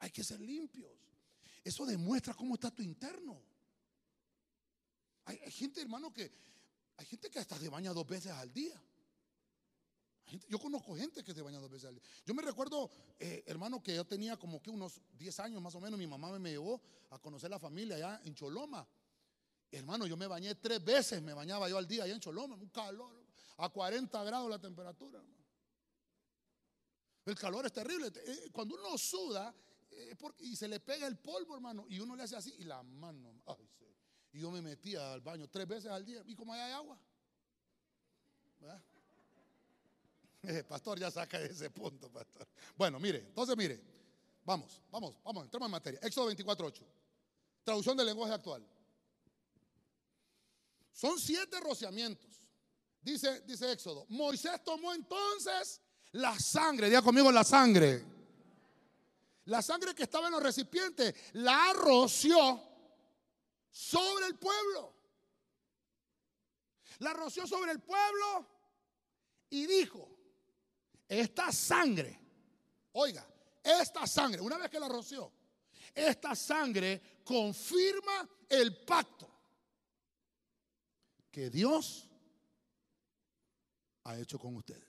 Hay 0.00 0.10
que 0.10 0.24
ser 0.24 0.40
limpios. 0.40 0.90
Eso 1.62 1.86
demuestra 1.86 2.34
cómo 2.34 2.54
está 2.54 2.70
tu 2.70 2.82
interno. 2.82 3.40
Hay, 5.26 5.38
gente, 5.52 5.80
hermano, 5.80 6.12
que 6.12 6.32
hay 6.96 7.06
gente 7.06 7.30
que 7.30 7.38
hasta 7.38 7.58
se 7.58 7.68
baña 7.68 7.92
dos 7.92 8.06
veces 8.06 8.32
al 8.32 8.52
día 8.52 8.82
yo 10.48 10.58
conozco 10.58 10.94
gente 10.94 11.24
que 11.24 11.34
se 11.34 11.42
baña 11.42 11.58
dos 11.58 11.70
veces 11.70 11.88
al 11.88 11.94
día. 11.94 12.04
Yo 12.24 12.34
me 12.34 12.42
recuerdo, 12.42 12.90
eh, 13.18 13.42
hermano, 13.46 13.82
que 13.82 13.94
yo 13.94 14.04
tenía 14.06 14.36
como 14.36 14.62
que 14.62 14.70
unos 14.70 15.00
10 15.18 15.40
años 15.40 15.62
más 15.62 15.74
o 15.74 15.80
menos. 15.80 15.98
Mi 15.98 16.06
mamá 16.06 16.38
me 16.38 16.50
llevó 16.50 16.80
a 17.10 17.18
conocer 17.18 17.50
la 17.50 17.58
familia 17.58 17.96
allá 17.96 18.20
en 18.24 18.34
Choloma. 18.34 18.86
Hermano, 19.72 20.06
yo 20.06 20.16
me 20.16 20.26
bañé 20.26 20.54
tres 20.56 20.84
veces, 20.84 21.22
me 21.22 21.32
bañaba 21.32 21.68
yo 21.68 21.78
al 21.78 21.86
día 21.86 22.04
allá 22.04 22.14
en 22.14 22.20
Choloma, 22.20 22.56
un 22.56 22.68
calor, 22.70 23.24
a 23.58 23.68
40 23.68 24.24
grados 24.24 24.50
la 24.50 24.58
temperatura. 24.58 25.22
El 27.24 27.36
calor 27.36 27.66
es 27.66 27.72
terrible. 27.72 28.08
Eh, 28.08 28.48
cuando 28.50 28.74
uno 28.74 28.98
suda 28.98 29.54
eh, 29.90 30.16
y 30.40 30.56
se 30.56 30.66
le 30.66 30.80
pega 30.80 31.06
el 31.06 31.18
polvo, 31.18 31.54
hermano, 31.54 31.86
y 31.88 32.00
uno 32.00 32.16
le 32.16 32.24
hace 32.24 32.36
así, 32.36 32.54
y 32.58 32.64
la 32.64 32.82
mano, 32.82 33.42
y 34.32 34.40
yo 34.40 34.50
me 34.50 34.60
metía 34.60 35.12
al 35.12 35.20
baño 35.20 35.48
tres 35.48 35.68
veces 35.68 35.90
al 35.90 36.04
día, 36.04 36.22
y 36.26 36.34
como 36.34 36.52
allá 36.52 36.66
hay 36.66 36.72
agua. 36.72 36.98
¿verdad? 38.58 38.82
pastor 40.68 40.98
ya 40.98 41.10
saca 41.10 41.40
ese 41.40 41.70
punto, 41.70 42.10
pastor. 42.10 42.48
Bueno, 42.76 42.98
mire, 42.98 43.18
entonces 43.18 43.56
mire, 43.56 43.80
vamos, 44.44 44.82
vamos, 44.90 45.16
vamos, 45.22 45.44
entramos 45.44 45.66
en 45.66 45.72
materia. 45.72 46.00
Éxodo 46.02 46.30
24.8, 46.30 46.82
traducción 47.62 47.96
del 47.96 48.06
lenguaje 48.06 48.34
actual. 48.34 48.66
Son 50.92 51.18
siete 51.18 51.58
rociamientos. 51.60 52.30
Dice, 53.02 53.40
dice 53.42 53.72
Éxodo, 53.72 54.06
Moisés 54.10 54.62
tomó 54.62 54.92
entonces 54.92 55.80
la 56.12 56.38
sangre, 56.38 56.88
diga 56.88 57.02
conmigo 57.02 57.32
la 57.32 57.44
sangre. 57.44 58.04
La 59.46 59.62
sangre 59.62 59.94
que 59.94 60.02
estaba 60.02 60.26
en 60.26 60.32
los 60.32 60.42
recipientes 60.42 61.14
la 61.32 61.72
roció 61.72 62.62
sobre 63.70 64.26
el 64.26 64.38
pueblo. 64.38 64.94
La 66.98 67.14
roció 67.14 67.46
sobre 67.46 67.72
el 67.72 67.80
pueblo 67.80 68.46
y 69.48 69.66
dijo, 69.66 70.08
esta 71.08 71.50
sangre, 71.50 72.20
oiga, 72.92 73.26
esta 73.64 74.06
sangre, 74.06 74.42
una 74.42 74.58
vez 74.58 74.68
que 74.68 74.78
la 74.78 74.88
roció, 74.88 75.32
esta 75.94 76.36
sangre 76.36 77.20
confirma 77.24 78.28
el 78.48 78.84
pacto 78.84 79.29
que 81.30 81.50
Dios 81.50 82.08
ha 84.04 84.18
hecho 84.18 84.38
con 84.38 84.56
ustedes. 84.56 84.88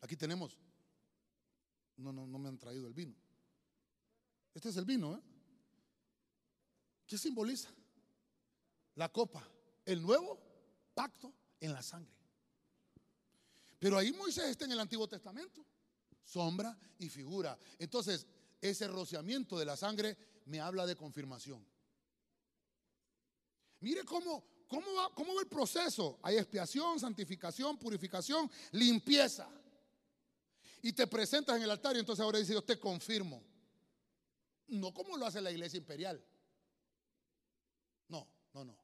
Aquí 0.00 0.16
tenemos, 0.16 0.58
no, 1.96 2.12
no, 2.12 2.26
no 2.26 2.38
me 2.38 2.48
han 2.48 2.58
traído 2.58 2.86
el 2.86 2.94
vino. 2.94 3.14
Este 4.54 4.70
es 4.70 4.76
el 4.76 4.84
vino, 4.84 5.14
¿eh? 5.16 5.20
¿Qué 7.06 7.18
simboliza? 7.18 7.68
La 8.94 9.08
copa, 9.10 9.46
el 9.84 10.02
nuevo 10.02 10.38
pacto 10.94 11.32
en 11.60 11.72
la 11.72 11.82
sangre. 11.82 12.14
Pero 13.78 13.98
ahí 13.98 14.12
Moisés 14.12 14.44
está 14.44 14.64
en 14.64 14.72
el 14.72 14.80
Antiguo 14.80 15.08
Testamento. 15.08 15.64
Sombra 16.22 16.78
y 16.98 17.08
figura. 17.08 17.58
Entonces, 17.78 18.26
ese 18.60 18.86
rociamiento 18.86 19.58
de 19.58 19.64
la 19.64 19.76
sangre 19.76 20.16
me 20.46 20.60
habla 20.60 20.86
de 20.86 20.94
confirmación. 20.94 21.66
Mire 23.80 24.04
cómo, 24.04 24.44
cómo, 24.68 24.94
va, 24.94 25.14
cómo 25.14 25.34
va 25.34 25.40
el 25.40 25.48
proceso. 25.48 26.18
Hay 26.22 26.36
expiación, 26.36 27.00
santificación, 27.00 27.78
purificación, 27.78 28.50
limpieza. 28.72 29.48
Y 30.82 30.92
te 30.92 31.06
presentas 31.06 31.56
en 31.56 31.62
el 31.62 31.70
altar 31.70 31.96
y 31.96 32.00
entonces 32.00 32.22
ahora 32.22 32.38
dice, 32.38 32.54
yo 32.54 32.62
te 32.62 32.78
confirmo. 32.78 33.42
No 34.68 34.94
como 34.94 35.16
lo 35.16 35.26
hace 35.26 35.40
la 35.40 35.50
iglesia 35.50 35.78
imperial. 35.78 36.22
No, 38.08 38.26
no, 38.54 38.64
no. 38.64 38.76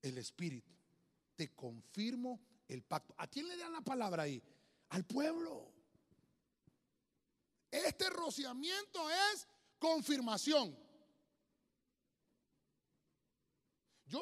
El 0.00 0.18
Espíritu. 0.18 0.72
Te 1.36 1.54
confirmo 1.54 2.40
el 2.68 2.82
pacto. 2.82 3.14
¿A 3.18 3.26
quién 3.26 3.48
le 3.48 3.56
dan 3.56 3.72
la 3.72 3.80
palabra 3.82 4.24
ahí? 4.24 4.42
Al 4.90 5.04
pueblo. 5.04 5.72
Este 7.70 8.10
rociamiento 8.10 9.10
es 9.10 9.46
confirmación. 9.78 10.76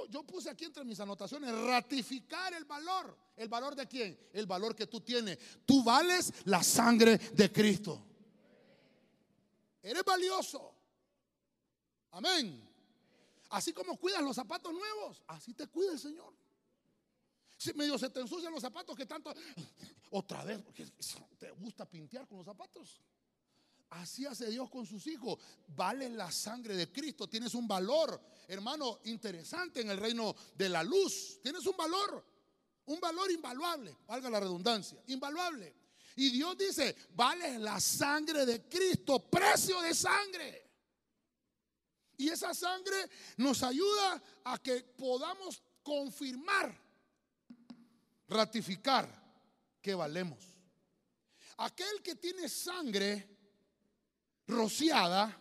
Yo, 0.09 0.23
puse 0.23 0.49
aquí 0.49 0.65
entre 0.65 0.85
mis 0.85 1.01
anotaciones 1.01 1.53
ratificar 1.53 2.55
el 2.55 2.65
valor. 2.65 3.17
¿El 3.37 3.49
valor 3.49 3.75
de 3.75 3.89
quién? 3.89 4.19
El 4.33 4.47
valor 4.47 4.77
que 4.77 4.87
tú 4.87 5.01
tienes. 5.01 5.37
Tú 5.67 5.83
vales 5.83 6.33
la 6.45 6.63
sangre 6.63 7.19
de 7.19 7.51
Cristo. 7.51 8.01
Eres 9.83 10.05
valioso. 10.05 10.73
Amén. 12.13 12.69
Así 13.49 13.73
como 13.73 13.97
cuidas 13.97 14.23
los 14.23 14.37
zapatos 14.37 14.73
nuevos, 14.73 15.25
así 15.27 15.55
te 15.55 15.67
cuida 15.67 15.93
el 15.93 15.99
Señor. 15.99 16.33
Si 17.57 17.73
medio 17.75 17.99
se 17.99 18.11
te 18.11 18.21
ensucian 18.21 18.53
los 18.53 18.63
zapatos 18.63 18.97
que 18.97 19.07
tanto. 19.07 19.35
Otra 20.11 20.45
vez, 20.45 20.61
porque 20.63 20.87
te 21.37 21.51
gusta 21.51 21.85
pintear 21.85 22.29
con 22.29 22.39
los 22.39 22.47
zapatos. 22.47 23.01
Así 23.91 24.25
hace 24.25 24.51
Dios 24.51 24.71
con 24.71 24.87
sus 24.87 25.07
hijos. 25.09 25.39
Vale 25.69 26.09
la 26.11 26.31
sangre 26.31 26.77
de 26.77 26.93
Cristo. 26.93 27.29
Tienes 27.29 27.55
un 27.55 27.67
valor, 27.67 28.21
hermano, 28.47 29.01
interesante 29.05 29.81
en 29.81 29.91
el 29.91 29.99
reino 29.99 30.35
de 30.55 30.69
la 30.69 30.83
luz. 30.85 31.41
Tienes 31.43 31.67
un 31.67 31.77
valor. 31.77 32.25
Un 32.87 33.01
valor 33.01 33.31
invaluable. 33.31 33.97
Valga 34.07 34.31
la 34.31 34.41
redundancia. 34.41 35.03
Invaluable. 35.09 35.75
Y 36.17 36.31
Dios 36.31 36.57
dice, 36.57 36.95
vale 37.15 37.59
la 37.59 37.81
sangre 37.81 38.47
de 38.47 38.69
Cristo. 38.69 39.29
Precio 39.29 39.81
de 39.81 39.95
sangre. 39.95 40.71
Y 42.17 42.29
esa 42.29 42.55
sangre 42.55 43.11
nos 43.39 43.63
ayuda 43.63 44.23
a 44.45 44.59
que 44.59 44.83
podamos 44.83 45.63
confirmar 45.83 46.79
ratificar 48.29 49.09
que 49.83 49.95
valemos. 49.95 50.39
Aquel 51.57 52.03
que 52.03 52.15
tiene 52.15 52.49
sangre 52.49 53.40
rociada, 54.51 55.37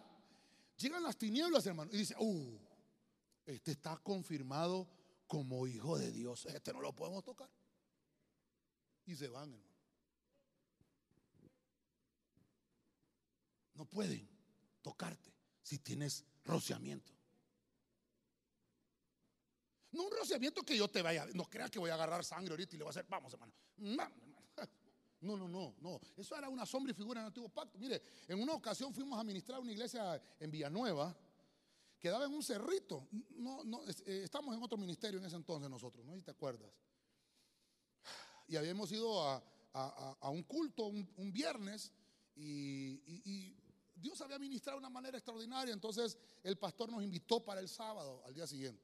llegan 0.77 1.03
las 1.03 1.17
tinieblas, 1.17 1.65
hermano, 1.65 1.91
y 1.93 1.97
dice, 1.97 2.15
uh, 2.19 2.59
este 3.45 3.71
está 3.71 3.97
confirmado 3.97 4.87
como 5.27 5.67
hijo 5.67 5.97
de 5.97 6.11
Dios. 6.11 6.45
Este 6.45 6.73
no 6.73 6.81
lo 6.81 6.95
podemos 6.95 7.23
tocar. 7.23 7.49
Y 9.05 9.15
se 9.15 9.27
van, 9.27 9.53
hermano. 9.53 9.69
No 13.73 13.85
pueden 13.85 14.29
tocarte 14.81 15.33
si 15.61 15.79
tienes 15.79 16.25
rociamiento. 16.43 17.13
No 19.91 20.03
un 20.03 20.11
rociamiento 20.11 20.63
que 20.63 20.77
yo 20.77 20.87
te 20.87 21.01
vaya, 21.01 21.25
no 21.33 21.45
crea 21.45 21.69
que 21.69 21.79
voy 21.79 21.89
a 21.89 21.95
agarrar 21.95 22.23
sangre 22.23 22.51
ahorita 22.51 22.75
y 22.75 22.77
le 22.77 22.83
voy 22.83 22.89
a 22.89 22.91
hacer, 22.91 23.05
vamos 23.09 23.33
hermano. 23.33 23.53
No, 25.21 25.35
no, 25.35 25.47
no, 25.47 25.75
no. 25.81 25.99
Eso 26.15 26.35
era 26.35 26.47
una 26.47 26.65
sombra 26.65 26.91
y 26.91 26.95
figura 26.95 27.19
en 27.19 27.25
el 27.25 27.27
antiguo 27.27 27.49
pacto. 27.49 27.77
Mire, 27.77 28.01
en 28.27 28.41
una 28.41 28.53
ocasión 28.53 28.93
fuimos 28.93 29.19
a 29.19 29.23
ministrar 29.23 29.59
una 29.59 29.71
iglesia 29.71 30.21
en 30.39 30.49
Villanueva, 30.49 31.15
quedaba 31.99 32.25
en 32.25 32.33
un 32.33 32.41
cerrito. 32.41 33.07
No, 33.35 33.63
no, 33.63 33.83
eh, 33.83 34.21
estamos 34.23 34.55
en 34.55 34.63
otro 34.63 34.77
ministerio 34.77 35.19
en 35.19 35.25
ese 35.25 35.35
entonces 35.35 35.69
nosotros, 35.69 36.05
¿no? 36.05 36.15
Si 36.15 36.21
te 36.21 36.31
acuerdas. 36.31 36.71
Y 38.47 38.55
habíamos 38.55 38.91
ido 38.91 39.21
a, 39.21 39.43
un 40.31 40.43
culto 40.43 40.87
un, 40.87 41.31
viernes 41.31 41.91
y, 42.35 43.55
Dios 43.95 44.21
había 44.21 44.39
ministrado 44.39 44.79
de 44.79 44.85
una 44.85 44.89
manera 44.89 45.17
extraordinaria. 45.17 45.73
Entonces 45.73 46.17
el 46.41 46.57
pastor 46.57 46.89
nos 46.89 47.03
invitó 47.03 47.43
para 47.43 47.59
el 47.59 47.67
sábado, 47.67 48.23
al 48.25 48.33
día 48.33 48.47
siguiente. 48.47 48.81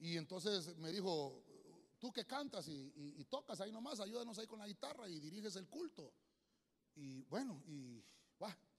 Y 0.00 0.16
entonces 0.16 0.76
me 0.78 0.90
dijo, 0.90 1.44
tú 2.00 2.10
que 2.10 2.26
cantas 2.26 2.66
y, 2.66 3.24
tocas 3.28 3.60
ahí 3.60 3.70
nomás, 3.70 4.00
ayúdanos 4.00 4.36
ahí 4.38 4.46
con 4.46 4.58
la 4.58 4.66
guitarra 4.66 5.08
y 5.08 5.20
diriges 5.20 5.54
el 5.56 5.68
culto. 5.68 6.12
Y 6.96 7.22
bueno, 7.24 7.62
y 7.68 8.02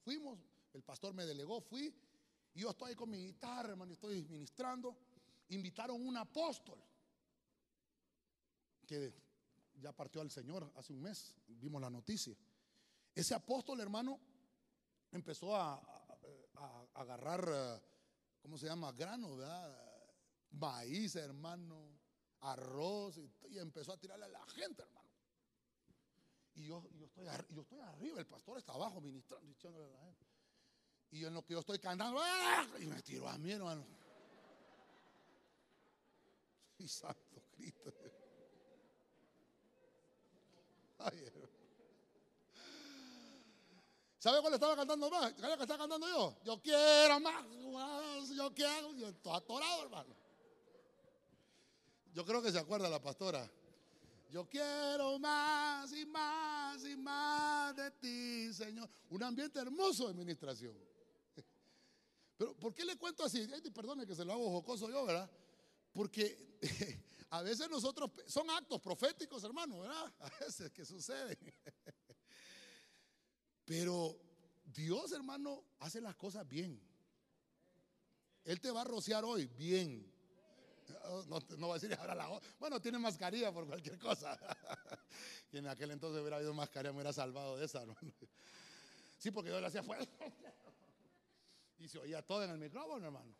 fuimos, 0.03 0.39
el 0.73 0.81
pastor 0.83 1.13
me 1.13 1.25
delegó, 1.25 1.61
fui, 1.61 1.95
y 2.53 2.59
yo 2.59 2.71
estoy 2.71 2.89
ahí 2.89 2.95
con 2.95 3.09
mi 3.09 3.27
guitarra, 3.27 3.69
hermano, 3.69 3.93
estoy 3.93 4.25
ministrando. 4.25 4.97
Invitaron 5.49 6.05
un 6.05 6.17
apóstol 6.17 6.79
que 8.85 9.13
ya 9.75 9.93
partió 9.93 10.21
al 10.21 10.31
Señor 10.31 10.71
hace 10.75 10.91
un 10.91 11.01
mes, 11.01 11.35
vimos 11.47 11.81
la 11.81 11.89
noticia. 11.89 12.35
Ese 13.13 13.35
apóstol, 13.35 13.79
hermano, 13.79 14.19
empezó 15.11 15.55
a, 15.55 15.79
agarrar, 16.93 17.47
eh, 17.51 17.81
¿cómo 18.41 18.57
se 18.57 18.67
llama? 18.67 18.91
Grano, 18.91 19.35
¿verdad? 19.35 19.75
Maíz, 20.51 21.15
hermano, 21.15 22.00
arroz, 22.41 23.17
y, 23.17 23.57
empezó 23.57 23.93
a 23.93 23.97
tirarle 23.97 24.25
a 24.25 24.29
la 24.29 24.45
gente, 24.47 24.81
hermano. 24.81 25.09
Y 26.55 26.65
yo, 26.65 26.83
estoy, 27.03 27.27
yo 27.49 27.61
estoy 27.61 27.79
arriba, 27.79 28.19
el 28.19 28.27
pastor 28.27 28.57
está 28.57 28.73
abajo 28.73 28.99
ministrando, 28.99 29.49
echándole 29.51 29.85
a 29.85 29.89
la 29.89 30.03
gente. 30.03 30.25
Y 31.11 31.25
en 31.25 31.33
lo 31.33 31.43
que 31.43 31.53
yo 31.53 31.59
estoy 31.59 31.79
cantando, 31.79 32.19
¡ah! 32.21 32.65
y 32.79 32.87
me 32.87 33.01
tiró 33.01 33.27
a 33.27 33.37
mí, 33.37 33.51
hermano. 33.51 33.85
Y 36.77 36.87
santo 36.87 37.43
Cristo. 37.51 37.93
Ay, 40.97 41.31
¿Sabe 44.17 44.39
cuál 44.39 44.53
estaba 44.53 44.75
cantando 44.75 45.09
más? 45.09 45.33
¿Sabe 45.35 45.57
que 45.57 45.63
estaba 45.63 45.79
cantando 45.79 46.07
yo? 46.07 46.37
Yo 46.43 46.61
quiero 46.61 47.19
más, 47.19 47.43
yo 48.29 48.53
quiero, 48.53 48.93
yo 48.93 49.07
estoy 49.07 49.35
atorado, 49.35 49.81
hermano. 49.81 50.15
Yo 52.13 52.25
creo 52.25 52.41
que 52.41 52.51
se 52.51 52.59
acuerda 52.59 52.89
la 52.89 53.01
pastora. 53.01 53.49
Yo 54.29 54.47
quiero 54.47 55.19
más 55.19 55.91
y 55.93 56.05
más 56.05 56.85
y 56.85 56.95
más 56.95 57.75
de 57.75 57.91
ti, 57.91 58.53
Señor. 58.53 58.89
Un 59.09 59.23
ambiente 59.23 59.59
hermoso 59.59 60.05
de 60.05 60.11
administración. 60.11 60.73
Pero 62.37 62.55
¿por 62.57 62.73
qué 62.73 62.85
le 62.85 62.97
cuento 62.97 63.23
así? 63.23 63.45
perdone 63.73 64.05
que 64.05 64.15
se 64.15 64.23
lo 64.23 64.33
hago 64.33 64.49
jocoso 64.51 64.89
yo, 64.89 65.05
¿verdad? 65.05 65.29
Porque 65.91 66.57
a 67.29 67.41
veces 67.41 67.69
nosotros, 67.69 68.11
son 68.27 68.49
actos 68.49 68.79
proféticos, 68.81 69.43
hermano, 69.43 69.79
¿verdad? 69.79 70.13
A 70.19 70.29
veces 70.39 70.71
que 70.71 70.85
suceden. 70.85 71.37
Pero 73.65 74.17
Dios, 74.63 75.11
hermano, 75.11 75.63
hace 75.79 76.01
las 76.01 76.15
cosas 76.15 76.47
bien. 76.47 76.81
Él 78.43 78.59
te 78.59 78.71
va 78.71 78.81
a 78.81 78.85
rociar 78.85 79.23
hoy 79.23 79.47
bien. 79.47 80.11
No, 81.57 81.67
va 81.67 81.75
a 81.75 81.79
decir 81.79 81.93
ahora 81.99 82.15
la 82.15 82.39
Bueno, 82.59 82.81
tiene 82.81 82.99
mascarilla 82.99 83.51
por 83.51 83.67
cualquier 83.67 83.97
cosa. 83.99 84.37
y 85.51 85.57
en 85.57 85.67
aquel 85.67 85.91
entonces 85.91 86.21
hubiera 86.21 86.37
habido 86.37 86.53
mascarilla, 86.53 86.91
me 86.91 86.97
hubiera 86.97 87.13
salvado 87.13 87.57
de 87.57 87.65
esa. 87.65 87.83
Sí, 89.17 89.31
porque 89.31 89.49
yo 89.49 89.59
le 89.59 89.67
hacía 89.67 89.83
fuerte. 89.83 90.09
y 91.79 91.87
se 91.87 91.99
oía 91.99 92.21
todo 92.21 92.43
en 92.43 92.51
el 92.51 92.57
micrófono, 92.57 93.05
hermano. 93.05 93.35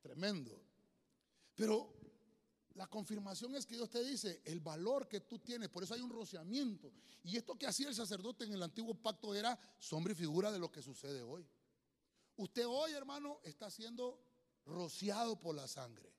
Tremendo. 0.00 0.60
Pero 1.54 1.94
la 2.74 2.86
confirmación 2.86 3.54
es 3.54 3.66
que 3.66 3.76
Dios 3.76 3.90
te 3.90 4.02
dice 4.02 4.40
el 4.44 4.60
valor 4.60 5.08
que 5.08 5.20
tú 5.20 5.38
tienes, 5.38 5.68
por 5.68 5.82
eso 5.82 5.94
hay 5.94 6.00
un 6.00 6.10
rociamiento. 6.10 6.92
Y 7.22 7.36
esto 7.36 7.56
que 7.56 7.66
hacía 7.66 7.88
el 7.88 7.94
sacerdote 7.94 8.44
en 8.44 8.52
el 8.52 8.62
antiguo 8.62 8.94
pacto 8.94 9.34
era 9.34 9.58
sombra 9.78 10.12
y 10.12 10.16
figura 10.16 10.50
de 10.50 10.58
lo 10.58 10.70
que 10.72 10.82
sucede 10.82 11.22
hoy. 11.22 11.46
Usted 12.36 12.64
hoy, 12.66 12.92
hermano, 12.92 13.40
está 13.44 13.70
siendo 13.70 14.18
rociado 14.64 15.38
por 15.38 15.54
la 15.54 15.68
sangre 15.68 16.12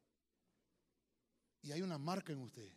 y 1.63 1.71
hay 1.71 1.81
una 1.81 1.97
marca 1.97 2.31
en 2.33 2.41
usted. 2.41 2.71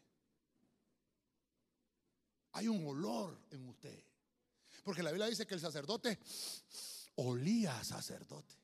Hay 2.52 2.68
un 2.68 2.86
olor 2.86 3.38
en 3.50 3.68
usted. 3.68 4.02
Porque 4.82 5.02
la 5.02 5.10
Biblia 5.10 5.26
dice 5.26 5.46
que 5.46 5.54
el 5.54 5.60
sacerdote 5.60 6.18
olía 7.16 7.78
a 7.78 7.84
sacerdote. 7.84 8.54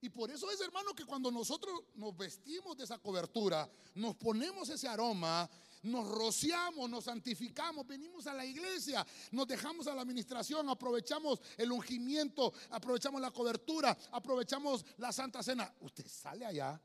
Y 0.00 0.08
por 0.08 0.30
eso 0.30 0.50
es, 0.50 0.60
hermano, 0.60 0.94
que 0.94 1.04
cuando 1.04 1.30
nosotros 1.30 1.82
nos 1.94 2.16
vestimos 2.16 2.76
de 2.76 2.84
esa 2.84 2.98
cobertura, 2.98 3.70
nos 3.94 4.16
ponemos 4.16 4.68
ese 4.68 4.88
aroma, 4.88 5.48
nos 5.82 6.08
rociamos, 6.08 6.88
nos 6.88 7.04
santificamos, 7.04 7.86
venimos 7.86 8.26
a 8.26 8.34
la 8.34 8.44
iglesia, 8.44 9.06
nos 9.32 9.46
dejamos 9.46 9.86
a 9.86 9.94
la 9.94 10.02
administración, 10.02 10.68
aprovechamos 10.68 11.40
el 11.56 11.70
ungimiento, 11.70 12.52
aprovechamos 12.70 13.20
la 13.20 13.30
cobertura, 13.30 13.96
aprovechamos 14.10 14.84
la 14.98 15.12
santa 15.12 15.42
cena. 15.42 15.72
Usted 15.80 16.06
sale 16.08 16.46
allá 16.46 16.80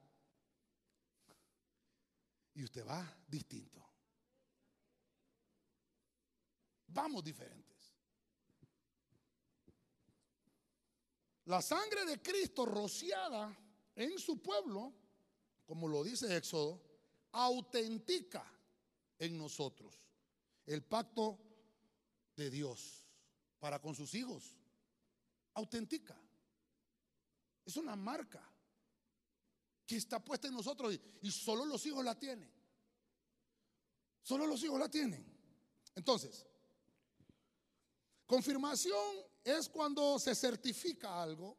y 2.57 2.63
usted 2.63 2.83
va 2.85 3.05
distinto. 3.27 3.85
Vamos 6.87 7.23
diferentes. 7.23 7.93
La 11.45 11.61
sangre 11.61 12.03
de 12.05 12.19
Cristo 12.19 12.65
rociada 12.65 13.55
en 13.95 14.17
su 14.17 14.41
pueblo, 14.41 14.91
como 15.67 15.87
lo 15.87 16.03
dice 16.03 16.35
Éxodo, 16.35 16.81
autentica 17.31 18.43
en 19.19 19.37
nosotros 19.37 19.95
el 20.65 20.83
pacto 20.83 21.39
de 22.35 22.49
Dios 22.49 23.05
para 23.59 23.79
con 23.79 23.93
sus 23.93 24.15
hijos. 24.15 24.57
Autentica. 25.53 26.19
Es 27.63 27.77
una 27.77 27.95
marca 27.95 28.43
que 29.87 29.95
está 29.95 30.23
puesta 30.23 30.49
en 30.49 30.53
nosotros 30.53 30.99
y, 31.21 31.31
solo 31.31 31.65
los 31.65 31.83
hijos 31.85 32.03
la 32.03 32.13
tienen. 32.19 32.51
Solo 34.21 34.45
los 34.45 34.61
hijos 34.61 34.77
la 34.77 34.91
tienen. 34.91 35.25
Entonces, 35.95 36.45
confirmación 38.25 39.01
es 39.43 39.69
cuando 39.69 40.19
se 40.19 40.35
certifica 40.35 41.23
algo. 41.23 41.57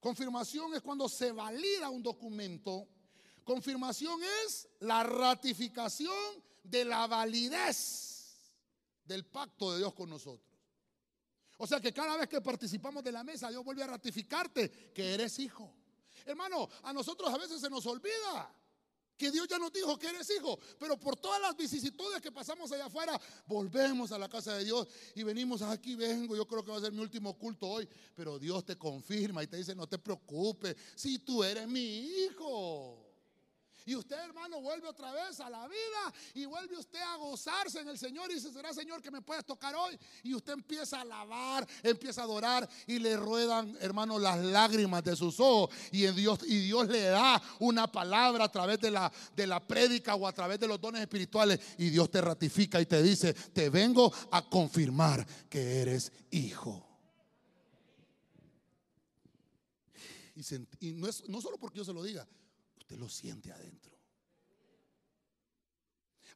Confirmación 0.00 0.74
es 0.74 0.80
cuando 0.80 1.08
se 1.08 1.30
valida 1.30 1.90
un 1.90 2.02
documento. 2.02 2.88
Confirmación 3.44 4.18
es 4.46 4.66
la 4.80 5.02
ratificación 5.02 6.42
de 6.62 6.86
la 6.86 7.06
validez 7.06 8.54
del 9.04 9.26
pacto 9.26 9.72
de 9.72 9.78
Dios 9.78 9.92
con 9.92 10.08
nosotros. 10.08 10.48
O 11.58 11.66
sea 11.66 11.80
que 11.80 11.92
cada 11.92 12.16
vez 12.16 12.28
que 12.28 12.40
participamos 12.40 13.04
de 13.04 13.12
la 13.12 13.24
mesa, 13.24 13.50
Dios 13.50 13.64
vuelve 13.64 13.82
a 13.82 13.88
ratificarte 13.88 14.92
que 14.94 15.12
eres 15.12 15.38
hijo. 15.38 15.74
Hermano, 16.26 16.68
a 16.82 16.92
nosotros 16.92 17.32
a 17.32 17.38
veces 17.38 17.60
se 17.60 17.70
nos 17.70 17.84
olvida 17.86 18.54
que 19.18 19.32
Dios 19.32 19.48
ya 19.48 19.58
nos 19.58 19.72
dijo 19.72 19.98
que 19.98 20.06
eres 20.06 20.30
hijo, 20.30 20.58
pero 20.78 20.98
por 20.98 21.16
todas 21.16 21.42
las 21.42 21.56
vicisitudes 21.56 22.22
que 22.22 22.30
pasamos 22.30 22.70
allá 22.70 22.86
afuera, 22.86 23.20
volvemos 23.46 24.12
a 24.12 24.18
la 24.18 24.28
casa 24.28 24.56
de 24.56 24.64
Dios 24.64 24.86
y 25.16 25.24
venimos 25.24 25.60
aquí, 25.60 25.96
vengo, 25.96 26.36
yo 26.36 26.46
creo 26.46 26.64
que 26.64 26.70
va 26.70 26.78
a 26.78 26.80
ser 26.80 26.92
mi 26.92 27.00
último 27.00 27.36
culto 27.36 27.66
hoy, 27.66 27.88
pero 28.14 28.38
Dios 28.38 28.64
te 28.64 28.78
confirma 28.78 29.42
y 29.42 29.48
te 29.48 29.56
dice, 29.56 29.74
no 29.74 29.88
te 29.88 29.98
preocupes, 29.98 30.76
si 30.94 31.18
tú 31.18 31.42
eres 31.42 31.66
mi 31.66 32.06
hijo. 32.06 33.07
Y 33.86 33.94
usted, 33.94 34.16
hermano, 34.16 34.60
vuelve 34.60 34.88
otra 34.88 35.12
vez 35.12 35.40
a 35.40 35.48
la 35.48 35.66
vida 35.66 36.14
y 36.34 36.44
vuelve 36.44 36.76
usted 36.76 37.00
a 37.00 37.16
gozarse 37.16 37.80
en 37.80 37.88
el 37.88 37.98
Señor 37.98 38.30
y 38.30 38.34
dice, 38.34 38.52
será 38.52 38.72
Señor 38.72 39.00
que 39.00 39.10
me 39.10 39.22
puedes 39.22 39.44
tocar 39.44 39.74
hoy. 39.74 39.98
Y 40.22 40.34
usted 40.34 40.52
empieza 40.52 40.98
a 40.98 41.00
alabar, 41.02 41.66
empieza 41.82 42.20
a 42.20 42.24
adorar 42.24 42.68
y 42.86 42.98
le 42.98 43.16
ruedan, 43.16 43.76
hermano, 43.80 44.18
las 44.18 44.38
lágrimas 44.38 45.02
de 45.04 45.16
sus 45.16 45.40
ojos. 45.40 45.74
Y, 45.90 46.04
en 46.04 46.14
Dios, 46.14 46.40
y 46.46 46.58
Dios 46.60 46.88
le 46.88 47.02
da 47.04 47.42
una 47.60 47.90
palabra 47.90 48.44
a 48.44 48.52
través 48.52 48.80
de 48.80 48.90
la, 48.90 49.10
de 49.34 49.46
la 49.46 49.66
prédica 49.66 50.14
o 50.14 50.26
a 50.26 50.32
través 50.32 50.60
de 50.60 50.68
los 50.68 50.80
dones 50.80 51.00
espirituales. 51.00 51.60
Y 51.78 51.90
Dios 51.90 52.10
te 52.10 52.20
ratifica 52.20 52.80
y 52.80 52.86
te 52.86 53.02
dice, 53.02 53.32
te 53.32 53.70
vengo 53.70 54.12
a 54.30 54.48
confirmar 54.48 55.26
que 55.48 55.80
eres 55.80 56.12
hijo. 56.30 56.88
Y, 60.80 60.92
no, 60.92 61.08
es, 61.08 61.28
no 61.28 61.40
solo 61.40 61.58
porque 61.58 61.78
yo 61.78 61.84
se 61.84 61.92
lo 61.92 62.02
diga, 62.02 62.26
usted 62.88 62.98
lo 62.98 63.08
siente 63.10 63.52
adentro. 63.52 63.92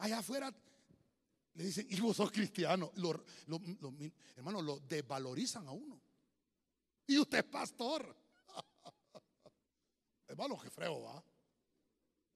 Allá 0.00 0.18
afuera 0.18 0.54
le 1.54 1.64
dicen, 1.64 1.86
y 1.88 1.98
vos 1.98 2.14
sos 2.14 2.30
cristiano. 2.30 2.92
hermano, 4.36 4.60
lo 4.60 4.80
desvalorizan 4.80 5.66
a 5.66 5.70
uno. 5.70 5.98
Y 7.06 7.18
usted 7.18 7.38
es 7.38 7.44
pastor. 7.44 8.14
Hermano, 10.28 10.58
que 10.58 10.68
freo 10.68 11.02
va. 11.02 11.24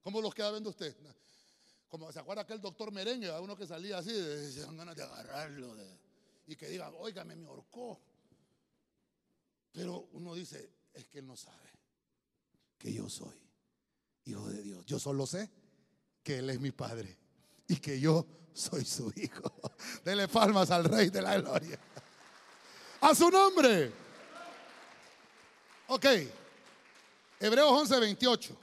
¿Cómo 0.03 0.23
los 0.23 0.35
queda 0.35 0.51
viendo 0.51 0.71
usted? 0.71 0.97
Como 1.89 2.11
se 2.11 2.19
acuerda 2.19 2.43
aquel 2.43 2.61
doctor 2.61 2.91
merengue, 2.93 3.29
a 3.29 3.41
uno 3.41 3.55
que 3.55 3.67
salía 3.67 3.99
así, 3.99 4.12
se 4.12 4.61
dan 4.61 4.79
ganas 4.79 4.97
de 4.97 5.03
agarrarlo 5.03 5.77
y 6.47 6.57
que 6.57 6.69
diga, 6.69 6.91
óigame, 6.91 7.37
me 7.37 7.47
ahorcó. 7.47 8.01
Pero 9.73 10.09
uno 10.12 10.35
dice, 10.35 10.73
es 10.95 11.07
que 11.07 11.19
él 11.19 11.27
no 11.27 11.37
sabe 11.37 11.71
que 12.79 12.93
yo 12.93 13.09
soy 13.11 13.45
hijo 14.27 14.49
de 14.49 14.62
Dios. 14.62 14.85
Yo 14.87 14.99
solo 14.99 15.27
sé 15.27 15.51
que 16.22 16.39
Él 16.39 16.51
es 16.51 16.61
mi 16.61 16.72
Padre 16.72 17.16
y 17.68 17.77
que 17.77 17.99
yo 17.99 18.27
soy 18.53 18.85
su 18.85 19.12
hijo. 19.16 19.53
Dele 20.05 20.29
palmas 20.29 20.70
al 20.70 20.85
Rey 20.85 21.11
de 21.11 21.22
la 21.22 21.39
Gloria. 21.39 21.79
A 23.01 23.14
su 23.14 23.31
nombre. 23.31 23.93
Ok. 25.89 26.05
Hebreos 27.39 27.70
11, 27.70 28.01
28. 28.01 28.57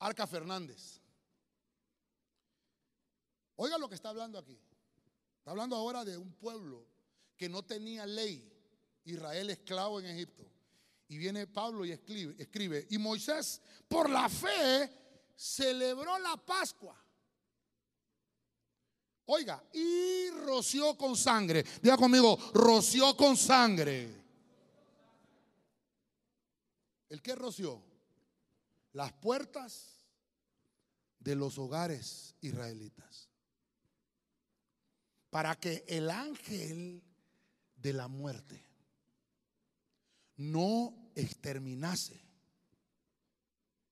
Arca 0.00 0.26
Fernández. 0.26 1.00
Oiga 3.56 3.78
lo 3.78 3.88
que 3.88 3.94
está 3.94 4.08
hablando 4.08 4.38
aquí. 4.38 4.58
Está 5.38 5.52
hablando 5.52 5.76
ahora 5.76 6.04
de 6.04 6.16
un 6.18 6.32
pueblo 6.32 6.84
que 7.36 7.48
no 7.48 7.62
tenía 7.62 8.06
ley. 8.06 8.50
Israel 9.04 9.50
esclavo 9.50 10.00
en 10.00 10.06
Egipto. 10.06 10.44
Y 11.14 11.18
viene 11.18 11.46
Pablo 11.46 11.84
y 11.84 11.92
escribe, 11.92 12.34
escribe, 12.36 12.88
y 12.90 12.98
Moisés 12.98 13.62
por 13.86 14.10
la 14.10 14.28
fe 14.28 14.90
celebró 15.36 16.18
la 16.18 16.36
Pascua. 16.36 17.00
Oiga, 19.26 19.62
y 19.72 20.30
roció 20.44 20.98
con 20.98 21.16
sangre. 21.16 21.64
Diga 21.80 21.96
conmigo, 21.96 22.36
roció 22.52 23.16
con 23.16 23.36
sangre. 23.36 24.24
¿El 27.08 27.22
qué 27.22 27.36
roció? 27.36 27.80
Las 28.94 29.12
puertas 29.12 30.00
de 31.20 31.36
los 31.36 31.58
hogares 31.58 32.34
israelitas. 32.40 33.28
Para 35.30 35.54
que 35.60 35.84
el 35.86 36.10
ángel 36.10 37.04
de 37.76 37.92
la 37.92 38.08
muerte 38.08 38.66
no 40.38 41.03
exterminase 41.14 42.20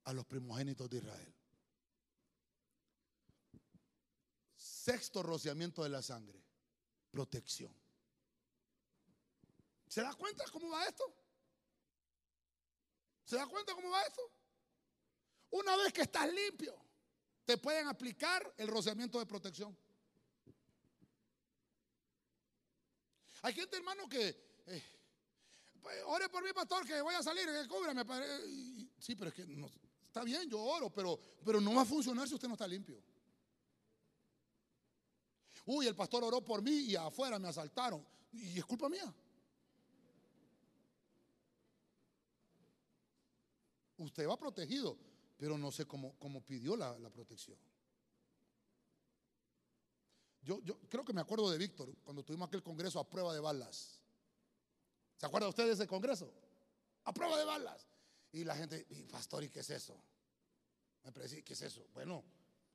a 0.04 0.12
los 0.12 0.26
primogénitos 0.26 0.90
de 0.90 0.98
Israel. 0.98 1.34
Sexto 4.56 5.22
rociamiento 5.22 5.82
de 5.82 5.88
la 5.88 6.02
sangre, 6.02 6.42
protección. 7.10 7.74
¿Se 9.88 10.00
da 10.00 10.14
cuenta 10.14 10.44
cómo 10.50 10.70
va 10.70 10.84
esto? 10.86 11.04
¿Se 13.24 13.36
da 13.36 13.46
cuenta 13.46 13.74
cómo 13.74 13.90
va 13.90 14.02
esto? 14.02 14.22
Una 15.50 15.76
vez 15.76 15.92
que 15.92 16.02
estás 16.02 16.32
limpio, 16.32 16.74
te 17.44 17.58
pueden 17.58 17.86
aplicar 17.86 18.54
el 18.56 18.68
rociamiento 18.68 19.18
de 19.18 19.26
protección. 19.26 19.76
Hay 23.42 23.54
gente, 23.54 23.76
hermano, 23.76 24.08
que 24.08 24.62
eh, 24.66 24.82
ore 26.06 26.28
por 26.28 26.42
mí, 26.44 26.50
pastor, 26.52 26.86
que 26.86 27.00
voy 27.00 27.14
a 27.14 27.22
salir, 27.22 27.46
que 27.46 27.68
cúbrame. 27.68 28.04
Sí, 28.98 29.16
pero 29.16 29.30
es 29.30 29.34
que 29.34 29.46
no, 29.46 29.68
está 30.06 30.22
bien, 30.24 30.48
yo 30.48 30.60
oro, 30.60 30.90
pero, 30.90 31.18
pero 31.44 31.60
no 31.60 31.74
va 31.74 31.82
a 31.82 31.86
funcionar 31.86 32.28
si 32.28 32.34
usted 32.34 32.48
no 32.48 32.54
está 32.54 32.66
limpio. 32.66 33.02
Uy, 35.66 35.86
el 35.86 35.94
pastor 35.94 36.24
oró 36.24 36.44
por 36.44 36.62
mí 36.62 36.70
y 36.70 36.96
afuera 36.96 37.38
me 37.38 37.48
asaltaron. 37.48 38.04
Y 38.32 38.58
es 38.58 38.64
culpa 38.64 38.88
mía. 38.88 39.14
Usted 43.98 44.28
va 44.28 44.36
protegido, 44.36 44.98
pero 45.36 45.56
no 45.56 45.70
sé 45.70 45.86
cómo, 45.86 46.18
cómo 46.18 46.44
pidió 46.44 46.76
la, 46.76 46.98
la 46.98 47.10
protección. 47.10 47.56
Yo, 50.42 50.60
yo 50.62 50.76
creo 50.88 51.04
que 51.04 51.12
me 51.12 51.20
acuerdo 51.20 51.48
de 51.50 51.58
Víctor 51.58 51.94
cuando 52.02 52.24
tuvimos 52.24 52.48
aquel 52.48 52.64
congreso 52.64 52.98
a 52.98 53.08
prueba 53.08 53.32
de 53.32 53.38
balas. 53.38 54.01
¿Se 55.22 55.26
acuerda 55.26 55.48
usted 55.48 55.66
de 55.66 55.74
ese 55.74 55.86
congreso? 55.86 56.28
A 57.04 57.14
prueba 57.14 57.38
de 57.38 57.44
balas. 57.44 57.86
Y 58.32 58.42
la 58.42 58.56
gente, 58.56 58.88
y 58.90 59.04
pastor, 59.04 59.44
¿y 59.44 59.50
qué 59.50 59.60
es 59.60 59.70
eso? 59.70 59.96
Me 61.04 61.12
parece, 61.12 61.44
¿qué 61.44 61.52
es 61.52 61.62
eso? 61.62 61.86
Bueno, 61.94 62.24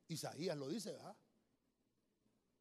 Isaías 0.07 0.55
lo 0.55 0.69
dice, 0.69 0.93
¿verdad? 0.93 1.13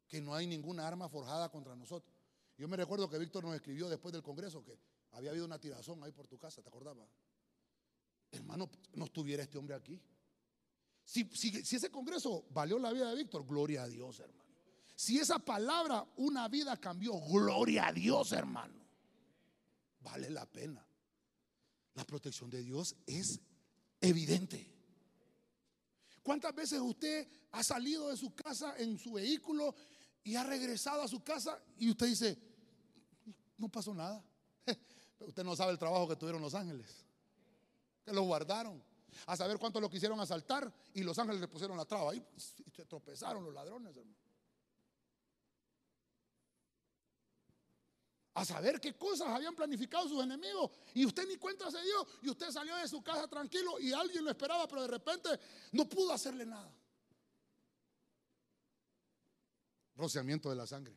Que 0.05 0.19
no 0.19 0.35
hay 0.35 0.45
ninguna 0.45 0.85
arma 0.85 1.07
forjada 1.07 1.47
contra 1.47 1.73
nosotros. 1.73 2.13
Yo 2.57 2.67
me 2.67 2.75
recuerdo 2.75 3.09
que 3.09 3.17
Víctor 3.17 3.45
nos 3.45 3.55
escribió 3.55 3.87
después 3.87 4.11
del 4.11 4.21
congreso 4.21 4.61
que 4.61 4.77
había 5.11 5.29
habido 5.29 5.45
una 5.45 5.57
tirazón 5.57 6.03
ahí 6.03 6.11
por 6.11 6.27
tu 6.27 6.37
casa, 6.37 6.61
¿te 6.61 6.67
acordabas? 6.67 7.07
Hermano, 8.31 8.69
no 8.91 9.05
estuviera 9.05 9.43
este 9.43 9.57
hombre 9.57 9.73
aquí. 9.73 10.01
Si, 11.05 11.29
si, 11.33 11.63
si, 11.63 11.77
ese 11.77 11.89
congreso 11.89 12.45
valió 12.49 12.77
la 12.77 12.91
vida 12.91 13.09
de 13.09 13.15
Víctor, 13.15 13.47
gloria 13.47 13.83
a 13.83 13.87
Dios, 13.87 14.19
hermano. 14.19 14.51
Si 14.97 15.17
esa 15.17 15.39
palabra, 15.39 16.05
una 16.17 16.49
vida 16.49 16.75
cambió, 16.75 17.17
gloria 17.21 17.87
a 17.87 17.93
Dios, 17.93 18.33
hermano 18.33 18.76
vale 20.07 20.29
la 20.29 20.45
pena. 20.45 20.85
La 21.95 22.05
protección 22.05 22.49
de 22.49 22.61
Dios 22.61 22.95
es 23.05 23.39
evidente. 23.99 24.73
¿Cuántas 26.23 26.53
veces 26.55 26.79
usted 26.79 27.27
ha 27.51 27.63
salido 27.63 28.09
de 28.09 28.17
su 28.17 28.33
casa 28.33 28.75
en 28.77 28.97
su 28.97 29.13
vehículo 29.13 29.75
y 30.23 30.35
ha 30.35 30.43
regresado 30.43 31.01
a 31.01 31.07
su 31.07 31.23
casa 31.23 31.61
y 31.77 31.89
usted 31.89 32.07
dice, 32.07 32.37
no 33.57 33.69
pasó 33.69 33.93
nada? 33.93 34.23
Usted 35.19 35.43
no 35.43 35.55
sabe 35.55 35.71
el 35.71 35.79
trabajo 35.79 36.07
que 36.07 36.15
tuvieron 36.15 36.41
los 36.41 36.53
ángeles, 36.53 37.05
que 38.05 38.13
lo 38.13 38.21
guardaron. 38.21 38.83
A 39.25 39.35
saber 39.35 39.57
cuánto 39.57 39.81
lo 39.81 39.89
quisieron 39.89 40.19
asaltar 40.19 40.71
y 40.93 41.01
los 41.01 41.17
ángeles 41.17 41.41
le 41.41 41.47
pusieron 41.47 41.75
la 41.75 41.85
traba 41.85 42.13
y 42.13 42.23
se 42.37 42.85
tropezaron 42.85 43.43
los 43.43 43.53
ladrones, 43.53 43.97
hermano. 43.97 44.26
A 48.37 48.45
saber 48.45 48.79
qué 48.79 48.93
cosas 48.95 49.29
habían 49.29 49.55
planificado 49.55 50.07
sus 50.07 50.23
enemigos. 50.23 50.69
Y 50.93 51.05
usted 51.07 51.27
ni 51.27 51.37
cuenta 51.37 51.71
se 51.71 51.81
dio. 51.81 52.07
Y 52.21 52.29
usted 52.29 52.51
salió 52.51 52.75
de 52.75 52.87
su 52.87 53.01
casa 53.01 53.27
tranquilo 53.27 53.79
y 53.79 53.91
alguien 53.91 54.23
lo 54.23 54.29
esperaba, 54.29 54.67
pero 54.67 54.83
de 54.83 54.89
repente 54.89 55.29
no 55.71 55.89
pudo 55.89 56.13
hacerle 56.13 56.45
nada. 56.45 56.71
Rociamiento 59.95 60.51
de 60.51 60.55
la 60.55 60.67
sangre. 60.67 60.95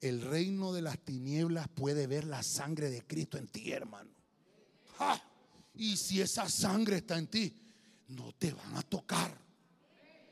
El 0.00 0.22
reino 0.22 0.72
de 0.72 0.82
las 0.82 0.96
tinieblas 1.00 1.66
puede 1.74 2.06
ver 2.06 2.24
la 2.24 2.44
sangre 2.44 2.88
de 2.88 3.04
Cristo 3.04 3.36
en 3.36 3.48
ti, 3.48 3.72
hermano. 3.72 4.10
Y 5.74 5.96
si 5.96 6.20
esa 6.20 6.48
sangre 6.48 6.98
está 6.98 7.18
en 7.18 7.26
ti, 7.26 7.52
no 8.08 8.32
te 8.32 8.52
van 8.52 8.76
a 8.76 8.82
tocar. 8.82 9.36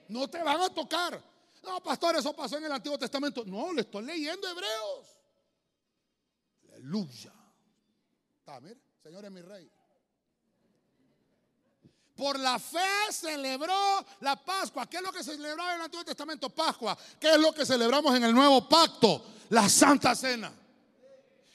No 0.06 0.30
te 0.30 0.40
van 0.40 0.60
a 0.60 0.68
tocar. 0.72 1.20
No, 1.64 1.82
pastor, 1.82 2.14
eso 2.14 2.32
pasó 2.32 2.58
en 2.58 2.66
el 2.66 2.72
Antiguo 2.72 2.96
Testamento. 2.96 3.44
No, 3.44 3.72
le 3.72 3.80
estoy 3.80 4.04
leyendo 4.04 4.48
Hebreos. 4.48 5.13
Aleluya. 6.84 7.32
Está, 8.40 8.60
Señor 9.02 9.24
es 9.24 9.30
mi 9.30 9.40
rey. 9.40 9.70
Por 12.14 12.38
la 12.38 12.58
fe 12.58 13.10
celebró 13.10 14.04
la 14.20 14.36
Pascua. 14.36 14.86
¿Qué 14.86 14.98
es 14.98 15.02
lo 15.02 15.10
que 15.10 15.24
se 15.24 15.32
celebraba 15.32 15.70
en 15.70 15.76
el 15.76 15.84
Antiguo 15.86 16.04
Testamento? 16.04 16.50
Pascua. 16.50 16.96
¿Qué 17.18 17.32
es 17.32 17.38
lo 17.38 17.52
que 17.54 17.64
celebramos 17.64 18.14
en 18.14 18.24
el 18.24 18.34
Nuevo 18.34 18.68
Pacto? 18.68 19.24
La 19.48 19.66
Santa 19.68 20.14
Cena. 20.14 20.52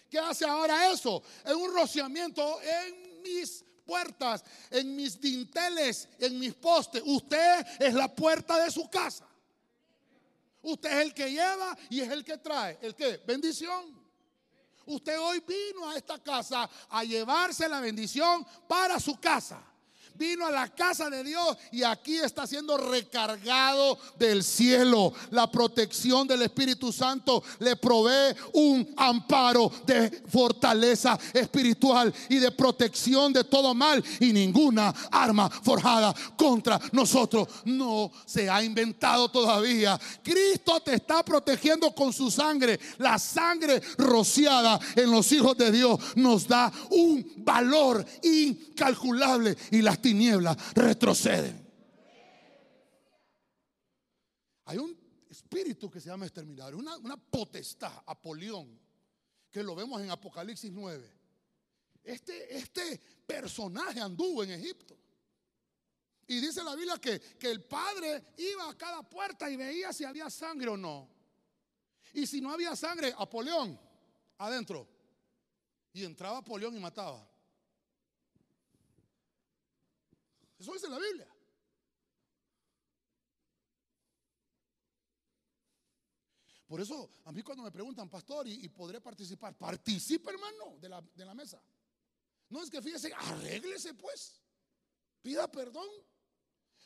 ¿Qué 0.10 0.18
hace 0.18 0.46
ahora 0.46 0.92
eso? 0.92 1.22
Es 1.46 1.54
un 1.54 1.76
rociamiento 1.76 2.60
en 2.62 3.22
mis 3.22 3.64
puertas, 3.86 4.44
en 4.72 4.96
mis 4.96 5.22
dinteles, 5.22 6.10
en 6.18 6.40
mis 6.40 6.56
postes. 6.56 7.04
Usted 7.06 7.68
es 7.80 7.94
la 7.94 8.14
puerta 8.14 8.64
de 8.64 8.72
su 8.72 8.90
casa. 8.90 9.28
Usted 10.64 10.92
es 10.92 11.06
el 11.06 11.14
que 11.14 11.32
lleva 11.32 11.78
y 11.92 12.02
es 12.02 12.10
el 12.10 12.26
que 12.26 12.40
trae. 12.40 12.80
¿El 12.82 12.96
qué? 12.96 13.22
Bendición. 13.28 13.99
Usted 14.90 15.20
hoy 15.20 15.44
vino 15.48 15.88
a 15.88 15.96
esta 15.96 16.18
casa 16.18 16.68
a 16.90 17.04
llevarse 17.04 17.70
la 17.70 17.80
bendición 17.80 18.46
para 18.68 19.00
su 19.00 19.20
casa 19.20 19.62
vino 20.20 20.46
a 20.46 20.52
la 20.52 20.68
casa 20.68 21.10
de 21.10 21.24
Dios 21.24 21.58
y 21.72 21.82
aquí 21.82 22.18
está 22.18 22.46
siendo 22.46 22.78
recargado 22.78 23.98
del 24.20 24.44
cielo. 24.44 25.14
La 25.32 25.50
protección 25.50 26.28
del 26.28 26.42
Espíritu 26.42 26.92
Santo 26.92 27.42
le 27.60 27.78
provee 27.78 28.36
un 28.54 28.94
amparo 28.98 29.72
de 29.86 30.24
fortaleza 30.28 31.18
espiritual 31.34 32.14
y 32.28 32.36
de 32.36 32.52
protección 32.52 33.32
de 33.32 33.46
todo 33.46 33.74
mal 33.74 34.04
y 34.20 34.34
ninguna 34.34 34.94
arma 35.10 35.50
forjada 35.50 36.14
contra 36.36 36.80
nosotros 36.92 37.48
no 37.64 38.12
se 38.26 38.50
ha 38.50 38.62
inventado 38.62 39.30
todavía. 39.30 40.00
Cristo 40.22 40.82
te 40.82 40.96
está 40.96 41.24
protegiendo 41.24 41.94
con 41.96 42.12
su 42.12 42.30
sangre. 42.30 42.80
La 42.98 43.18
sangre 43.18 43.82
rociada 43.98 44.80
en 44.96 45.12
los 45.12 45.32
hijos 45.32 45.58
de 45.58 45.72
Dios 45.72 46.00
nos 46.16 46.48
da 46.48 46.72
un 46.90 47.26
valor 47.38 48.06
incalculable 48.24 49.56
y 49.72 49.82
las 49.82 50.02
tinieblas 50.10 50.74
retroceden. 50.74 51.68
Hay 54.66 54.78
un 54.80 54.98
espíritu 55.30 55.90
que 55.90 56.02
se 56.02 56.10
llama 56.10 56.26
exterminario, 56.26 56.80
una, 56.80 56.98
una 56.98 57.16
potestad, 57.16 57.94
Apolión, 58.08 58.80
que 59.52 59.62
lo 59.62 59.76
vemos 59.76 60.02
en 60.02 60.10
Apocalipsis 60.10 60.72
9. 60.72 61.12
Este, 62.04 62.58
este 62.58 63.00
personaje 63.28 64.00
anduvo 64.02 64.44
en 64.44 64.52
Egipto. 64.52 64.98
Y 66.26 66.40
dice 66.40 66.64
la 66.64 66.76
Biblia 66.76 66.98
que, 66.98 67.20
que 67.20 67.52
el 67.52 67.64
padre 67.64 68.34
iba 68.38 68.68
a 68.68 68.78
cada 68.78 69.04
puerta 69.04 69.50
y 69.50 69.58
veía 69.58 69.94
si 69.94 70.06
había 70.06 70.30
sangre 70.32 70.70
o 70.70 70.78
no. 70.78 71.08
Y 72.14 72.26
si 72.26 72.42
no 72.42 72.52
había 72.52 72.76
sangre, 72.76 73.14
Apolión, 73.16 73.80
adentro. 74.40 74.88
Y 75.94 76.04
entraba 76.04 76.40
Apolión 76.40 76.76
y 76.76 76.80
mataba. 76.80 77.29
Eso 80.60 80.74
dice 80.74 80.90
la 80.90 81.00
Biblia. 81.00 81.28
Por 86.68 86.80
eso, 86.80 87.10
a 87.26 87.32
mí 87.32 87.42
cuando 87.42 87.64
me 87.64 87.72
preguntan, 87.72 88.08
pastor, 88.08 88.48
¿y, 88.48 88.70
podré 88.70 89.02
participar? 89.02 89.58
Participe, 89.58 90.30
hermano, 90.30 90.78
de 90.80 90.88
la, 90.88 91.02
de 91.02 91.26
la 91.26 91.34
mesa. 91.34 91.60
No 92.50 92.62
es 92.62 92.70
que 92.70 92.82
fíjese, 92.82 93.12
arréglese 93.12 93.96
pues. 93.96 94.40
Pida 95.22 95.50
perdón. 95.52 95.90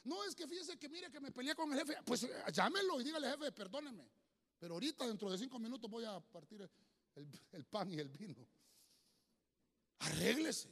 No 0.05 0.23
es 0.25 0.35
que 0.35 0.47
fíjese 0.47 0.77
que 0.77 0.89
mire 0.89 1.09
que 1.09 1.19
me 1.19 1.31
peleé 1.31 1.55
con 1.55 1.71
el 1.71 1.79
jefe. 1.79 1.97
Pues 2.05 2.27
llámelo 2.53 2.99
y 3.01 3.03
dígale, 3.03 3.29
jefe, 3.29 3.51
perdóneme. 3.51 4.09
Pero 4.59 4.75
ahorita, 4.75 5.07
dentro 5.07 5.29
de 5.29 5.37
cinco 5.37 5.59
minutos, 5.59 5.89
voy 5.89 6.05
a 6.05 6.19
partir 6.19 6.69
el, 7.15 7.65
pan 7.65 7.91
y 7.91 7.99
el 7.99 8.09
vino. 8.09 8.47
Arréglese. 9.99 10.69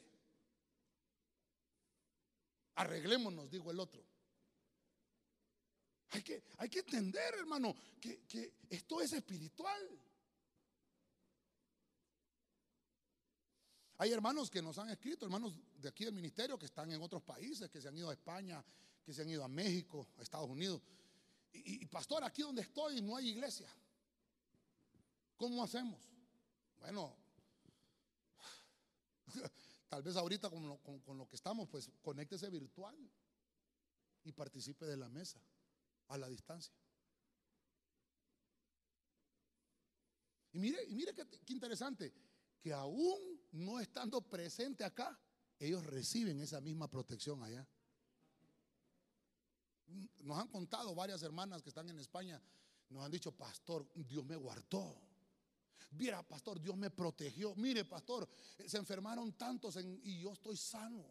Arreglémonos, 2.76 3.50
dijo 3.50 3.72
el 3.72 3.80
otro. 3.80 4.04
Hay 6.12 6.24
que, 6.24 6.44
hay 6.58 6.70
que 6.70 6.80
entender, 6.80 7.36
hermano, 7.36 7.74
que, 8.00 8.24
que 8.28 8.54
esto 8.70 9.02
es 9.02 9.14
espiritual. 9.14 10.02
Hay 13.98 14.12
hermanos 14.12 14.50
que 14.50 14.62
nos 14.62 14.78
han 14.80 14.90
escrito, 14.90 15.26
hermanos 15.26 15.54
de 15.78 15.88
aquí 15.88 16.06
del 16.06 16.16
ministerio, 16.16 16.58
que 16.58 16.66
están 16.66 16.92
en 16.92 17.02
otros 17.02 17.22
países, 17.22 17.70
que 17.70 17.80
se 17.80 17.88
han 17.88 17.96
ido 17.96 18.10
a 18.10 18.14
España, 18.14 18.66
que 19.04 19.14
se 19.14 19.22
han 19.22 19.30
ido 19.30 19.44
a 19.44 19.48
México, 19.48 20.08
a 20.18 20.24
Estados 20.24 20.50
Unidos. 20.50 20.82
Y, 21.54 21.86
pastor, 21.86 22.24
aquí 22.24 22.42
donde 22.42 22.62
estoy 22.62 23.02
no 23.02 23.16
hay 23.16 23.30
iglesia. 23.30 23.70
¿Cómo 25.38 25.64
hacemos? 25.64 26.00
Bueno, 26.80 27.16
tal 29.92 30.04
vez 30.04 30.16
ahorita 30.16 30.50
con 30.50 31.18
lo, 31.18 31.28
que 31.28 31.36
estamos, 31.36 31.68
pues 31.68 31.92
conéctese 32.02 32.50
virtual 32.50 32.96
y 34.24 34.32
participe 34.32 34.86
de 34.86 34.96
la 34.96 35.10
mesa 35.10 35.38
a 36.08 36.18
la 36.18 36.30
distancia. 36.30 36.74
Y 40.54 40.60
mire, 40.60 40.82
y 40.88 40.96
mire 40.96 41.14
qué, 41.14 41.28
interesante, 41.52 42.14
que 42.62 42.72
aún 42.72 43.20
no 43.52 43.82
estando 43.82 44.22
presente 44.22 44.86
acá, 44.86 45.20
ellos 45.60 45.86
reciben 45.86 46.40
esa 46.40 46.62
misma 46.62 46.90
protección 46.90 47.44
allá. 47.44 47.68
Nos 50.22 50.40
han 50.40 50.48
contado 50.48 50.96
varias 50.96 51.22
hermanas 51.22 51.62
que 51.62 51.68
están 51.68 51.90
en 51.90 52.00
España, 52.00 52.42
nos 52.88 53.04
han 53.04 53.12
dicho, 53.12 53.34
pastor, 53.34 53.92
Dios 53.94 54.24
me 54.24 54.38
guardó. 54.38 55.11
Mira, 55.92 56.22
pastor, 56.24 56.60
Dios 56.60 56.76
me 56.78 56.90
protegió. 56.90 57.56
Mire, 57.56 57.86
pastor, 57.86 58.28
se 58.66 58.78
enfermaron 58.78 59.34
tantos 59.34 59.78
y 60.04 60.20
yo 60.20 60.34
estoy 60.34 60.58
sano. 60.58 61.06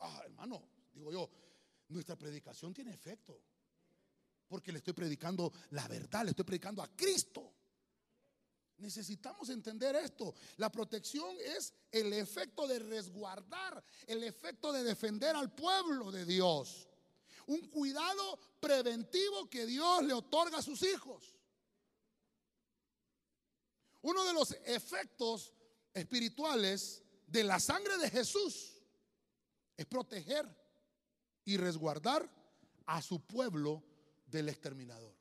Ah, 0.00 0.22
hermano, 0.24 0.62
digo 0.92 1.12
yo, 1.12 1.28
nuestra 1.88 2.16
predicación 2.16 2.72
tiene 2.72 2.92
efecto. 2.92 3.40
Porque 4.48 4.72
le 4.72 4.78
estoy 4.78 4.94
predicando 4.94 5.52
la 5.70 5.86
verdad, 5.88 6.24
le 6.24 6.30
estoy 6.30 6.44
predicando 6.44 6.82
a 6.82 6.88
Cristo. 6.88 7.52
Necesitamos 8.78 9.48
entender 9.50 9.96
esto. 9.96 10.34
La 10.56 10.70
protección 10.70 11.36
es 11.40 11.74
el 11.90 12.12
efecto 12.12 12.66
de 12.66 12.78
resguardar, 12.78 13.84
el 14.06 14.22
efecto 14.22 14.72
de 14.72 14.84
defender 14.84 15.34
al 15.34 15.52
pueblo 15.52 16.10
de 16.10 16.24
Dios 16.24 16.88
un 17.48 17.60
cuidado 17.68 18.38
preventivo 18.60 19.48
que 19.48 19.66
Dios 19.66 20.04
le 20.04 20.12
otorga 20.12 20.58
a 20.58 20.62
sus 20.62 20.82
hijos. 20.82 21.34
Uno 24.02 24.24
de 24.24 24.32
los 24.32 24.52
efectos 24.64 25.52
espirituales 25.92 27.02
de 27.26 27.44
la 27.44 27.60
sangre 27.60 27.98
de 27.98 28.10
Jesús 28.10 28.82
es 29.76 29.86
proteger 29.86 30.46
y 31.44 31.56
resguardar 31.56 32.30
a 32.86 33.02
su 33.02 33.20
pueblo 33.20 33.82
del 34.26 34.48
exterminador 34.48 35.18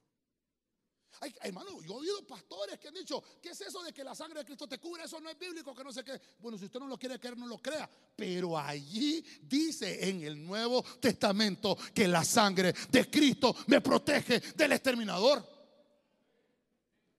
hermano, 1.42 1.82
yo 1.82 1.94
he 1.94 1.98
oído 1.98 2.28
pastores 2.28 2.78
que 2.80 2.88
han 2.88 2.94
dicho, 2.94 3.24
¿qué 3.42 3.50
es 3.50 3.62
eso 3.62 3.82
de 3.84 3.94
que 3.94 4.04
la 4.04 4.14
sangre 4.14 4.40
de 4.40 4.46
Cristo 4.46 4.68
te 4.68 4.80
cubre? 4.80 5.04
Eso 5.04 5.20
no 5.20 5.30
es 5.30 5.38
bíblico, 5.38 5.74
que 5.74 5.84
no 5.84 5.92
sé 5.92 6.04
qué. 6.04 6.20
Bueno, 6.40 6.58
si 6.58 6.66
usted 6.66 6.80
no 6.80 6.88
lo 6.88 6.98
quiere 6.98 7.20
creer, 7.20 7.38
no 7.38 7.48
lo 7.48 7.58
crea. 7.58 7.90
Pero 8.16 8.58
allí 8.58 9.24
dice 9.42 10.10
en 10.10 10.24
el 10.24 10.46
Nuevo 10.46 10.84
Testamento 11.00 11.78
que 11.94 12.08
la 12.08 12.24
sangre 12.24 12.74
de 12.90 13.10
Cristo 13.10 13.56
me 13.68 13.82
protege 13.82 14.40
del 14.40 14.74
exterminador. 14.74 15.46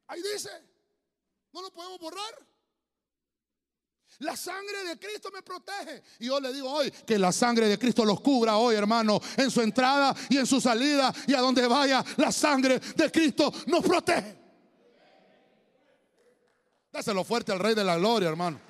Ahí 0.07 0.23
dice, 0.23 0.51
no 1.59 1.69
lo 1.69 1.73
podemos 1.73 1.99
borrar. 1.99 2.35
La 4.21 4.37
sangre 4.37 4.85
de 4.85 4.99
Cristo 4.99 5.31
me 5.33 5.43
protege. 5.43 6.03
Y 6.19 6.27
yo 6.27 6.41
le 6.41 6.53
digo 6.53 6.71
hoy 6.71 6.91
que 6.91 7.19
la 7.19 7.31
sangre 7.31 7.69
de 7.69 7.79
Cristo 7.79 8.05
los 8.05 8.21
cubra 8.21 8.57
hoy, 8.57 8.75
hermano, 8.75 9.21
en 9.37 9.51
su 9.51 9.61
entrada 9.61 10.15
y 10.29 10.39
en 10.39 10.47
su 10.47 10.61
salida 10.61 11.13
y 11.27 11.35
a 11.35 11.41
donde 11.41 11.67
vaya, 11.67 12.05
la 12.17 12.33
sangre 12.33 12.79
de 12.81 13.11
Cristo 13.13 13.53
nos 13.67 13.85
protege. 13.85 14.37
Dáselo 16.91 17.23
fuerte 17.23 17.53
al 17.53 17.61
Rey 17.61 17.75
de 17.75 17.85
la 17.85 17.97
Gloria, 17.97 18.29
hermano. 18.29 18.61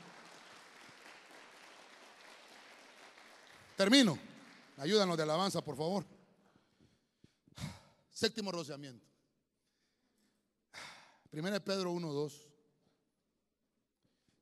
Termino. 3.77 4.19
Ayúdanos 4.77 5.17
de 5.17 5.23
alabanza, 5.23 5.63
por 5.63 5.77
favor. 5.77 6.05
Séptimo 8.11 8.51
rociamiento. 8.51 9.07
Primera 11.31 11.55
de 11.55 11.61
Pedro 11.61 11.93
1, 11.93 12.13
2. 12.13 12.48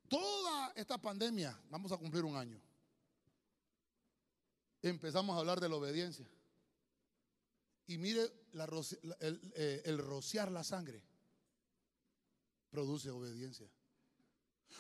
Toda 0.08 0.72
esta 0.74 0.98
pandemia, 0.98 1.58
vamos 1.70 1.90
a 1.92 1.96
cumplir 1.96 2.24
un 2.24 2.36
año, 2.36 2.60
empezamos 4.82 5.36
a 5.36 5.40
hablar 5.40 5.60
de 5.60 5.68
la 5.68 5.76
obediencia. 5.76 6.28
Y 7.88 7.98
mire, 7.98 8.30
eh, 9.20 9.82
el, 9.84 9.98
rociar 9.98 10.50
la 10.50 10.64
sangre 10.64 11.02
produce 12.70 13.10
obediencia. 13.10 13.68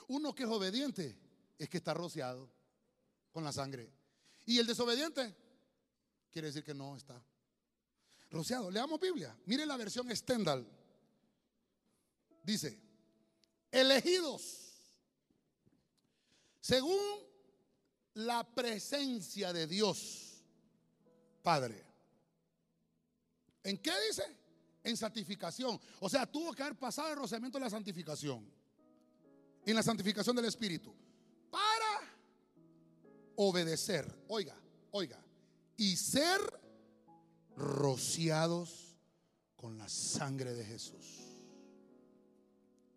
Uno 0.08 0.34
que 0.34 0.42
es 0.42 0.48
obediente 0.48 1.16
es 1.58 1.68
que 1.68 1.78
está 1.78 1.94
rociado 1.94 2.50
con 3.32 3.44
la 3.44 3.52
sangre. 3.52 3.92
Y 4.44 4.58
el 4.58 4.66
desobediente 4.66 5.34
quiere 6.32 6.48
decir 6.48 6.64
que 6.64 6.74
no 6.74 6.96
está 6.96 7.24
rociado. 8.30 8.70
Leamos 8.70 9.00
Biblia. 9.00 9.36
Mire 9.46 9.64
la 9.64 9.76
versión 9.76 10.14
Stendhal. 10.14 10.66
Dice, 12.42 12.78
elegidos 13.70 14.65
según 16.66 16.98
la 18.14 18.42
presencia 18.42 19.52
de 19.52 19.68
Dios, 19.68 20.42
Padre. 21.40 21.84
¿En 23.62 23.78
qué 23.78 23.92
dice? 24.08 24.24
En 24.82 24.96
santificación. 24.96 25.80
O 26.00 26.08
sea, 26.08 26.26
tuvo 26.26 26.52
que 26.52 26.64
haber 26.64 26.76
pasado 26.76 27.10
el 27.10 27.18
rociamiento 27.18 27.58
de 27.58 27.64
la 27.64 27.70
santificación. 27.70 28.44
En 29.64 29.76
la 29.76 29.82
santificación 29.84 30.34
del 30.34 30.46
Espíritu. 30.46 30.92
Para 31.52 32.00
obedecer. 33.36 34.12
Oiga, 34.26 34.56
oiga. 34.90 35.24
Y 35.76 35.96
ser 35.96 36.40
rociados 37.54 38.98
con 39.54 39.78
la 39.78 39.88
sangre 39.88 40.52
de 40.52 40.64
Jesús. 40.64 41.28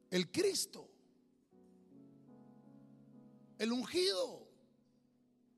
El 0.09 0.31
Cristo 0.31 0.89
el 3.59 3.71
ungido. 3.71 4.47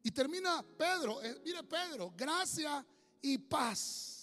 Y 0.04 0.12
termina 0.12 0.66
Pedro, 0.78 1.22
eh, 1.24 1.40
mire 1.46 1.64
Pedro, 1.64 2.12
gracia 2.18 2.86
y 3.22 3.38
paz. 3.38 4.18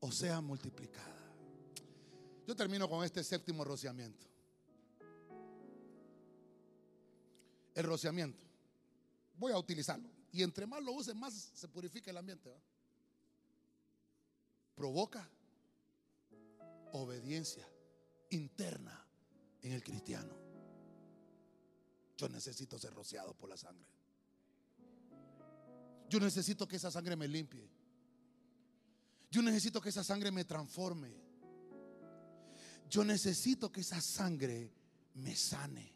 O 0.00 0.10
sea, 0.10 0.40
multiplicada. 0.40 1.06
Yo 2.46 2.56
termino 2.56 2.88
con 2.88 3.04
este 3.04 3.22
séptimo 3.22 3.64
rociamiento. 3.64 4.26
El 7.74 7.84
rociamiento. 7.84 8.44
Voy 9.38 9.52
a 9.52 9.58
utilizarlo. 9.58 10.10
Y 10.32 10.42
entre 10.42 10.66
más 10.66 10.82
lo 10.82 10.92
use, 10.92 11.14
más 11.14 11.32
se 11.32 11.68
purifica 11.68 12.10
el 12.10 12.16
ambiente. 12.16 12.52
Provoca 14.74 15.30
obediencia 16.92 17.66
interna 18.30 19.06
en 19.62 19.72
el 19.72 19.84
cristiano. 19.84 20.51
Yo 22.22 22.28
necesito 22.28 22.78
ser 22.78 22.94
rociado 22.94 23.34
por 23.34 23.48
la 23.48 23.56
sangre. 23.56 23.84
Yo 26.08 26.20
necesito 26.20 26.68
que 26.68 26.76
esa 26.76 26.88
sangre 26.88 27.16
me 27.16 27.26
limpie. 27.26 27.68
Yo 29.28 29.42
necesito 29.42 29.80
que 29.80 29.88
esa 29.88 30.04
sangre 30.04 30.30
me 30.30 30.44
transforme. 30.44 31.12
Yo 32.88 33.02
necesito 33.02 33.72
que 33.72 33.80
esa 33.80 34.00
sangre 34.00 34.72
me 35.14 35.34
sane. 35.34 35.92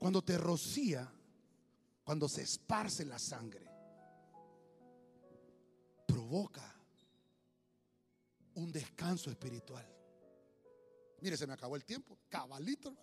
Cuando 0.00 0.20
te 0.24 0.36
rocía, 0.36 1.08
cuando 2.02 2.28
se 2.28 2.42
esparce 2.42 3.04
la 3.04 3.20
sangre, 3.20 3.70
provoca 6.08 6.74
un 8.54 8.72
descanso 8.72 9.30
espiritual. 9.30 9.86
Mire, 11.20 11.36
se 11.36 11.46
me 11.46 11.52
acabó 11.52 11.76
el 11.76 11.84
tiempo. 11.84 12.18
Cabalito, 12.28 12.96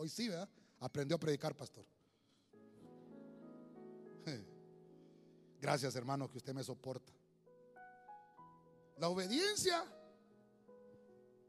Hoy 0.00 0.08
sí, 0.08 0.28
¿verdad? 0.28 0.48
Aprendió 0.78 1.16
a 1.16 1.18
predicar, 1.18 1.56
pastor. 1.56 1.84
Gracias, 5.60 5.96
hermano, 5.96 6.30
que 6.30 6.38
usted 6.38 6.54
me 6.54 6.62
soporta. 6.62 7.12
La 8.98 9.08
obediencia 9.08 9.84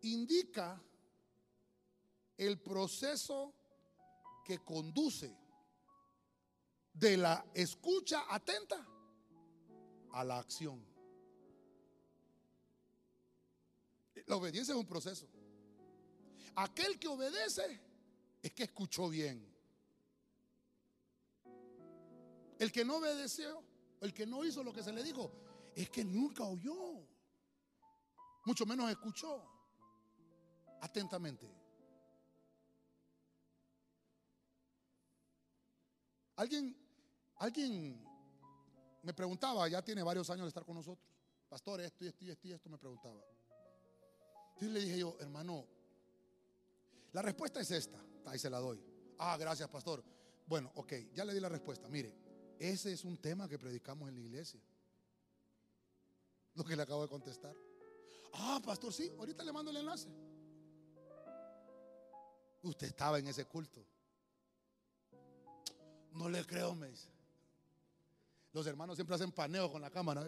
indica 0.02 0.82
el 2.38 2.60
proceso 2.60 3.54
que 4.44 4.58
conduce 4.58 5.32
de 6.92 7.18
la 7.18 7.46
escucha 7.54 8.26
atenta 8.34 8.84
a 10.12 10.24
la 10.24 10.40
acción. 10.40 10.84
La 14.26 14.38
obediencia 14.38 14.72
es 14.72 14.80
un 14.80 14.88
proceso. 14.88 15.28
Aquel 16.56 16.98
que 16.98 17.08
obedece 17.08 17.89
es 18.42 18.54
que 18.54 18.64
escuchó 18.64 19.10
bien. 19.10 19.46
El 22.58 22.72
que 22.72 22.84
no 22.84 22.98
obedeció, 22.98 23.64
el 24.02 24.14
que 24.14 24.26
no 24.26 24.44
hizo 24.44 24.64
lo 24.64 24.74
que 24.74 24.84
se 24.84 24.92
le 24.92 25.04
dijo, 25.04 25.32
es 25.76 25.90
que 25.90 26.04
nunca 26.04 26.44
oyó. 26.44 27.08
Mucho 28.46 28.66
menos 28.66 28.90
escuchó 28.90 29.44
atentamente. 30.82 31.50
Alguien, 36.36 36.76
alguien 37.38 38.02
me 39.04 39.14
preguntaba, 39.14 39.68
ya 39.68 39.82
tiene 39.82 40.04
varios 40.04 40.30
años 40.30 40.46
de 40.46 40.50
estar 40.50 40.66
con 40.66 40.76
nosotros, 40.76 41.06
pastor, 41.50 41.82
esto 41.82 42.06
y 42.06 42.08
esto 42.08 42.26
y 42.26 42.30
esto 42.30 42.48
y 42.48 42.52
esto 42.54 42.70
me 42.70 42.78
preguntaba. 42.78 43.22
Entonces 44.54 44.70
le 44.70 44.80
dije 44.80 45.00
yo, 45.00 45.18
hermano, 45.20 45.66
la 47.12 47.22
respuesta 47.22 47.60
es 47.60 47.72
esta, 47.72 48.00
ahí 48.30 48.40
se 48.40 48.50
la 48.50 48.60
doy. 48.60 48.82
Ah, 49.18 49.38
gracias, 49.38 49.68
pastor. 49.70 50.04
Bueno, 50.46 50.72
ok, 50.76 50.94
ya 51.14 51.26
le 51.26 51.34
di 51.34 51.40
la 51.40 51.50
respuesta. 51.50 51.88
Mire, 51.90 52.16
ese 52.60 52.92
es 52.92 53.04
un 53.04 53.18
tema 53.18 53.48
que 53.48 53.60
predicamos 53.60 54.10
en 54.10 54.16
la 54.16 54.22
iglesia. 54.22 54.62
Lo 56.56 56.64
que 56.64 56.76
le 56.76 56.84
acabo 56.84 57.04
de 57.04 57.10
contestar. 57.10 57.56
Ah, 58.34 58.62
pastor, 58.64 58.94
sí, 58.94 59.12
ahorita 59.18 59.44
le 59.44 59.52
mando 59.52 59.72
el 59.72 59.78
enlace. 59.78 60.10
Usted 62.64 62.88
estaba 62.88 63.20
en 63.20 63.28
ese 63.28 63.46
culto. 63.46 63.86
No 66.14 66.28
le 66.28 66.46
creo, 66.46 66.76
me 66.76 66.90
dice. 66.90 67.10
Los 68.52 68.66
hermanos 68.68 68.96
siempre 68.96 69.16
hacen 69.16 69.32
paneo 69.32 69.72
con 69.72 69.82
la 69.82 69.90
cámara. 69.90 70.26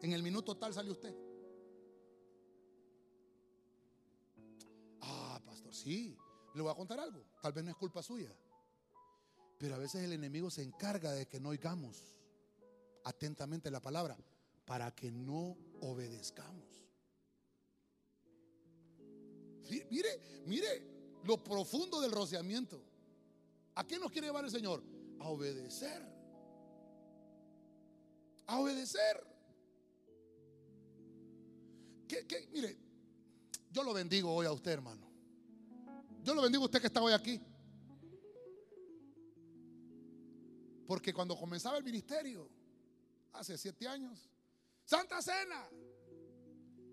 En 0.00 0.12
el 0.12 0.22
minuto 0.22 0.56
tal 0.56 0.72
sale 0.72 0.90
usted. 0.90 1.14
Ah, 5.00 5.40
pastor, 5.44 5.74
sí. 5.74 6.16
Le 6.54 6.62
voy 6.62 6.70
a 6.70 6.74
contar 6.74 7.00
algo. 7.00 7.24
Tal 7.42 7.52
vez 7.52 7.64
no 7.64 7.70
es 7.70 7.76
culpa 7.76 8.02
suya. 8.02 8.30
Pero 9.58 9.74
a 9.74 9.78
veces 9.78 10.02
el 10.02 10.12
enemigo 10.12 10.50
se 10.50 10.62
encarga 10.62 11.12
de 11.12 11.26
que 11.26 11.40
no 11.40 11.50
oigamos 11.50 12.16
atentamente 13.04 13.70
la 13.70 13.80
palabra 13.80 14.16
para 14.64 14.90
que 14.94 15.10
no 15.10 15.56
obedezcamos. 15.80 16.64
Mire, 19.90 20.42
mire 20.46 21.20
lo 21.24 21.42
profundo 21.42 22.00
del 22.00 22.12
rociamiento. 22.12 22.80
¿A 23.74 23.86
qué 23.86 23.98
nos 23.98 24.10
quiere 24.10 24.28
llevar 24.28 24.44
el 24.44 24.50
Señor? 24.50 24.82
A 25.20 25.28
obedecer. 25.28 26.02
A 28.46 28.58
obedecer. 28.60 29.26
¿Qué, 32.06 32.48
Mire, 32.52 32.78
yo 33.70 33.82
lo 33.82 33.92
bendigo 33.92 34.32
hoy 34.32 34.46
a 34.46 34.52
usted, 34.52 34.72
hermano. 34.72 35.03
Yo 36.24 36.34
lo 36.34 36.40
bendigo 36.40 36.64
a 36.64 36.66
usted 36.66 36.80
que 36.80 36.86
está 36.86 37.02
hoy 37.02 37.12
aquí. 37.12 37.38
Porque 40.86 41.12
cuando 41.12 41.36
comenzaba 41.36 41.76
el 41.76 41.84
ministerio, 41.84 42.50
hace 43.34 43.58
siete 43.58 43.86
años, 43.86 44.30
Santa 44.84 45.20
Cena. 45.20 45.68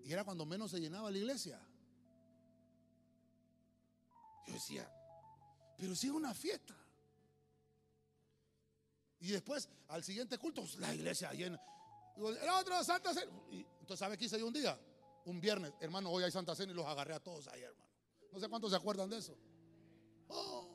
Y 0.04 0.12
era 0.12 0.24
cuando 0.24 0.44
menos 0.44 0.70
se 0.70 0.80
llenaba 0.80 1.10
la 1.10 1.16
iglesia. 1.16 1.58
Yo 4.46 4.52
decía, 4.52 4.90
pero 5.78 5.94
si 5.94 6.08
es 6.08 6.12
una 6.12 6.34
fiesta. 6.34 6.74
Y 9.20 9.30
después, 9.30 9.68
al 9.88 10.04
siguiente 10.04 10.36
culto, 10.36 10.62
la 10.78 10.94
iglesia 10.94 11.32
llena. 11.32 11.58
El 12.16 12.48
otro 12.50 12.84
Santa 12.84 13.14
Cena. 13.14 13.32
Y, 13.50 13.60
entonces, 13.80 13.98
¿sabe 13.98 14.18
qué 14.18 14.26
hice 14.26 14.38
yo 14.38 14.46
un 14.46 14.52
día? 14.52 14.78
Un 15.24 15.40
viernes, 15.40 15.72
hermano, 15.80 16.10
hoy 16.10 16.24
hay 16.24 16.30
Santa 16.30 16.54
Cena 16.54 16.72
y 16.72 16.74
los 16.74 16.86
agarré 16.86 17.14
a 17.14 17.20
todos 17.20 17.48
ahí, 17.48 17.62
hermano. 17.62 17.91
No 18.32 18.40
sé 18.40 18.48
cuántos 18.48 18.70
se 18.70 18.76
acuerdan 18.76 19.10
de 19.10 19.18
eso. 19.18 19.36
Oh. 20.28 20.68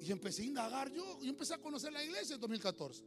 Y 0.00 0.12
empecé 0.12 0.42
a 0.42 0.46
indagar 0.46 0.92
yo, 0.92 1.18
y 1.22 1.28
empecé 1.28 1.54
a 1.54 1.58
conocer 1.58 1.92
la 1.92 2.04
iglesia 2.04 2.34
en 2.34 2.40
2014. 2.40 3.04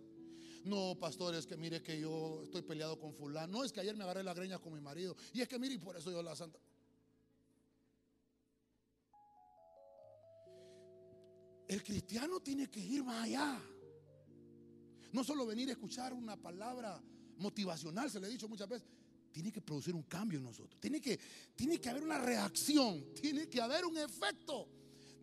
No, 0.65 0.97
pastor, 0.99 1.35
es 1.35 1.47
que 1.47 1.55
mire 1.55 1.81
que 1.81 1.99
yo 1.99 2.41
estoy 2.43 2.61
peleado 2.61 2.99
con 2.99 3.13
fulano. 3.13 3.59
No, 3.59 3.63
es 3.63 3.71
que 3.71 3.79
ayer 3.79 3.95
me 3.95 4.03
agarré 4.03 4.23
la 4.23 4.33
greña 4.33 4.59
con 4.59 4.73
mi 4.73 4.81
marido. 4.81 5.15
Y 5.33 5.39
es 5.41 5.47
que 5.47 5.57
mire, 5.57 5.75
y 5.75 5.77
por 5.77 5.95
eso 5.95 6.11
yo 6.11 6.21
la 6.21 6.35
santa. 6.35 6.59
El 11.67 11.83
cristiano 11.83 12.41
tiene 12.41 12.69
que 12.69 12.79
ir 12.79 13.03
más 13.03 13.23
allá. 13.23 13.61
No 15.13 15.23
solo 15.23 15.45
venir 15.45 15.69
a 15.69 15.73
escuchar 15.73 16.13
una 16.13 16.35
palabra 16.35 17.01
motivacional, 17.37 18.11
se 18.11 18.19
le 18.19 18.27
he 18.27 18.31
dicho 18.31 18.49
muchas 18.49 18.67
veces. 18.67 18.87
Tiene 19.31 19.51
que 19.51 19.61
producir 19.61 19.95
un 19.95 20.03
cambio 20.03 20.39
en 20.39 20.45
nosotros. 20.45 20.79
Tiene 20.79 20.99
que, 20.99 21.19
tiene 21.55 21.79
que 21.79 21.89
haber 21.89 22.03
una 22.03 22.19
reacción. 22.19 23.13
Tiene 23.13 23.47
que 23.47 23.61
haber 23.61 23.85
un 23.85 23.97
efecto 23.97 24.67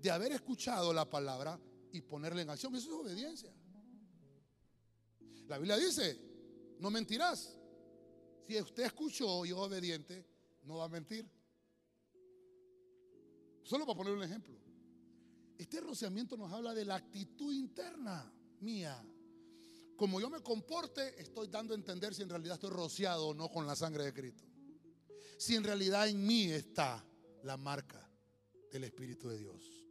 de 0.01 0.11
haber 0.11 0.33
escuchado 0.33 0.93
la 0.93 1.09
palabra 1.09 1.59
y 1.93 2.01
ponerla 2.01 2.43
en 2.43 2.51
acción. 2.51 2.75
Eso 2.75 2.89
es 2.89 3.07
obediencia. 3.07 3.53
La 5.49 5.59
Biblia 5.59 5.77
dice, 5.77 6.19
no 6.79 6.91
mentirás. 6.91 7.57
Si 8.47 8.61
usted 8.61 8.85
escuchó 8.85 9.45
y 9.45 9.51
es 9.51 9.55
obediente, 9.55 10.25
no 10.65 10.77
va 10.77 10.85
a 10.85 10.89
mentir. 10.89 11.29
Solo 13.63 13.85
para 13.85 13.97
poner 13.97 14.15
un 14.15 14.23
ejemplo. 14.23 14.57
Este 15.59 15.81
rociamiento 15.81 16.37
nos 16.37 16.53
habla 16.53 16.75
de 16.75 16.85
la 16.85 16.97
actitud 16.97 17.53
interna 17.53 18.33
mía. 18.61 19.05
Como 19.97 20.21
yo 20.21 20.29
me 20.29 20.43
comporte, 20.43 21.21
estoy 21.21 21.49
dando 21.49 21.73
a 21.73 21.77
entender 21.77 22.15
si 22.15 22.23
en 22.23 22.29
realidad 22.29 22.55
estoy 22.55 22.71
rociado 22.71 23.29
o 23.29 23.35
no 23.35 23.51
con 23.51 23.67
la 23.67 23.75
sangre 23.75 24.05
de 24.05 24.13
Cristo. 24.13 24.45
Si 25.39 25.55
en 25.55 25.65
realidad 25.65 26.09
en 26.09 26.25
mí 26.25 26.51
está 26.51 27.05
la 27.43 27.57
marca 27.57 28.07
del 28.71 28.85
Espíritu 28.85 29.29
de 29.29 29.39
Dios. 29.39 29.87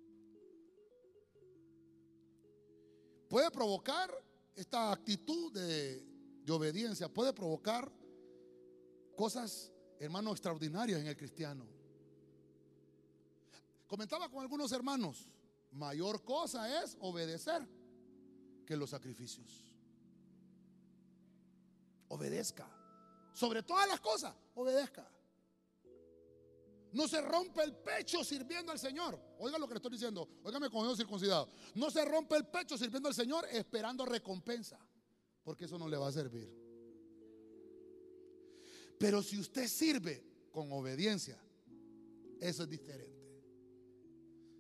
Puede 3.28 3.50
provocar 3.50 4.12
esta 4.56 4.92
actitud 4.92 5.52
de, 5.52 6.06
obediencia, 6.50 7.12
puede 7.12 7.34
provocar 7.34 7.92
cosas, 9.16 9.72
hermano, 10.00 10.32
extraordinarias 10.32 11.02
en 11.02 11.08
el 11.08 11.18
cristiano. 11.18 11.66
Comentaba 13.88 14.30
con 14.30 14.42
algunos 14.42 14.72
hermanos, 14.72 15.28
mayor 15.72 16.24
cosa 16.24 16.84
es 16.84 16.96
obedecer 17.00 17.68
que 18.66 18.78
los 18.78 18.92
sacrificios. 18.92 19.65
Obedezca. 22.10 22.70
Sobre 23.34 23.64
todas 23.64 23.88
las 23.88 24.00
cosas, 24.00 24.34
obedezca. 24.56 25.10
No 26.94 27.10
se 27.10 27.20
rompe 27.22 27.62
el 27.62 27.76
pecho 27.76 28.24
sirviendo 28.24 28.72
al 28.72 28.80
Señor. 28.80 29.20
Oiga 29.40 29.58
lo 29.58 29.68
que 29.68 29.74
le 29.74 29.80
estoy 29.80 29.92
diciendo. 29.92 30.30
Óigame 30.44 30.70
con 30.70 30.86
Dios 30.86 30.98
circuncidado. 30.98 31.50
No 31.74 31.92
se 31.92 32.06
rompe 32.06 32.38
el 32.38 32.46
pecho 32.46 32.78
sirviendo 32.78 33.10
al 33.10 33.14
Señor 33.14 33.46
esperando 33.52 34.06
recompensa. 34.06 34.80
Porque 35.44 35.66
eso 35.66 35.78
no 35.78 35.90
le 35.90 35.98
va 35.98 36.08
a 36.08 36.12
servir. 36.14 36.50
Pero 38.98 39.22
si 39.22 39.38
usted 39.38 39.68
sirve 39.68 40.24
con 40.52 40.72
obediencia, 40.72 41.38
eso 42.40 42.64
es 42.64 42.70
diferente. 42.70 43.16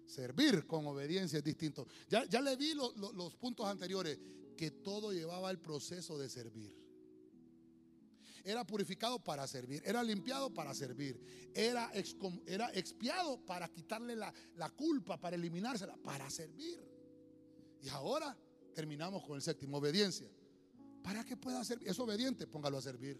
Servir 0.05 0.67
con 0.67 0.85
obediencia 0.87 1.37
es 1.37 1.43
distinto. 1.43 1.87
Ya, 2.09 2.25
ya 2.25 2.41
le 2.41 2.57
vi 2.57 2.73
los 2.73 3.35
puntos 3.35 3.65
anteriores, 3.65 4.19
que 4.57 4.71
todo 4.71 5.13
llevaba 5.13 5.49
el 5.51 5.59
proceso 5.59 6.17
de 6.17 6.29
servir. 6.29 6.84
Era 8.45 8.63
purificado 8.63 9.17
para 9.23 9.47
servir, 9.47 9.81
era 9.83 10.03
limpiado 10.03 10.53
para 10.53 10.73
servir, 10.75 11.19
era, 11.53 11.91
expiado 11.93 13.43
para 13.43 13.67
quitarle 13.67 14.15
la, 14.15 14.31
la 14.55 14.69
culpa, 14.69 15.19
para 15.19 15.35
eliminársela, 15.35 15.97
para 15.97 16.29
servir. 16.29 16.79
Y 17.81 17.89
ahora 17.89 18.37
terminamos 18.75 19.23
con 19.23 19.35
el 19.35 19.41
séptimo, 19.41 19.77
obediencia. 19.77 20.29
Para 21.01 21.23
que 21.23 21.35
pueda 21.35 21.63
servir, 21.63 21.87
es 21.87 21.99
obediente, 21.99 22.45
póngalo 22.45 22.77
a 22.77 22.81
servir. 22.83 23.19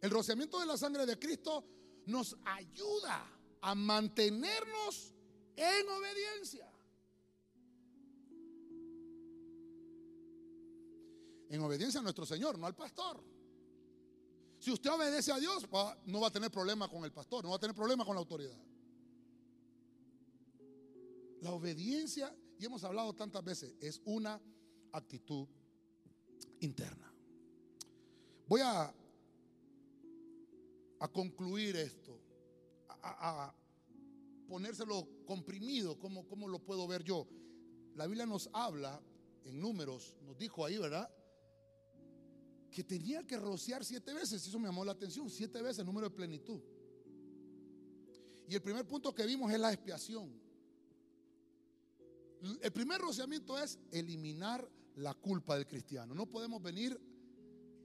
El 0.00 0.10
rociamiento 0.10 0.58
de 0.60 0.66
la 0.66 0.78
sangre 0.78 1.04
de 1.04 1.18
Cristo 1.18 1.62
nos 2.06 2.36
ayuda 2.44 3.26
a 3.60 3.74
mantenernos 3.74 5.14
en 5.56 5.88
obediencia. 5.88 6.73
En 11.54 11.60
obediencia 11.60 12.00
a 12.00 12.02
nuestro 12.02 12.26
Señor, 12.26 12.58
no 12.58 12.66
al 12.66 12.74
pastor. 12.74 13.22
Si 14.58 14.72
usted 14.72 14.90
obedece 14.90 15.30
a 15.30 15.38
Dios, 15.38 15.68
no 16.06 16.20
va 16.20 16.26
a 16.26 16.32
tener 16.32 16.50
problema 16.50 16.88
con 16.88 17.04
el 17.04 17.12
pastor, 17.12 17.44
no 17.44 17.50
va 17.50 17.56
a 17.56 17.60
tener 17.60 17.76
problema 17.76 18.04
con 18.04 18.16
la 18.16 18.20
autoridad. 18.20 18.58
La 21.42 21.52
obediencia, 21.52 22.36
y 22.58 22.64
hemos 22.64 22.82
hablado 22.82 23.14
tantas 23.14 23.44
veces, 23.44 23.76
es 23.80 24.02
una 24.04 24.42
actitud 24.90 25.46
interna. 26.58 27.14
Voy 28.48 28.60
a, 28.62 28.92
a 30.98 31.08
concluir 31.08 31.76
esto, 31.76 32.20
a, 32.88 33.54
ponérselo 34.48 35.06
comprimido, 35.24 36.00
como, 36.00 36.26
como 36.26 36.48
lo 36.48 36.58
puedo 36.58 36.88
ver 36.88 37.04
yo. 37.04 37.28
La 37.94 38.08
Biblia 38.08 38.26
nos 38.26 38.50
habla 38.52 39.00
en 39.44 39.60
números, 39.60 40.16
nos 40.22 40.36
dijo 40.36 40.64
ahí, 40.64 40.78
¿verdad? 40.78 41.08
Que 42.74 42.82
tenía 42.82 43.24
que 43.24 43.36
rociar 43.36 43.84
siete 43.84 44.12
veces. 44.12 44.44
Eso 44.44 44.58
me 44.58 44.66
llamó 44.66 44.84
la 44.84 44.92
atención, 44.92 45.30
siete 45.30 45.62
veces 45.62 45.86
número 45.86 46.08
de 46.08 46.16
plenitud. 46.16 46.60
Y 48.48 48.54
el 48.56 48.60
primer 48.60 48.84
punto 48.84 49.14
que 49.14 49.24
vimos 49.24 49.50
es 49.52 49.60
la 49.60 49.72
expiación. 49.72 50.28
El 52.60 52.72
primer 52.72 53.00
rociamiento 53.00 53.56
es 53.56 53.78
eliminar 53.92 54.68
la 54.96 55.14
culpa 55.14 55.54
del 55.54 55.68
cristiano. 55.68 56.14
No 56.16 56.26
podemos 56.26 56.60
venir 56.60 57.00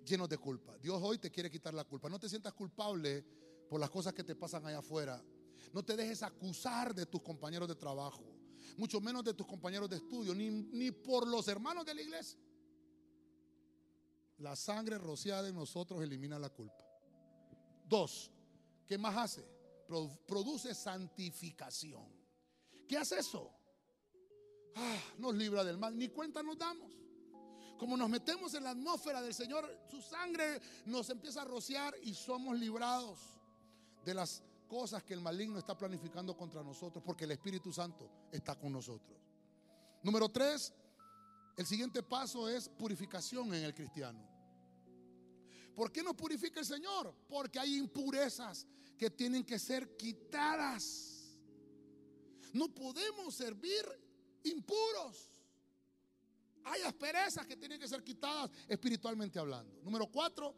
llenos 0.04 0.28
de 0.28 0.40
culpa. 0.40 0.76
Dios 0.80 1.00
hoy 1.04 1.20
te 1.20 1.30
quiere 1.30 1.52
quitar 1.52 1.74
la 1.76 1.84
culpa. 1.84 2.10
No 2.10 2.20
te 2.20 2.28
sientas 2.28 2.54
culpable 2.54 3.24
por 3.70 3.80
las 3.80 3.92
cosas 3.92 4.12
que 4.14 4.24
te 4.24 4.36
pasan 4.36 4.66
allá 4.66 4.80
afuera. 4.80 5.24
No 5.72 5.86
te 5.86 5.96
dejes 5.96 6.24
acusar 6.24 6.96
de 6.96 7.06
tus 7.06 7.22
compañeros 7.22 7.68
de 7.68 7.76
trabajo, 7.76 8.24
mucho 8.76 9.00
menos 9.00 9.24
de 9.24 9.36
tus 9.36 9.46
compañeros 9.46 9.88
de 9.88 9.98
estudio, 9.98 10.34
ni, 10.34 10.50
ni 10.50 10.90
por 10.90 11.28
los 11.28 11.48
hermanos 11.48 11.86
de 11.86 11.94
la 11.94 12.02
iglesia. 12.02 12.40
La 14.40 14.56
sangre 14.56 14.98
rociada 14.98 15.48
en 15.50 15.56
nosotros 15.56 16.02
elimina 16.02 16.40
la 16.40 16.50
culpa. 16.50 16.86
Dos, 17.86 18.32
¿qué 18.88 18.98
más 18.98 19.16
hace? 19.18 19.46
Produce 20.28 20.74
santificación. 20.74 22.08
¿Qué 22.88 22.98
hace 22.98 23.20
eso? 23.20 23.52
Ah, 24.76 24.98
nos 25.18 25.36
libra 25.36 25.64
del 25.64 25.78
mal, 25.78 25.98
ni 25.98 26.10
cuenta 26.10 26.42
nos 26.42 26.58
damos. 26.58 26.92
Como 27.78 27.98
nos 27.98 28.10
metemos 28.10 28.54
en 28.54 28.64
la 28.64 28.72
atmósfera 28.72 29.22
del 29.22 29.34
Señor, 29.34 29.70
su 29.90 30.02
sangre 30.02 30.62
nos 30.86 31.10
empieza 31.10 31.42
a 31.42 31.46
rociar 31.46 31.96
y 32.04 32.14
somos 32.14 32.58
librados 32.58 33.20
de 34.06 34.14
las 34.14 34.44
cosas 34.68 35.04
que 35.04 35.14
el 35.14 35.22
maligno 35.22 35.58
está 35.58 35.78
planificando 35.78 36.38
contra 36.38 36.64
nosotros, 36.64 37.04
porque 37.04 37.26
el 37.26 37.32
Espíritu 37.32 37.74
Santo 37.74 38.10
está 38.32 38.56
con 38.56 38.72
nosotros. 38.72 39.18
Número 40.04 40.30
tres, 40.30 40.74
el 41.58 41.66
siguiente 41.66 42.04
paso 42.04 42.48
es 42.48 42.70
purificación 42.70 43.54
en 43.54 43.64
el 43.64 43.74
cristiano. 43.74 44.29
¿Por 45.80 45.94
qué 45.94 46.04
nos 46.04 46.14
purifica 46.14 46.60
el 46.60 46.66
Señor? 46.66 47.16
Porque 47.30 47.58
hay 47.58 47.78
impurezas 47.78 48.68
que 48.98 49.10
tienen 49.10 49.46
que 49.46 49.58
ser 49.58 49.96
quitadas. 49.96 51.38
No 52.52 52.68
podemos 52.68 53.34
servir 53.34 53.86
impuros. 54.44 55.42
Hay 56.66 56.82
asperezas 56.82 57.48
que 57.48 57.56
tienen 57.56 57.80
que 57.80 57.88
ser 57.88 58.04
quitadas 58.04 58.52
espiritualmente 58.68 59.40
hablando. 59.40 59.80
Número 59.82 60.08
cuatro, 60.08 60.54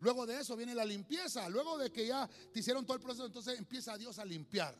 luego 0.00 0.26
de 0.26 0.40
eso 0.40 0.54
viene 0.54 0.74
la 0.74 0.84
limpieza. 0.84 1.48
Luego 1.48 1.78
de 1.78 1.90
que 1.90 2.08
ya 2.08 2.28
te 2.52 2.60
hicieron 2.60 2.84
todo 2.84 2.98
el 2.98 3.02
proceso, 3.02 3.24
entonces 3.24 3.58
empieza 3.58 3.96
Dios 3.96 4.18
a 4.18 4.26
limpiar. 4.26 4.78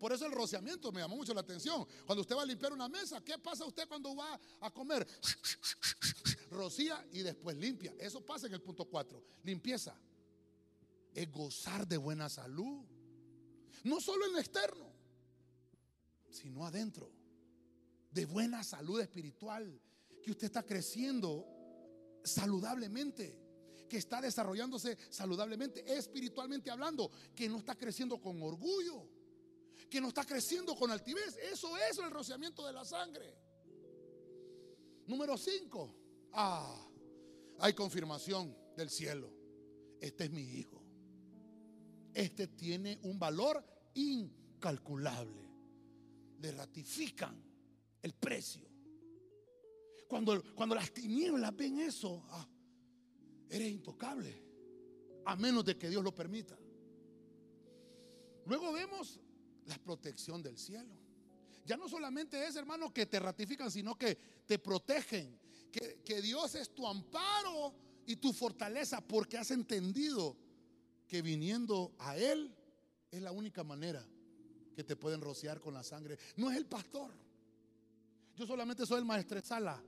Por 0.00 0.12
eso 0.12 0.26
el 0.26 0.32
rociamiento 0.32 0.90
me 0.90 1.00
llamó 1.00 1.14
mucho 1.14 1.32
la 1.32 1.42
atención. 1.42 1.86
Cuando 2.04 2.22
usted 2.22 2.34
va 2.34 2.42
a 2.42 2.46
limpiar 2.46 2.72
una 2.72 2.88
mesa, 2.88 3.22
¿qué 3.22 3.38
pasa 3.38 3.64
usted 3.64 3.86
cuando 3.86 4.16
va 4.16 4.36
a 4.62 4.70
comer? 4.72 5.06
Rocía 6.50 7.06
y 7.12 7.20
después 7.22 7.56
limpia. 7.56 7.94
Eso 7.98 8.24
pasa 8.24 8.46
en 8.46 8.54
el 8.54 8.62
punto 8.62 8.84
4. 8.84 9.22
Limpieza. 9.44 9.98
Es 11.12 11.30
gozar 11.30 11.86
de 11.86 11.96
buena 11.96 12.28
salud. 12.28 12.84
No 13.84 14.00
solo 14.00 14.26
en 14.26 14.32
lo 14.32 14.38
externo, 14.38 14.92
sino 16.30 16.66
adentro. 16.66 17.10
De 18.10 18.26
buena 18.26 18.62
salud 18.62 19.00
espiritual. 19.00 19.80
Que 20.22 20.30
usted 20.30 20.46
está 20.46 20.62
creciendo 20.62 21.46
saludablemente 22.24 23.46
que 23.88 23.98
está 23.98 24.20
desarrollándose 24.20 24.98
saludablemente, 25.10 25.84
espiritualmente 25.96 26.70
hablando, 26.70 27.10
que 27.34 27.48
no 27.48 27.58
está 27.58 27.76
creciendo 27.76 28.20
con 28.20 28.42
orgullo, 28.42 29.08
que 29.88 30.00
no 30.00 30.08
está 30.08 30.24
creciendo 30.24 30.74
con 30.74 30.90
altivez. 30.90 31.36
Eso 31.36 31.76
es 31.76 31.98
el 31.98 32.10
rociamiento 32.10 32.66
de 32.66 32.72
la 32.72 32.84
sangre. 32.84 33.36
Número 35.06 35.36
5. 35.38 35.94
Ah, 36.38 36.86
hay 37.60 37.72
confirmación 37.72 38.54
del 38.76 38.90
cielo. 38.90 39.32
Este 39.98 40.24
es 40.24 40.30
mi 40.30 40.42
hijo. 40.42 40.82
Este 42.12 42.48
tiene 42.48 42.98
un 43.04 43.18
valor 43.18 43.64
incalculable. 43.94 45.48
Le 46.38 46.52
ratifican 46.52 47.42
el 48.02 48.12
precio. 48.12 48.68
Cuando, 50.06 50.42
cuando 50.54 50.74
las 50.74 50.92
tinieblas 50.92 51.56
ven 51.56 51.80
eso, 51.80 52.22
ah, 52.28 52.46
eres 53.48 53.72
intocable. 53.72 54.44
A 55.24 55.36
menos 55.36 55.64
de 55.64 55.78
que 55.78 55.88
Dios 55.88 56.04
lo 56.04 56.14
permita. 56.14 56.56
Luego 58.44 58.74
vemos 58.74 59.18
la 59.64 59.78
protección 59.78 60.42
del 60.42 60.58
cielo. 60.58 60.94
Ya 61.64 61.78
no 61.78 61.88
solamente 61.88 62.46
es, 62.46 62.56
hermano, 62.56 62.92
que 62.92 63.06
te 63.06 63.18
ratifican, 63.18 63.70
sino 63.70 63.96
que 63.96 64.16
te 64.46 64.58
protegen. 64.58 65.45
Que, 65.72 66.00
que 66.04 66.22
Dios 66.22 66.54
es 66.54 66.74
tu 66.74 66.86
amparo 66.86 67.74
y 68.06 68.16
tu 68.16 68.32
fortaleza 68.32 69.00
porque 69.00 69.36
has 69.36 69.50
entendido 69.50 70.36
que 71.06 71.22
viniendo 71.22 71.94
a 71.98 72.16
Él 72.16 72.54
es 73.10 73.22
la 73.22 73.32
única 73.32 73.64
manera 73.64 74.06
que 74.74 74.84
te 74.84 74.96
pueden 74.96 75.20
rociar 75.20 75.60
con 75.60 75.74
la 75.74 75.82
sangre. 75.82 76.18
No 76.36 76.50
es 76.50 76.56
el 76.56 76.66
pastor. 76.66 77.12
Yo 78.36 78.46
solamente 78.46 78.84
soy 78.84 78.98
el 78.98 79.04
maestresala 79.04 79.82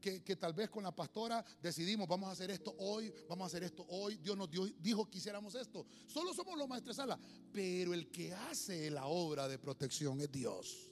que, 0.00 0.36
tal 0.36 0.54
vez 0.54 0.70
con 0.70 0.82
la 0.82 0.94
pastora 0.94 1.44
decidimos, 1.60 2.08
vamos 2.08 2.28
a 2.28 2.32
hacer 2.32 2.50
esto 2.50 2.74
hoy, 2.78 3.12
vamos 3.28 3.44
a 3.44 3.46
hacer 3.48 3.64
esto 3.64 3.84
hoy, 3.90 4.16
Dios 4.16 4.36
nos 4.36 4.48
dijo 4.80 5.10
que 5.10 5.18
hiciéramos 5.18 5.54
esto. 5.54 5.86
Solo 6.06 6.32
somos 6.32 6.56
los 6.56 6.68
maestros 6.68 6.96
sala, 6.96 7.18
pero 7.52 7.92
el 7.92 8.10
que 8.10 8.32
hace 8.32 8.90
la 8.90 9.06
obra 9.06 9.46
de 9.46 9.58
protección 9.58 10.20
es 10.20 10.32
Dios. 10.32 10.90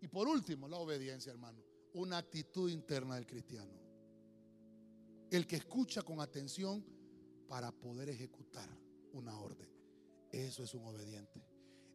Y 0.00 0.08
por 0.08 0.28
último, 0.28 0.68
la 0.68 0.76
obediencia, 0.76 1.32
hermano, 1.32 1.62
una 1.98 2.18
actitud 2.18 2.70
interna 2.70 3.16
del 3.16 3.26
cristiano. 3.26 3.72
El 5.30 5.46
que 5.46 5.56
escucha 5.56 6.02
con 6.02 6.20
atención 6.20 6.84
para 7.48 7.72
poder 7.72 8.08
ejecutar 8.08 8.68
una 9.12 9.36
orden. 9.38 9.68
Eso 10.30 10.62
es 10.62 10.74
un 10.74 10.84
obediente. 10.84 11.44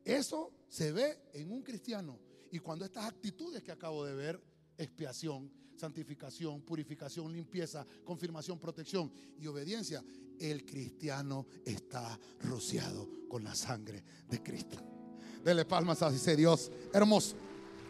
Eso 0.04 0.52
se 0.68 0.92
ve 0.92 1.30
en 1.34 1.52
un 1.52 1.62
cristiano. 1.62 2.20
Y 2.52 2.60
cuando 2.60 2.84
estas 2.84 3.06
actitudes 3.06 3.64
que 3.64 3.72
acabo 3.72 4.06
de 4.06 4.14
ver 4.14 4.44
expiación, 4.78 5.50
santificación, 5.78 6.62
purificación, 6.62 7.32
limpieza, 7.32 7.86
confirmación, 8.04 8.60
protección 8.60 9.12
y 9.40 9.48
obediencia, 9.48 10.04
el 10.38 10.66
cristiano 10.66 11.48
está 11.66 12.20
rociado 12.42 13.08
con 13.30 13.44
la 13.44 13.56
sangre 13.56 14.04
de 14.30 14.44
Cristo. 14.44 14.78
Dele 15.44 15.64
palmas 15.64 16.02
a 16.02 16.14
ese 16.14 16.36
Dios 16.36 16.72
hermoso 16.94 17.36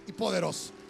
y 0.07 0.11
poderoso. 0.11 0.82